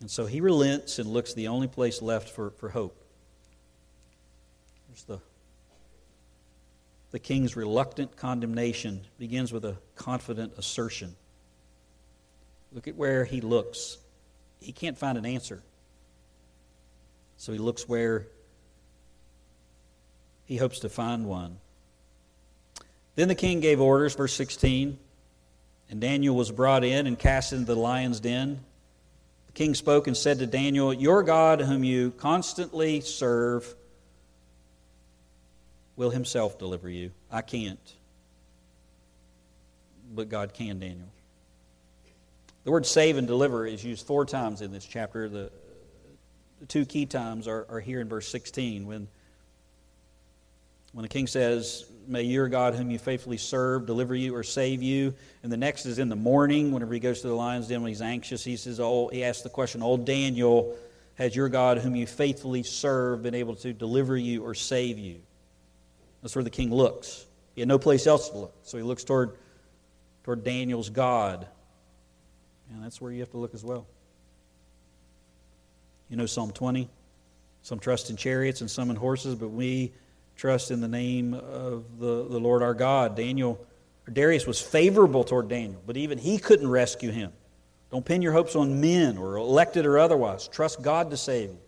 And 0.00 0.10
so 0.10 0.26
he 0.26 0.42
relents 0.42 0.98
and 0.98 1.08
looks 1.08 1.32
the 1.32 1.48
only 1.48 1.68
place 1.68 2.02
left 2.02 2.28
for, 2.28 2.50
for 2.50 2.68
hope. 2.68 3.02
There's 4.88 5.04
the, 5.04 5.18
the 7.12 7.18
king's 7.18 7.56
reluctant 7.56 8.14
condemnation 8.14 9.00
begins 9.18 9.50
with 9.50 9.64
a 9.64 9.78
confident 9.96 10.52
assertion. 10.58 11.16
Look 12.72 12.86
at 12.88 12.96
where 12.96 13.24
he 13.24 13.40
looks. 13.40 13.96
He 14.60 14.72
can't 14.72 14.98
find 14.98 15.16
an 15.16 15.24
answer. 15.24 15.62
So 17.44 17.52
he 17.52 17.58
looks 17.58 17.86
where 17.86 18.26
he 20.46 20.56
hopes 20.56 20.78
to 20.78 20.88
find 20.88 21.26
one. 21.26 21.58
Then 23.16 23.28
the 23.28 23.34
king 23.34 23.60
gave 23.60 23.82
orders, 23.82 24.14
verse 24.14 24.32
16, 24.32 24.98
and 25.90 26.00
Daniel 26.00 26.34
was 26.34 26.50
brought 26.50 26.84
in 26.84 27.06
and 27.06 27.18
cast 27.18 27.52
into 27.52 27.66
the 27.66 27.76
lion's 27.76 28.18
den. 28.18 28.60
The 29.48 29.52
king 29.52 29.74
spoke 29.74 30.06
and 30.06 30.16
said 30.16 30.38
to 30.38 30.46
Daniel, 30.46 30.90
Your 30.94 31.22
God, 31.22 31.60
whom 31.60 31.84
you 31.84 32.12
constantly 32.12 33.02
serve, 33.02 33.74
will 35.96 36.08
himself 36.08 36.58
deliver 36.58 36.88
you. 36.88 37.10
I 37.30 37.42
can't. 37.42 37.94
But 40.14 40.30
God 40.30 40.54
can, 40.54 40.80
Daniel. 40.80 41.08
The 42.64 42.70
word 42.70 42.86
save 42.86 43.18
and 43.18 43.26
deliver 43.26 43.66
is 43.66 43.84
used 43.84 44.06
four 44.06 44.24
times 44.24 44.62
in 44.62 44.72
this 44.72 44.86
chapter. 44.86 45.28
The, 45.28 45.52
two 46.68 46.84
key 46.84 47.06
times 47.06 47.48
are, 47.48 47.66
are 47.68 47.80
here 47.80 48.00
in 48.00 48.08
verse 48.08 48.28
16 48.28 48.86
when, 48.86 49.08
when 50.92 51.02
the 51.02 51.08
king 51.08 51.26
says, 51.26 51.84
May 52.06 52.22
your 52.22 52.48
God, 52.48 52.74
whom 52.74 52.90
you 52.90 52.98
faithfully 52.98 53.38
serve, 53.38 53.86
deliver 53.86 54.14
you 54.14 54.34
or 54.34 54.42
save 54.42 54.82
you. 54.82 55.14
And 55.42 55.50
the 55.50 55.56
next 55.56 55.86
is 55.86 55.98
in 55.98 56.08
the 56.08 56.16
morning, 56.16 56.72
whenever 56.72 56.92
he 56.92 57.00
goes 57.00 57.22
to 57.22 57.28
the 57.28 57.34
lion's 57.34 57.68
den 57.68 57.82
when 57.82 57.88
he's 57.88 58.02
anxious. 58.02 58.44
He 58.44 58.56
says, 58.56 58.78
Oh, 58.78 59.08
he 59.08 59.24
asks 59.24 59.42
the 59.42 59.48
question, 59.48 59.82
Old 59.82 60.04
Daniel, 60.04 60.76
has 61.16 61.34
your 61.34 61.48
God, 61.48 61.78
whom 61.78 61.94
you 61.96 62.06
faithfully 62.06 62.62
serve, 62.62 63.22
been 63.22 63.34
able 63.34 63.54
to 63.56 63.72
deliver 63.72 64.16
you 64.16 64.44
or 64.44 64.54
save 64.54 64.98
you? 64.98 65.20
That's 66.22 66.34
where 66.34 66.44
the 66.44 66.50
king 66.50 66.72
looks. 66.72 67.24
He 67.54 67.60
had 67.60 67.68
no 67.68 67.78
place 67.78 68.06
else 68.06 68.30
to 68.30 68.38
look. 68.38 68.54
So 68.62 68.76
he 68.76 68.82
looks 68.82 69.04
toward, 69.04 69.36
toward 70.24 70.44
Daniel's 70.44 70.90
God. 70.90 71.46
And 72.72 72.82
that's 72.82 73.00
where 73.00 73.12
you 73.12 73.20
have 73.20 73.30
to 73.30 73.36
look 73.36 73.54
as 73.54 73.64
well. 73.64 73.86
You 76.08 76.16
know 76.16 76.26
Psalm 76.26 76.50
20? 76.50 76.88
Some 77.62 77.78
trust 77.78 78.10
in 78.10 78.16
chariots 78.16 78.60
and 78.60 78.70
some 78.70 78.90
in 78.90 78.96
horses, 78.96 79.34
but 79.34 79.48
we 79.48 79.92
trust 80.36 80.70
in 80.70 80.80
the 80.80 80.88
name 80.88 81.34
of 81.34 81.98
the, 81.98 82.28
the 82.28 82.38
Lord 82.38 82.62
our 82.62 82.74
God. 82.74 83.16
Daniel, 83.16 83.64
Darius 84.12 84.46
was 84.46 84.60
favorable 84.60 85.24
toward 85.24 85.48
Daniel, 85.48 85.80
but 85.86 85.96
even 85.96 86.18
he 86.18 86.38
couldn't 86.38 86.68
rescue 86.68 87.10
him. 87.10 87.32
Don't 87.90 88.04
pin 88.04 88.22
your 88.22 88.32
hopes 88.32 88.56
on 88.56 88.80
men 88.80 89.16
or 89.16 89.36
elected 89.36 89.86
or 89.86 89.98
otherwise. 89.98 90.48
Trust 90.48 90.82
God 90.82 91.10
to 91.10 91.16
save 91.16 91.50
you. 91.50 91.58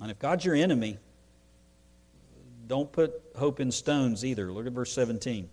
And 0.00 0.10
if 0.10 0.18
God's 0.18 0.44
your 0.44 0.54
enemy, 0.54 0.98
don't 2.66 2.90
put 2.90 3.12
hope 3.36 3.60
in 3.60 3.72
stones 3.72 4.24
either. 4.24 4.52
Look 4.52 4.66
at 4.66 4.72
verse 4.72 4.92
17. 4.92 5.48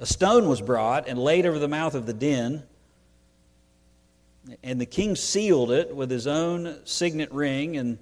A 0.00 0.06
stone 0.06 0.48
was 0.48 0.60
brought 0.60 1.08
and 1.08 1.18
laid 1.18 1.44
over 1.44 1.58
the 1.58 1.68
mouth 1.68 1.94
of 1.94 2.06
the 2.06 2.12
den 2.12 2.62
and 4.62 4.80
the 4.80 4.86
king 4.86 5.16
sealed 5.16 5.70
it 5.70 5.94
with 5.94 6.10
his 6.10 6.26
own 6.26 6.76
signet 6.84 7.32
ring 7.32 7.76
and 7.76 7.98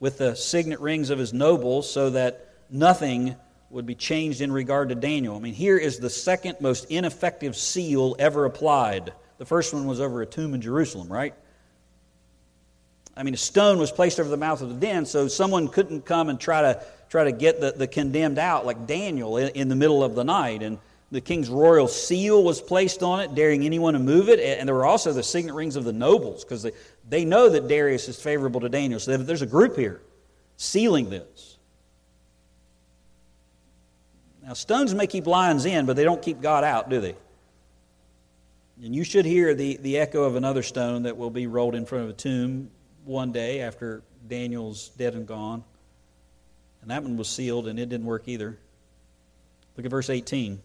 with 0.00 0.18
the 0.18 0.34
signet 0.34 0.80
rings 0.80 1.10
of 1.10 1.18
his 1.18 1.32
nobles 1.32 1.90
so 1.90 2.10
that 2.10 2.48
nothing 2.70 3.36
would 3.70 3.86
be 3.86 3.94
changed 3.94 4.40
in 4.40 4.52
regard 4.52 4.90
to 4.90 4.94
Daniel. 4.94 5.36
I 5.36 5.40
mean, 5.40 5.54
here 5.54 5.78
is 5.78 5.98
the 5.98 6.10
second 6.10 6.60
most 6.60 6.84
ineffective 6.90 7.56
seal 7.56 8.16
ever 8.18 8.44
applied. 8.44 9.12
The 9.38 9.46
first 9.46 9.72
one 9.72 9.86
was 9.86 10.00
over 10.00 10.20
a 10.20 10.26
tomb 10.26 10.54
in 10.54 10.60
Jerusalem, 10.60 11.08
right? 11.08 11.34
I 13.16 13.22
mean, 13.22 13.34
a 13.34 13.38
stone 13.38 13.78
was 13.78 13.90
placed 13.90 14.20
over 14.20 14.28
the 14.28 14.36
mouth 14.36 14.62
of 14.62 14.68
the 14.68 14.74
den, 14.74 15.06
so 15.06 15.28
someone 15.28 15.68
couldn't 15.68 16.04
come 16.04 16.28
and 16.28 16.40
try 16.40 16.62
to 16.62 16.84
try 17.10 17.24
to 17.24 17.32
get 17.32 17.60
the, 17.60 17.72
the 17.72 17.86
condemned 17.86 18.38
out 18.38 18.64
like 18.64 18.86
Daniel 18.86 19.36
in, 19.36 19.48
in 19.50 19.68
the 19.68 19.76
middle 19.76 20.02
of 20.02 20.14
the 20.14 20.24
night. 20.24 20.62
And 20.62 20.78
the 21.12 21.20
king's 21.20 21.50
royal 21.50 21.88
seal 21.88 22.42
was 22.42 22.60
placed 22.60 23.02
on 23.02 23.20
it, 23.20 23.34
daring 23.34 23.64
anyone 23.64 23.92
to 23.92 24.00
move 24.00 24.30
it. 24.30 24.40
And 24.40 24.66
there 24.66 24.74
were 24.74 24.86
also 24.86 25.12
the 25.12 25.22
signet 25.22 25.54
rings 25.54 25.76
of 25.76 25.84
the 25.84 25.92
nobles, 25.92 26.42
because 26.42 26.62
they, 26.62 26.72
they 27.08 27.24
know 27.26 27.50
that 27.50 27.68
Darius 27.68 28.08
is 28.08 28.20
favorable 28.20 28.62
to 28.62 28.70
Daniel. 28.70 28.98
So 28.98 29.18
there's 29.18 29.42
a 29.42 29.46
group 29.46 29.76
here 29.76 30.00
sealing 30.56 31.10
this. 31.10 31.58
Now, 34.42 34.54
stones 34.54 34.94
may 34.94 35.06
keep 35.06 35.26
lions 35.26 35.66
in, 35.66 35.84
but 35.84 35.96
they 35.96 36.04
don't 36.04 36.22
keep 36.22 36.40
God 36.40 36.64
out, 36.64 36.88
do 36.88 37.00
they? 37.00 37.14
And 38.82 38.96
you 38.96 39.04
should 39.04 39.26
hear 39.26 39.54
the, 39.54 39.76
the 39.76 39.98
echo 39.98 40.24
of 40.24 40.34
another 40.34 40.62
stone 40.62 41.02
that 41.02 41.16
will 41.16 41.30
be 41.30 41.46
rolled 41.46 41.74
in 41.74 41.84
front 41.84 42.04
of 42.04 42.10
a 42.10 42.14
tomb 42.14 42.70
one 43.04 43.32
day 43.32 43.60
after 43.60 44.02
Daniel's 44.26 44.88
dead 44.88 45.14
and 45.14 45.26
gone. 45.26 45.62
And 46.80 46.90
that 46.90 47.02
one 47.02 47.18
was 47.18 47.28
sealed, 47.28 47.68
and 47.68 47.78
it 47.78 47.90
didn't 47.90 48.06
work 48.06 48.26
either. 48.26 48.58
Look 49.76 49.84
at 49.84 49.90
verse 49.90 50.08
18. 50.08 50.60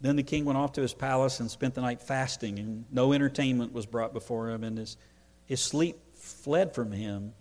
Then 0.00 0.16
the 0.16 0.22
king 0.22 0.44
went 0.44 0.56
off 0.56 0.72
to 0.74 0.80
his 0.80 0.94
palace 0.94 1.40
and 1.40 1.50
spent 1.50 1.74
the 1.74 1.82
night 1.82 2.00
fasting, 2.00 2.58
and 2.58 2.84
no 2.90 3.12
entertainment 3.12 3.72
was 3.72 3.84
brought 3.84 4.12
before 4.12 4.50
him, 4.50 4.64
and 4.64 4.78
his, 4.78 4.96
his 5.44 5.60
sleep 5.60 5.98
fled 6.14 6.74
from 6.74 6.90
him. 6.92 7.34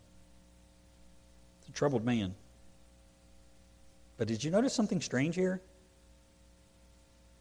It's 1.61 1.69
a 1.69 1.71
troubled 1.71 2.03
man. 2.03 2.35
But 4.17 4.27
did 4.27 4.43
you 4.43 4.51
notice 4.51 4.73
something 4.73 4.99
strange 4.99 5.35
here? 5.35 5.61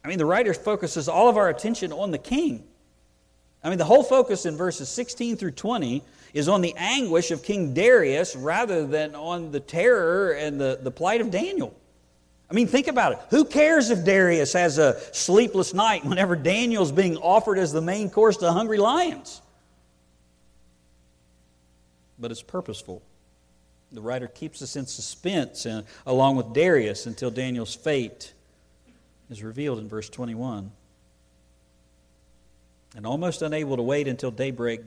I 0.03 0.07
mean, 0.07 0.17
the 0.17 0.25
writer 0.25 0.53
focuses 0.53 1.09
all 1.09 1.27
of 1.27 1.35
our 1.35 1.49
attention 1.49 1.91
on 1.91 2.11
the 2.11 2.17
king. 2.17 2.63
I 3.61 3.67
mean, 3.67 3.77
the 3.77 3.85
whole 3.85 4.03
focus 4.03 4.45
in 4.45 4.55
verses 4.55 4.87
16 4.87 5.35
through 5.35 5.51
20 5.51 6.01
is 6.33 6.47
on 6.47 6.61
the 6.61 6.73
anguish 6.77 7.31
of 7.31 7.43
King 7.43 7.73
Darius 7.73 8.35
rather 8.35 8.87
than 8.87 9.15
on 9.15 9.51
the 9.51 9.59
terror 9.59 10.31
and 10.31 10.61
the, 10.61 10.79
the 10.81 10.91
plight 10.91 11.19
of 11.19 11.29
Daniel. 11.29 11.75
I 12.49 12.55
mean, 12.55 12.67
think 12.67 12.87
about 12.87 13.11
it. 13.11 13.19
Who 13.29 13.45
cares 13.45 13.91
if 13.91 14.03
Darius 14.03 14.53
has 14.53 14.79
a 14.79 14.99
sleepless 15.13 15.73
night 15.73 16.03
whenever 16.03 16.35
Daniel's 16.35 16.91
being 16.91 17.17
offered 17.17 17.59
as 17.59 17.71
the 17.71 17.81
main 17.81 18.09
course 18.09 18.37
to 18.37 18.51
hungry 18.51 18.79
lions? 18.79 19.41
But 22.17 22.31
it's 22.31 22.41
purposeful. 22.41 23.03
The 23.91 24.01
writer 24.01 24.27
keeps 24.27 24.61
us 24.61 24.75
in 24.75 24.87
suspense 24.87 25.65
and, 25.65 25.85
along 26.05 26.37
with 26.37 26.53
Darius 26.53 27.05
until 27.05 27.29
Daniel's 27.29 27.75
fate 27.75 28.33
is 29.29 29.43
revealed 29.43 29.79
in 29.79 29.87
verse 29.87 30.09
21. 30.09 30.71
And 32.95 33.05
almost 33.05 33.43
unable 33.43 33.77
to 33.77 33.83
wait 33.83 34.07
until 34.07 34.31
daybreak, 34.31 34.81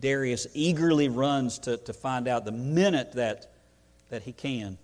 Darius 0.00 0.46
eagerly 0.54 1.08
runs 1.08 1.58
to, 1.60 1.76
to 1.76 1.92
find 1.92 2.26
out 2.26 2.44
the 2.44 2.52
minute 2.52 3.12
that, 3.12 3.50
that 4.08 4.22
he 4.22 4.32
can. 4.32 4.78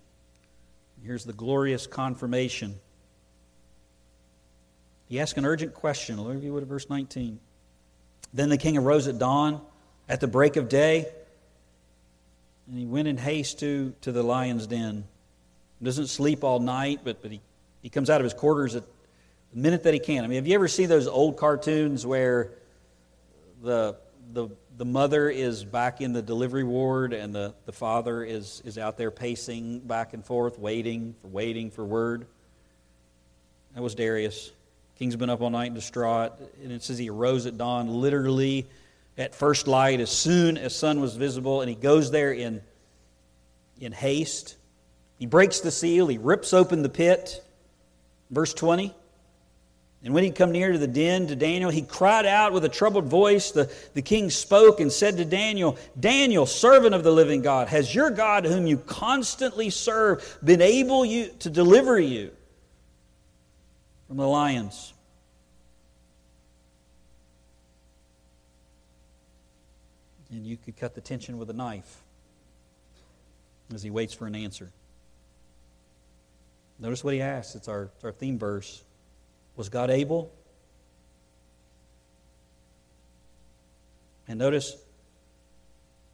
Here's 1.03 1.23
the 1.23 1.33
glorious 1.33 1.87
confirmation. 1.87 2.75
He 5.07 5.19
asked 5.19 5.37
an 5.37 5.45
urgent 5.45 5.73
question. 5.73 6.21
Look 6.21 6.37
if 6.37 6.43
you 6.43 6.53
would 6.53 6.63
at 6.63 6.69
verse 6.69 6.89
19. 6.89 7.39
Then 8.33 8.49
the 8.49 8.57
king 8.57 8.77
arose 8.77 9.07
at 9.07 9.17
dawn, 9.17 9.61
at 10.07 10.19
the 10.19 10.27
break 10.27 10.55
of 10.55 10.69
day, 10.69 11.07
and 12.67 12.77
he 12.77 12.85
went 12.85 13.07
in 13.07 13.17
haste 13.17 13.59
to, 13.61 13.93
to 14.01 14.11
the 14.11 14.21
lion's 14.21 14.67
den. 14.67 15.03
He 15.79 15.85
doesn't 15.85 16.07
sleep 16.07 16.43
all 16.43 16.59
night, 16.59 16.99
but, 17.03 17.21
but 17.21 17.31
he, 17.31 17.41
he 17.81 17.89
comes 17.89 18.09
out 18.09 18.21
of 18.21 18.25
his 18.25 18.33
quarters 18.33 18.75
at 18.75 18.83
the 19.53 19.59
minute 19.59 19.83
that 19.83 19.93
he 19.93 19.99
can. 19.99 20.23
I 20.23 20.27
mean, 20.27 20.35
have 20.35 20.45
you 20.45 20.53
ever 20.53 20.67
seen 20.67 20.89
those 20.89 21.07
old 21.07 21.37
cartoons 21.37 22.05
where 22.05 22.51
the, 23.63 23.95
the 24.31 24.49
the 24.79 24.85
mother 24.85 25.29
is 25.29 25.65
back 25.65 25.99
in 25.99 26.13
the 26.13 26.21
delivery 26.21 26.63
ward 26.63 27.11
and 27.11 27.35
the, 27.35 27.53
the 27.65 27.73
father 27.73 28.23
is, 28.23 28.61
is 28.63 28.77
out 28.77 28.97
there 28.97 29.11
pacing 29.11 29.79
back 29.79 30.13
and 30.13 30.25
forth, 30.25 30.57
waiting 30.57 31.13
for 31.21 31.27
waiting 31.27 31.69
for 31.69 31.83
word. 31.83 32.25
That 33.75 33.81
was 33.81 33.93
Darius. 33.93 34.53
King's 34.97 35.17
been 35.17 35.29
up 35.29 35.41
all 35.41 35.49
night 35.49 35.65
and 35.65 35.75
distraught. 35.75 36.31
And 36.63 36.71
it 36.71 36.81
says 36.81 36.97
he 36.97 37.09
arose 37.09 37.45
at 37.45 37.57
dawn, 37.57 37.89
literally 37.89 38.69
at 39.17 39.35
first 39.35 39.67
light, 39.67 39.99
as 39.99 40.09
soon 40.09 40.57
as 40.57 40.73
sun 40.73 41.01
was 41.01 41.17
visible, 41.17 41.59
and 41.59 41.69
he 41.69 41.75
goes 41.75 42.09
there 42.09 42.31
in, 42.31 42.61
in 43.81 43.91
haste. 43.91 44.55
He 45.17 45.25
breaks 45.25 45.59
the 45.59 45.71
seal, 45.71 46.07
he 46.07 46.17
rips 46.17 46.53
open 46.53 46.83
the 46.83 46.89
pit. 46.89 47.43
Verse 48.31 48.53
20. 48.53 48.95
And 50.01 50.13
when 50.13 50.23
he 50.23 50.31
come 50.31 50.53
near 50.53 50.71
to 50.71 50.77
the 50.77 50.87
den 50.87 51.27
to 51.27 51.35
Daniel, 51.35 51.69
he 51.69 51.81
cried 51.81 52.25
out 52.25 52.53
with 52.53 52.63
a 52.63 52.69
troubled 52.69 53.05
voice. 53.05 53.51
The, 53.51 53.69
the 53.93 54.01
king 54.01 54.29
spoke 54.29 54.79
and 54.79 54.89
said 54.89 55.17
to 55.17 55.25
Daniel, 55.25 55.77
Daniel, 55.99 56.45
servant 56.45 56.95
of 56.95 57.03
the 57.03 57.11
living 57.11 57.41
God, 57.41 57.67
has 57.67 57.93
your 57.93 58.09
God, 58.09 58.45
whom 58.45 58.65
you 58.65 58.77
constantly 58.77 59.69
serve, 59.69 60.39
been 60.41 60.61
able 60.61 61.05
you, 61.05 61.27
to 61.39 61.49
deliver 61.49 61.99
you 61.99 62.31
from 64.07 64.15
the 64.15 64.27
lions? 64.27 64.93
And 70.31 70.45
you 70.45 70.55
could 70.55 70.77
cut 70.77 70.95
the 70.95 71.01
tension 71.01 71.37
with 71.37 71.49
a 71.49 71.53
knife 71.53 71.97
as 73.73 73.83
he 73.83 73.89
waits 73.89 74.13
for 74.13 74.27
an 74.27 74.35
answer. 74.35 74.71
Notice 76.79 77.03
what 77.03 77.13
he 77.13 77.21
asks. 77.21 77.55
It's 77.55 77.67
our, 77.67 77.89
it's 77.95 78.05
our 78.05 78.13
theme 78.13 78.39
verse. 78.39 78.81
Was 79.59 79.67
God 79.67 79.89
able? 79.89 80.31
And 84.25 84.39
notice, 84.39 84.77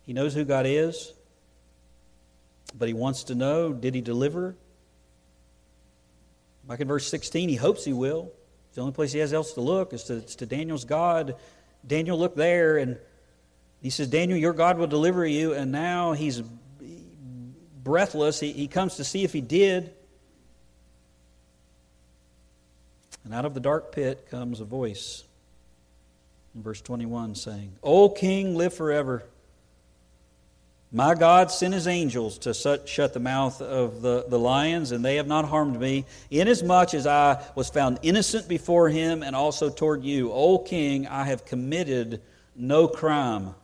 he 0.08 0.14
knows 0.14 0.34
who 0.34 0.46
God 0.46 0.66
is, 0.66 1.14
but 2.74 2.88
he 2.88 2.96
wants 2.96 3.26
to 3.26 3.36
know 3.36 3.72
did 3.72 3.94
he 3.94 4.02
deliver? 4.02 4.56
Back 6.68 6.80
in 6.80 6.88
verse 6.88 7.08
16, 7.08 7.50
he 7.50 7.56
hopes 7.56 7.86
he 7.86 7.94
will. 7.94 8.32
The 8.74 8.82
only 8.82 8.94
place 8.94 9.12
he 9.12 9.20
has 9.20 9.32
else 9.32 9.54
to 9.54 9.62
look 9.62 9.94
is 9.94 10.06
to, 10.06 10.22
to 10.22 10.48
Daniel's 10.48 10.86
God. 10.86 11.36
Daniel 11.86 12.18
looked 12.18 12.38
there 12.38 12.78
and 12.78 12.98
he 13.80 13.92
says, 13.92 14.08
Daniel, 14.08 14.40
your 14.40 14.54
God 14.54 14.80
will 14.80 14.88
deliver 14.88 15.24
you. 15.24 15.54
And 15.54 15.72
now 15.72 16.14
he's 16.14 16.42
breathless. 17.84 18.40
He, 18.40 18.54
he 18.54 18.68
comes 18.68 18.96
to 18.96 19.04
see 19.04 19.24
if 19.24 19.34
he 19.34 19.42
did. 19.42 19.94
And 23.26 23.34
out 23.34 23.44
of 23.44 23.56
the 23.56 23.60
dark 23.60 23.92
pit 23.92 24.28
comes 24.30 24.62
a 24.62 24.66
voice 24.66 25.24
in 26.56 26.62
verse 26.62 26.80
21 26.80 27.36
saying, 27.36 27.74
O 27.84 28.08
king, 28.08 28.56
live 28.56 28.74
forever. 28.74 29.24
My 30.92 31.16
God 31.16 31.52
sent 31.52 31.74
his 31.74 31.88
angels 31.88 32.38
to 32.40 32.54
shut 32.54 33.14
the 33.14 33.20
mouth 33.20 33.62
of 33.62 34.02
the, 34.02 34.26
the 34.30 34.40
lions, 34.40 34.92
and 34.94 35.04
they 35.04 35.18
have 35.18 35.28
not 35.28 35.44
harmed 35.44 35.78
me, 35.78 36.06
inasmuch 36.32 36.94
as 36.94 37.06
I 37.06 37.44
was 37.56 37.70
found 37.70 38.00
innocent 38.02 38.48
before 38.48 38.88
him 38.88 39.22
and 39.22 39.36
also 39.36 39.70
toward 39.70 40.04
you. 40.04 40.32
O 40.32 40.60
king, 40.60 41.06
I 41.08 41.26
have 41.26 41.44
committed 41.44 42.22
no 42.56 42.88
crime. 42.88 43.56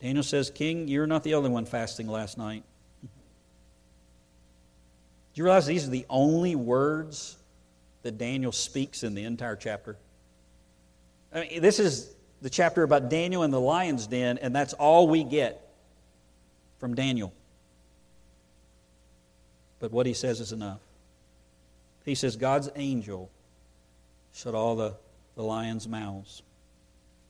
Daniel 0.00 0.24
says, 0.24 0.50
King, 0.50 0.88
you're 0.88 1.06
not 1.06 1.22
the 1.22 1.34
only 1.34 1.50
one 1.50 1.64
fasting 1.64 2.08
last 2.08 2.36
night. 2.36 2.64
Do 5.34 5.40
you 5.40 5.44
realize 5.44 5.66
these 5.66 5.86
are 5.86 5.90
the 5.90 6.06
only 6.10 6.54
words 6.54 7.36
that 8.02 8.18
Daniel 8.18 8.52
speaks 8.52 9.02
in 9.02 9.14
the 9.14 9.24
entire 9.24 9.56
chapter? 9.56 9.96
I 11.34 11.40
mean, 11.40 11.62
this 11.62 11.78
is 11.78 12.12
the 12.42 12.50
chapter 12.50 12.82
about 12.82 13.08
Daniel 13.08 13.42
and 13.42 13.52
the 13.52 13.60
lion's 13.60 14.06
den, 14.06 14.38
and 14.38 14.54
that's 14.54 14.74
all 14.74 15.08
we 15.08 15.24
get 15.24 15.66
from 16.78 16.94
Daniel. 16.94 17.32
But 19.78 19.92
what 19.92 20.04
he 20.04 20.12
says 20.12 20.40
is 20.40 20.52
enough. 20.52 20.80
He 22.04 22.14
says, 22.14 22.36
God's 22.36 22.68
angel 22.76 23.30
shut 24.34 24.54
all 24.54 24.76
the, 24.76 24.94
the 25.36 25.42
lions' 25.42 25.88
mouths. 25.88 26.42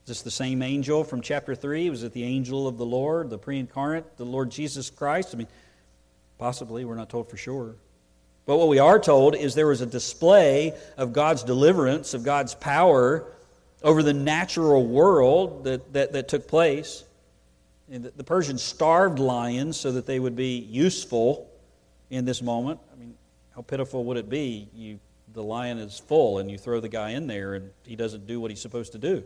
Is 0.03 0.07
this 0.07 0.21
the 0.23 0.31
same 0.31 0.61
angel 0.61 1.03
from 1.03 1.21
chapter 1.21 1.55
3? 1.55 1.89
Was 1.89 2.03
it 2.03 2.13
the 2.13 2.23
angel 2.23 2.67
of 2.67 2.77
the 2.77 2.85
Lord, 2.85 3.29
the 3.29 3.37
pre 3.37 3.59
incarnate, 3.59 4.17
the 4.17 4.25
Lord 4.25 4.51
Jesus 4.51 4.89
Christ? 4.89 5.29
I 5.33 5.37
mean, 5.37 5.47
possibly, 6.37 6.83
we're 6.83 6.95
not 6.95 7.09
told 7.09 7.29
for 7.29 7.37
sure. 7.37 7.75
But 8.45 8.57
what 8.57 8.67
we 8.67 8.79
are 8.79 8.99
told 8.99 9.35
is 9.35 9.55
there 9.55 9.67
was 9.67 9.81
a 9.81 9.85
display 9.85 10.73
of 10.97 11.13
God's 11.13 11.43
deliverance, 11.43 12.13
of 12.13 12.23
God's 12.23 12.55
power 12.55 13.25
over 13.81 14.03
the 14.03 14.13
natural 14.13 14.85
world 14.85 15.63
that, 15.65 15.93
that, 15.93 16.13
that 16.13 16.27
took 16.27 16.47
place. 16.47 17.03
And 17.91 18.05
the 18.05 18.23
Persians 18.23 18.61
starved 18.61 19.19
lions 19.19 19.77
so 19.77 19.91
that 19.93 20.05
they 20.05 20.19
would 20.19 20.35
be 20.35 20.57
useful 20.57 21.49
in 22.09 22.25
this 22.25 22.41
moment. 22.41 22.79
I 22.93 22.99
mean, 22.99 23.13
how 23.55 23.61
pitiful 23.61 24.03
would 24.05 24.17
it 24.17 24.29
be? 24.29 24.67
You, 24.75 24.99
the 25.33 25.43
lion 25.43 25.77
is 25.77 25.99
full, 25.99 26.39
and 26.39 26.49
you 26.49 26.57
throw 26.57 26.79
the 26.79 26.89
guy 26.89 27.11
in 27.11 27.27
there, 27.27 27.55
and 27.55 27.71
he 27.85 27.95
doesn't 27.95 28.27
do 28.27 28.39
what 28.39 28.51
he's 28.51 28.61
supposed 28.61 28.91
to 28.93 28.97
do. 28.97 29.23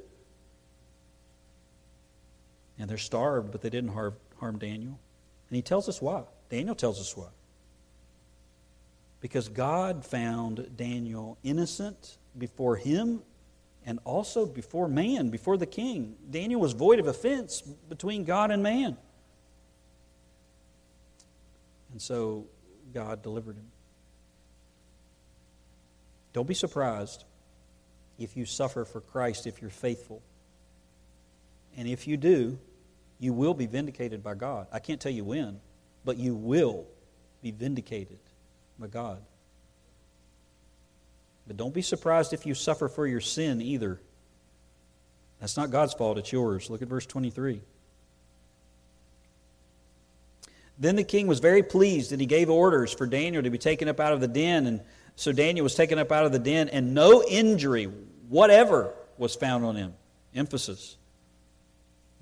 And 2.79 2.89
they're 2.89 2.97
starved, 2.97 3.51
but 3.51 3.61
they 3.61 3.69
didn't 3.69 3.91
harm, 3.91 4.13
harm 4.39 4.59
Daniel. 4.59 4.99
And 5.49 5.55
he 5.55 5.61
tells 5.61 5.89
us 5.89 6.01
why. 6.01 6.23
Daniel 6.49 6.75
tells 6.75 6.99
us 6.99 7.15
why. 7.15 7.27
Because 9.19 9.49
God 9.49 10.05
found 10.05 10.77
Daniel 10.77 11.37
innocent 11.43 12.17
before 12.37 12.75
him 12.75 13.21
and 13.85 13.99
also 14.03 14.45
before 14.45 14.87
man, 14.87 15.29
before 15.29 15.57
the 15.57 15.65
king. 15.65 16.15
Daniel 16.29 16.59
was 16.59 16.73
void 16.73 16.99
of 16.99 17.07
offense 17.07 17.61
between 17.61 18.25
God 18.25 18.51
and 18.51 18.61
man. 18.61 18.97
And 21.93 22.01
so 22.01 22.45
God 22.93 23.23
delivered 23.23 23.55
him. 23.55 23.71
Don't 26.33 26.47
be 26.47 26.53
surprised 26.53 27.23
if 28.19 28.35
you 28.37 28.45
suffer 28.45 28.85
for 28.85 29.01
Christ 29.01 29.47
if 29.47 29.61
you're 29.61 29.69
faithful. 29.69 30.21
And 31.77 31.87
if 31.87 32.07
you 32.07 32.17
do, 32.17 32.59
you 33.19 33.33
will 33.33 33.53
be 33.53 33.65
vindicated 33.65 34.23
by 34.23 34.35
God. 34.35 34.67
I 34.71 34.79
can't 34.79 34.99
tell 34.99 35.11
you 35.11 35.23
when, 35.23 35.59
but 36.05 36.17
you 36.17 36.35
will 36.35 36.85
be 37.41 37.51
vindicated 37.51 38.19
by 38.79 38.87
God. 38.87 39.19
But 41.47 41.57
don't 41.57 41.73
be 41.73 41.81
surprised 41.81 42.33
if 42.33 42.45
you 42.45 42.53
suffer 42.53 42.87
for 42.87 43.07
your 43.07 43.21
sin 43.21 43.61
either. 43.61 43.99
That's 45.39 45.55
not 45.55 45.71
God's 45.71 45.93
fault, 45.93 46.17
it's 46.17 46.31
yours. 46.31 46.69
Look 46.69 46.81
at 46.81 46.87
verse 46.87 47.05
23. 47.05 47.61
Then 50.79 50.95
the 50.95 51.03
king 51.03 51.27
was 51.27 51.39
very 51.39 51.63
pleased, 51.63 52.11
and 52.11 52.21
he 52.21 52.27
gave 52.27 52.49
orders 52.49 52.93
for 52.93 53.07
Daniel 53.07 53.41
to 53.41 53.49
be 53.49 53.57
taken 53.57 53.87
up 53.87 53.99
out 53.99 54.13
of 54.13 54.21
the 54.21 54.27
den. 54.27 54.67
And 54.67 54.81
so 55.15 55.31
Daniel 55.31 55.63
was 55.63 55.73
taken 55.73 55.97
up 55.97 56.11
out 56.11 56.25
of 56.25 56.31
the 56.31 56.39
den, 56.39 56.69
and 56.69 56.93
no 56.93 57.23
injury 57.23 57.85
whatever 58.29 58.93
was 59.17 59.35
found 59.35 59.65
on 59.65 59.75
him. 59.75 59.93
Emphasis 60.35 60.97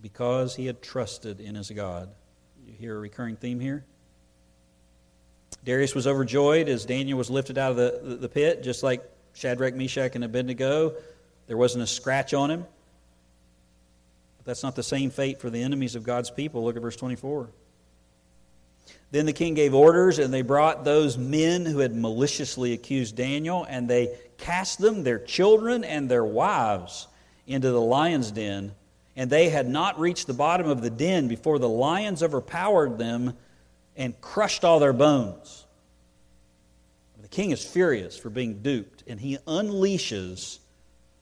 because 0.05 0.55
he 0.55 0.67
had 0.67 0.83
trusted 0.83 1.39
in 1.39 1.55
his 1.55 1.71
God. 1.71 2.09
You 2.67 2.73
hear 2.73 2.95
a 2.95 2.99
recurring 2.99 3.37
theme 3.37 3.59
here? 3.59 3.83
Darius 5.63 5.95
was 5.95 6.05
overjoyed 6.05 6.69
as 6.69 6.85
Daniel 6.85 7.17
was 7.17 7.29
lifted 7.29 7.57
out 7.57 7.71
of 7.71 7.77
the, 7.77 8.17
the 8.17 8.29
pit, 8.29 8.63
just 8.63 8.83
like 8.83 9.03
Shadrach, 9.33 9.73
Meshach, 9.73 10.15
and 10.15 10.23
Abednego. 10.23 10.93
There 11.47 11.57
wasn't 11.57 11.83
a 11.83 11.87
scratch 11.87 12.33
on 12.33 12.51
him. 12.51 12.65
But 14.37 14.45
that's 14.45 14.63
not 14.63 14.75
the 14.75 14.83
same 14.83 15.09
fate 15.09 15.39
for 15.39 15.49
the 15.49 15.61
enemies 15.61 15.95
of 15.95 16.03
God's 16.03 16.29
people. 16.29 16.63
Look 16.63 16.75
at 16.75 16.81
verse 16.81 16.95
24. 16.95 17.49
Then 19.11 19.25
the 19.25 19.33
king 19.33 19.53
gave 19.53 19.73
orders, 19.73 20.19
and 20.19 20.33
they 20.33 20.41
brought 20.41 20.83
those 20.83 21.17
men 21.17 21.65
who 21.65 21.79
had 21.79 21.95
maliciously 21.95 22.73
accused 22.73 23.15
Daniel, 23.15 23.65
and 23.67 23.89
they 23.89 24.17
cast 24.37 24.79
them, 24.79 25.03
their 25.03 25.19
children, 25.19 25.83
and 25.83 26.09
their 26.09 26.25
wives 26.25 27.07
into 27.47 27.71
the 27.71 27.81
lion's 27.81 28.31
den 28.31 28.71
and 29.15 29.29
they 29.29 29.49
had 29.49 29.67
not 29.67 29.99
reached 29.99 30.27
the 30.27 30.33
bottom 30.33 30.67
of 30.67 30.81
the 30.81 30.89
den 30.89 31.27
before 31.27 31.59
the 31.59 31.69
lions 31.69 32.21
overpowered 32.21 32.97
them 32.97 33.33
and 33.95 34.19
crushed 34.21 34.63
all 34.63 34.79
their 34.79 34.93
bones. 34.93 35.65
The 37.25 37.27
king 37.29 37.49
is 37.49 37.65
furious 37.65 38.15
for 38.17 38.29
being 38.29 38.61
duped, 38.61 39.03
and 39.07 39.19
he 39.19 39.37
unleashes 39.47 40.59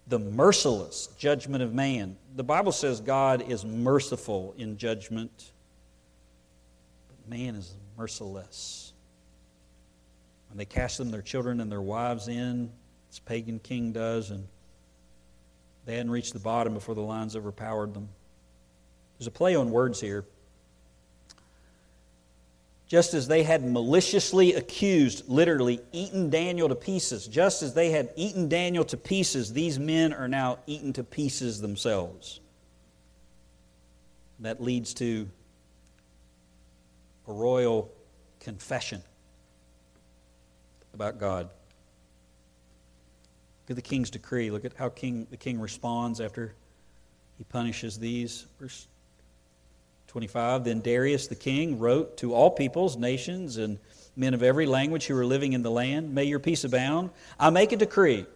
the 0.08 0.20
merciless 0.20 1.08
judgment 1.18 1.64
of 1.64 1.74
man. 1.74 2.18
The 2.36 2.44
Bible 2.44 2.74
says 2.74 3.00
God 3.00 3.42
is 3.50 3.64
merciful 3.64 4.54
in 4.58 4.78
judgment, 4.78 5.52
but 7.08 7.30
man 7.30 7.56
is 7.56 7.74
merciless. 7.98 8.92
When 10.50 10.58
they 10.58 10.66
cast 10.66 10.98
them, 10.98 11.10
their 11.10 11.22
children, 11.22 11.62
and 11.62 11.72
their 11.72 11.82
wives 11.82 12.28
in, 12.28 12.70
this 13.10 13.20
pagan 13.20 13.60
king 13.60 13.94
does, 13.94 14.30
and 14.30 14.46
they 15.86 15.96
hadn't 15.96 16.12
reached 16.12 16.34
the 16.34 16.40
bottom 16.40 16.74
before 16.74 16.96
the 16.96 17.02
lions 17.02 17.36
overpowered 17.36 17.94
them. 17.94 18.10
There's 19.18 19.28
a 19.28 19.32
play 19.32 19.56
on 19.56 19.72
words 19.72 20.02
here. 20.02 20.26
Just 22.94 23.16
as 23.16 23.28
they 23.28 23.42
had 23.42 23.66
maliciously 23.66 24.54
accused, 24.54 25.28
literally 25.28 25.82
eaten 25.92 26.30
Daniel 26.30 26.70
to 26.70 26.76
pieces, 26.76 27.26
just 27.26 27.64
as 27.64 27.74
they 27.74 27.90
had 27.90 28.12
eaten 28.16 28.48
Daniel 28.48 28.86
to 28.86 28.98
pieces, 28.98 29.52
these 29.52 29.80
men 29.80 30.14
are 30.14 30.28
now 30.28 30.60
eaten 30.68 30.94
to 30.94 31.04
pieces 31.04 31.60
themselves. 31.60 32.40
That 34.42 34.62
leads 34.62 34.94
to 34.94 35.28
a 37.28 37.34
royal 37.34 37.90
confession 38.40 39.02
about 40.94 41.18
God. 41.18 41.50
Look 43.64 43.72
at 43.72 43.76
the 43.76 43.82
king's 43.82 44.12
decree. 44.12 44.52
Look 44.52 44.66
at 44.66 44.74
how 44.76 44.90
king, 44.90 45.26
the 45.32 45.38
king 45.38 45.60
responds 45.60 46.22
after 46.22 46.54
he 47.40 47.44
punishes 47.44 47.98
these. 47.98 48.46
Verse 48.60 48.86
25 50.14 50.64
Then 50.64 50.80
Darius 50.82 51.26
the 51.26 51.34
king 51.34 51.80
wrote 51.80 52.18
to 52.18 52.36
all 52.36 52.52
peoples, 52.52 52.96
nations, 52.96 53.58
and 53.58 53.80
men 54.16 54.36
of 54.36 54.44
every 54.44 54.68
language 54.68 55.08
who 55.08 55.18
are 55.18 55.26
living 55.26 55.54
in 55.54 55.64
the 55.64 55.72
land 55.72 56.14
May 56.14 56.26
your 56.26 56.38
peace 56.38 56.64
abound. 56.64 57.10
I 57.40 57.50
make 57.50 57.72
a 57.72 57.78
decree 57.78 58.28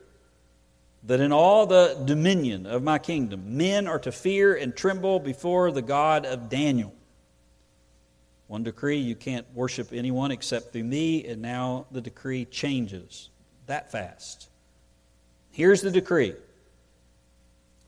that 1.04 1.20
in 1.20 1.32
all 1.32 1.68
the 1.68 1.96
dominion 2.04 2.66
of 2.66 2.82
my 2.82 2.98
kingdom, 2.98 3.58
men 3.58 3.88
are 3.88 4.00
to 4.00 4.12
fear 4.12 4.56
and 4.56 4.76
tremble 4.76 5.20
before 5.20 5.70
the 5.70 5.84
God 5.84 6.26
of 6.26 6.50
Daniel. 6.50 6.96
One 8.48 8.64
decree 8.64 8.98
you 8.98 9.14
can't 9.14 9.46
worship 9.54 9.94
anyone 9.94 10.32
except 10.32 10.74
through 10.74 10.86
me, 10.86 11.28
and 11.28 11.44
now 11.44 11.86
the 11.92 12.02
decree 12.02 12.46
changes 12.46 13.30
that 13.68 13.92
fast. 13.92 14.50
Here's 15.52 15.84
the 15.84 15.92
decree 15.92 16.34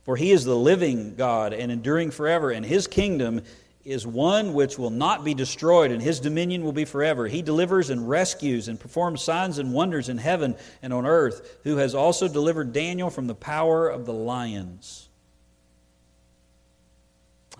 For 0.04 0.16
he 0.16 0.32
is 0.32 0.46
the 0.46 0.56
living 0.56 1.16
God 1.16 1.54
and 1.54 1.72
enduring 1.72 2.12
forever, 2.12 2.52
and 2.52 2.64
his 2.64 2.86
kingdom 2.86 3.42
is 3.90 4.06
one 4.06 4.54
which 4.54 4.78
will 4.78 4.92
not 4.92 5.24
be 5.24 5.34
destroyed, 5.34 5.92
and 5.92 6.02
his 6.02 6.20
dominion 6.20 6.64
will 6.64 6.72
be 6.72 6.86
forever. 6.86 7.28
He 7.28 7.42
delivers 7.42 7.90
and 7.90 8.08
rescues 8.08 8.68
and 8.68 8.80
performs 8.80 9.22
signs 9.22 9.58
and 9.58 9.74
wonders 9.74 10.10
in 10.10 10.18
heaven 10.18 10.56
and 10.82 10.94
on 10.94 11.06
earth, 11.06 11.58
who 11.64 11.78
has 11.78 11.96
also 11.96 12.28
delivered 12.28 12.72
Daniel 12.72 13.10
from 13.10 13.28
the 13.28 13.36
power 13.36 13.88
of 13.88 14.06
the 14.06 14.14
lions. 14.14 15.10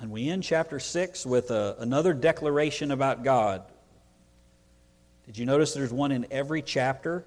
And 0.02 0.12
we 0.12 0.30
end 0.30 0.44
chapter 0.44 0.80
6 0.80 1.26
with 1.26 1.52
a, 1.52 1.76
another 1.80 2.14
declaration 2.14 2.92
about 2.92 3.24
God. 3.24 3.64
Did 5.26 5.38
you 5.38 5.46
notice 5.46 5.74
there's 5.74 5.92
one 5.92 6.12
in 6.12 6.28
every 6.32 6.62
chapter? 6.62 7.26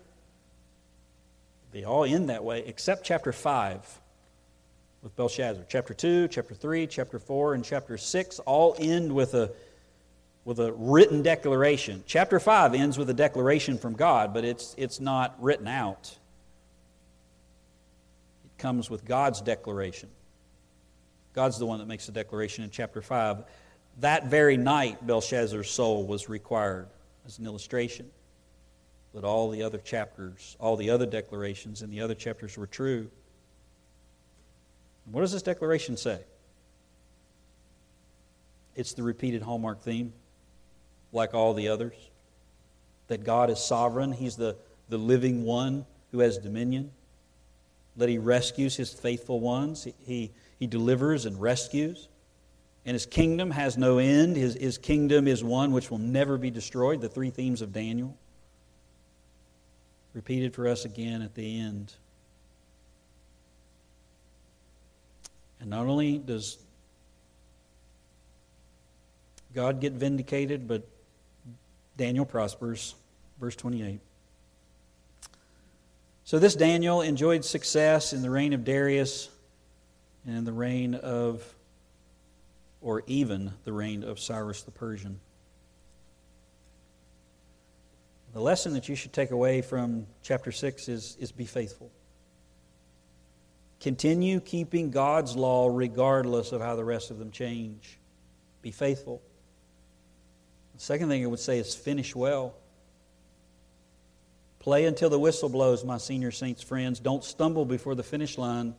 They 1.72 1.84
all 1.84 2.04
end 2.04 2.28
that 2.28 2.44
way, 2.44 2.64
except 2.66 3.04
chapter 3.04 3.32
5 3.32 4.00
with 5.02 5.16
Belshazzar. 5.16 5.64
Chapter 5.68 5.94
2, 5.94 6.28
chapter 6.28 6.54
3, 6.54 6.86
chapter 6.86 7.18
4, 7.18 7.54
and 7.54 7.64
chapter 7.64 7.98
6 7.98 8.38
all 8.40 8.76
end 8.78 9.12
with 9.12 9.34
a, 9.34 9.50
with 10.44 10.60
a 10.60 10.72
written 10.72 11.22
declaration. 11.22 12.04
Chapter 12.06 12.38
5 12.38 12.74
ends 12.74 12.96
with 12.96 13.10
a 13.10 13.14
declaration 13.14 13.78
from 13.78 13.94
God, 13.94 14.32
but 14.32 14.44
it's, 14.44 14.74
it's 14.78 15.00
not 15.00 15.34
written 15.42 15.66
out. 15.66 16.16
It 18.44 18.58
comes 18.58 18.88
with 18.88 19.04
God's 19.04 19.40
declaration. 19.40 20.08
God's 21.34 21.58
the 21.58 21.66
one 21.66 21.80
that 21.80 21.88
makes 21.88 22.06
the 22.06 22.12
declaration 22.12 22.62
in 22.62 22.70
chapter 22.70 23.02
5. 23.02 23.38
That 24.00 24.26
very 24.26 24.56
night, 24.56 25.04
Belshazzar's 25.04 25.70
soul 25.70 26.06
was 26.06 26.28
required 26.28 26.86
as 27.26 27.38
an 27.38 27.46
illustration. 27.46 28.08
But 29.12 29.24
all 29.24 29.50
the 29.50 29.64
other 29.64 29.78
chapters, 29.78 30.56
all 30.60 30.76
the 30.76 30.90
other 30.90 31.06
declarations 31.06 31.82
in 31.82 31.90
the 31.90 32.00
other 32.00 32.14
chapters 32.14 32.56
were 32.56 32.66
true. 32.66 33.10
What 35.10 35.22
does 35.22 35.32
this 35.32 35.42
declaration 35.42 35.96
say? 35.96 36.20
It's 38.74 38.94
the 38.94 39.02
repeated 39.02 39.42
hallmark 39.42 39.82
theme, 39.82 40.12
like 41.12 41.34
all 41.34 41.54
the 41.54 41.68
others. 41.68 41.94
That 43.08 43.24
God 43.24 43.50
is 43.50 43.58
sovereign, 43.58 44.12
He's 44.12 44.36
the, 44.36 44.56
the 44.88 44.98
living 44.98 45.44
one 45.44 45.84
who 46.10 46.20
has 46.20 46.38
dominion. 46.38 46.90
That 47.96 48.08
He 48.08 48.18
rescues 48.18 48.76
His 48.76 48.92
faithful 48.92 49.40
ones, 49.40 49.86
He, 50.06 50.30
he, 50.58 50.66
delivers 50.66 51.26
and 51.26 51.40
rescues. 51.40 52.08
And 52.86 52.94
His 52.94 53.04
kingdom 53.04 53.50
has 53.50 53.76
no 53.76 53.98
end. 53.98 54.36
His, 54.36 54.54
his 54.54 54.78
kingdom 54.78 55.28
is 55.28 55.44
one 55.44 55.72
which 55.72 55.90
will 55.90 55.98
never 55.98 56.38
be 56.38 56.50
destroyed. 56.50 57.00
The 57.00 57.08
three 57.08 57.30
themes 57.30 57.60
of 57.60 57.72
Daniel. 57.72 58.16
Repeated 60.14 60.54
for 60.54 60.66
us 60.68 60.84
again 60.84 61.22
at 61.22 61.34
the 61.34 61.60
end. 61.60 61.94
And 65.62 65.70
not 65.70 65.86
only 65.86 66.18
does 66.18 66.58
God 69.54 69.80
get 69.80 69.92
vindicated, 69.92 70.66
but 70.66 70.82
Daniel 71.96 72.24
prospers. 72.24 72.96
Verse 73.40 73.54
28. 73.54 74.00
So 76.24 76.40
this 76.40 76.56
Daniel 76.56 77.00
enjoyed 77.00 77.44
success 77.44 78.12
in 78.12 78.22
the 78.22 78.30
reign 78.30 78.52
of 78.54 78.64
Darius 78.64 79.28
and 80.26 80.36
in 80.36 80.44
the 80.44 80.52
reign 80.52 80.96
of, 80.96 81.44
or 82.80 83.04
even 83.06 83.52
the 83.64 83.72
reign 83.72 84.02
of 84.02 84.18
Cyrus 84.18 84.62
the 84.62 84.72
Persian. 84.72 85.20
The 88.32 88.40
lesson 88.40 88.72
that 88.72 88.88
you 88.88 88.96
should 88.96 89.12
take 89.12 89.30
away 89.30 89.62
from 89.62 90.06
chapter 90.24 90.50
6 90.50 90.88
is, 90.88 91.16
is 91.20 91.30
be 91.30 91.44
faithful. 91.44 91.92
Continue 93.82 94.38
keeping 94.38 94.92
God's 94.92 95.34
law 95.34 95.68
regardless 95.68 96.52
of 96.52 96.60
how 96.60 96.76
the 96.76 96.84
rest 96.84 97.10
of 97.10 97.18
them 97.18 97.32
change. 97.32 97.98
Be 98.62 98.70
faithful. 98.70 99.20
The 100.76 100.80
second 100.80 101.08
thing 101.08 101.24
I 101.24 101.26
would 101.26 101.40
say 101.40 101.58
is 101.58 101.74
finish 101.74 102.14
well. 102.14 102.54
Play 104.60 104.84
until 104.84 105.10
the 105.10 105.18
whistle 105.18 105.48
blows, 105.48 105.84
my 105.84 105.98
senior 105.98 106.30
saints 106.30 106.62
friends. 106.62 107.00
Don't 107.00 107.24
stumble 107.24 107.64
before 107.64 107.96
the 107.96 108.04
finish 108.04 108.38
line. 108.38 108.76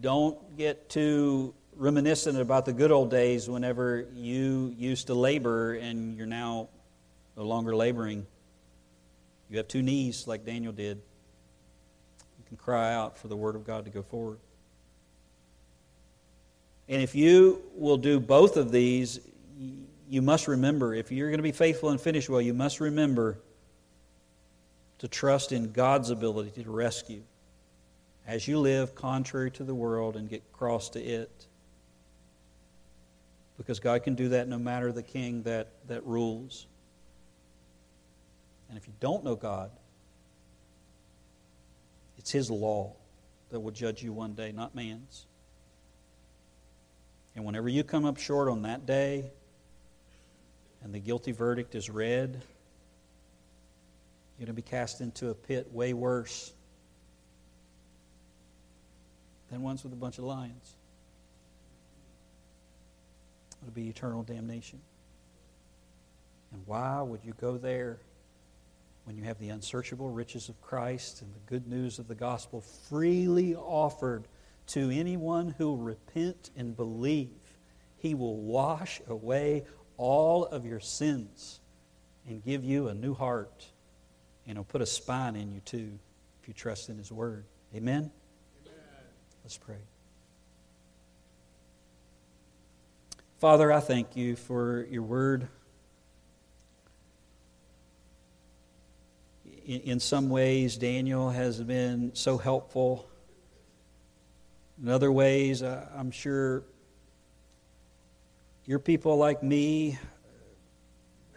Don't 0.00 0.56
get 0.56 0.88
too 0.88 1.52
reminiscent 1.74 2.38
about 2.38 2.64
the 2.64 2.72
good 2.72 2.92
old 2.92 3.10
days 3.10 3.50
whenever 3.50 4.06
you 4.14 4.72
used 4.78 5.08
to 5.08 5.14
labor 5.14 5.74
and 5.74 6.16
you're 6.16 6.28
now 6.28 6.68
no 7.36 7.42
longer 7.42 7.74
laboring. 7.74 8.24
You 9.50 9.56
have 9.56 9.66
two 9.66 9.82
knees 9.82 10.28
like 10.28 10.46
Daniel 10.46 10.72
did. 10.72 11.02
Can 12.50 12.58
cry 12.58 12.92
out 12.92 13.16
for 13.16 13.28
the 13.28 13.36
Word 13.36 13.56
of 13.56 13.66
God 13.66 13.86
to 13.86 13.90
go 13.90 14.02
forward. 14.02 14.38
And 16.88 17.00
if 17.00 17.14
you 17.14 17.62
will 17.74 17.96
do 17.96 18.20
both 18.20 18.56
of 18.56 18.72
these, 18.72 19.20
you 20.08 20.20
must 20.20 20.48
remember, 20.48 20.92
if 20.92 21.10
you're 21.10 21.28
going 21.28 21.38
to 21.38 21.44
be 21.44 21.52
faithful 21.52 21.90
and 21.90 22.00
finish 22.00 22.28
well, 22.28 22.42
you 22.42 22.52
must 22.52 22.80
remember 22.80 23.38
to 24.98 25.08
trust 25.08 25.52
in 25.52 25.72
God's 25.72 26.10
ability 26.10 26.62
to 26.62 26.70
rescue 26.70 27.22
as 28.26 28.46
you 28.46 28.58
live 28.58 28.94
contrary 28.94 29.50
to 29.52 29.64
the 29.64 29.74
world 29.74 30.16
and 30.16 30.28
get 30.28 30.52
cross 30.52 30.90
to 30.90 31.00
it 31.00 31.30
because 33.56 33.78
God 33.78 34.02
can 34.02 34.14
do 34.14 34.30
that 34.30 34.48
no 34.48 34.58
matter 34.58 34.90
the 34.90 35.02
king 35.02 35.42
that, 35.42 35.68
that 35.86 36.04
rules. 36.06 36.66
And 38.68 38.78
if 38.78 38.86
you 38.86 38.94
don't 39.00 39.22
know 39.22 39.36
God, 39.36 39.70
it's 42.20 42.30
His 42.30 42.50
law 42.50 42.92
that 43.50 43.60
will 43.60 43.70
judge 43.70 44.02
you 44.02 44.12
one 44.12 44.34
day, 44.34 44.52
not 44.52 44.74
man's. 44.74 45.24
And 47.34 47.46
whenever 47.46 47.66
you 47.66 47.82
come 47.82 48.04
up 48.04 48.18
short 48.18 48.50
on 48.50 48.60
that 48.62 48.84
day 48.84 49.24
and 50.82 50.94
the 50.94 50.98
guilty 50.98 51.32
verdict 51.32 51.74
is 51.74 51.88
read, 51.88 52.32
you're 54.38 54.46
going 54.46 54.48
to 54.48 54.52
be 54.52 54.60
cast 54.60 55.00
into 55.00 55.30
a 55.30 55.34
pit 55.34 55.72
way 55.72 55.94
worse 55.94 56.52
than 59.50 59.62
ones 59.62 59.82
with 59.82 59.94
a 59.94 59.96
bunch 59.96 60.18
of 60.18 60.24
lions. 60.24 60.74
It'll 63.62 63.72
be 63.72 63.88
eternal 63.88 64.24
damnation. 64.24 64.78
And 66.52 66.60
why 66.66 67.00
would 67.00 67.24
you 67.24 67.32
go 67.40 67.56
there 67.56 67.96
when 69.10 69.16
you 69.16 69.24
have 69.24 69.40
the 69.40 69.48
unsearchable 69.48 70.08
riches 70.08 70.48
of 70.48 70.62
Christ 70.62 71.20
and 71.20 71.34
the 71.34 71.40
good 71.46 71.66
news 71.66 71.98
of 71.98 72.06
the 72.06 72.14
gospel 72.14 72.60
freely 72.60 73.56
offered 73.56 74.28
to 74.68 74.88
anyone 74.88 75.52
who 75.58 75.70
will 75.70 75.78
repent 75.78 76.50
and 76.56 76.76
believe? 76.76 77.34
He 77.98 78.14
will 78.14 78.36
wash 78.36 79.00
away 79.08 79.64
all 79.96 80.44
of 80.44 80.64
your 80.64 80.78
sins 80.78 81.58
and 82.28 82.44
give 82.44 82.62
you 82.62 82.86
a 82.86 82.94
new 82.94 83.12
heart. 83.12 83.66
And 84.46 84.56
he'll 84.56 84.62
put 84.62 84.80
a 84.80 84.86
spine 84.86 85.34
in 85.34 85.50
you 85.50 85.58
too 85.58 85.98
if 86.40 86.46
you 86.46 86.54
trust 86.54 86.88
in 86.88 86.96
his 86.96 87.10
word. 87.10 87.42
Amen? 87.74 88.12
Amen. 88.64 88.80
Let's 89.42 89.58
pray. 89.58 89.74
Father, 93.40 93.72
I 93.72 93.80
thank 93.80 94.14
you 94.14 94.36
for 94.36 94.86
your 94.88 95.02
word. 95.02 95.48
In 99.66 100.00
some 100.00 100.30
ways, 100.30 100.76
Daniel 100.76 101.30
has 101.30 101.60
been 101.60 102.12
so 102.14 102.38
helpful. 102.38 103.08
In 104.82 104.88
other 104.88 105.12
ways, 105.12 105.62
I'm 105.62 106.10
sure 106.10 106.64
your 108.64 108.78
people 108.78 109.16
like 109.16 109.42
me 109.42 109.98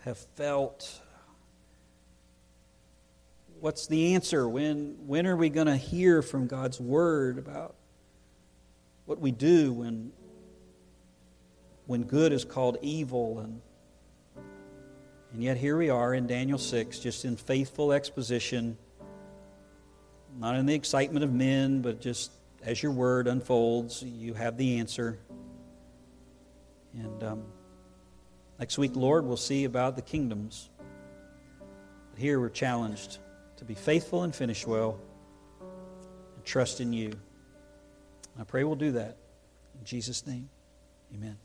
have 0.04 0.18
felt 0.36 1.02
what's 3.60 3.88
the 3.88 4.14
answer? 4.16 4.48
When, 4.48 4.98
when 5.08 5.26
are 5.26 5.38
we 5.38 5.50
going 5.50 5.68
to 5.68 5.78
hear 5.78 6.22
from 6.22 6.48
God's 6.48 6.82
word 6.82 7.38
about 7.38 7.76
what 9.06 9.20
we 9.20 9.32
do 9.32 9.72
when 9.74 10.12
when 11.86 12.04
good 12.04 12.32
is 12.32 12.46
called 12.46 12.78
evil 12.82 13.40
and 13.40 13.62
and 15.34 15.42
yet 15.42 15.58
here 15.58 15.76
we 15.76 15.90
are 15.90 16.14
in 16.14 16.28
Daniel 16.28 16.60
6 16.60 17.00
just 17.00 17.26
in 17.26 17.36
faithful 17.36 17.92
exposition 17.92 18.78
not 20.40 20.56
in 20.56 20.68
the 20.68 20.76
excitement 20.76 21.24
of 21.26 21.34
men 21.34 21.82
but 21.82 22.00
just 22.00 22.32
as 22.62 22.82
your 22.82 22.92
word 22.92 23.28
unfolds 23.28 24.04
you 24.04 24.36
have 24.36 24.58
the 24.58 24.78
answer. 24.78 25.20
And 26.94 27.24
um, 27.24 27.44
next 28.60 28.78
week 28.78 28.92
lord 28.96 29.26
we'll 29.26 29.36
see 29.36 29.66
about 29.66 29.96
the 29.96 30.04
kingdoms. 30.04 30.70
But 32.12 32.22
here 32.22 32.40
we're 32.40 32.50
challenged 32.50 33.18
to 33.58 33.66
be 33.66 33.74
faithful 33.74 34.22
and 34.22 34.36
finish 34.36 34.68
well 34.68 35.00
and 35.60 36.46
trust 36.46 36.80
in 36.80 36.94
you. 36.94 37.12
I 38.40 38.44
pray 38.44 38.64
we'll 38.64 38.76
do 38.76 38.92
that. 38.92 39.18
In 39.80 39.84
jesus 39.84 40.28
name 40.28 40.48
amen 41.16 41.38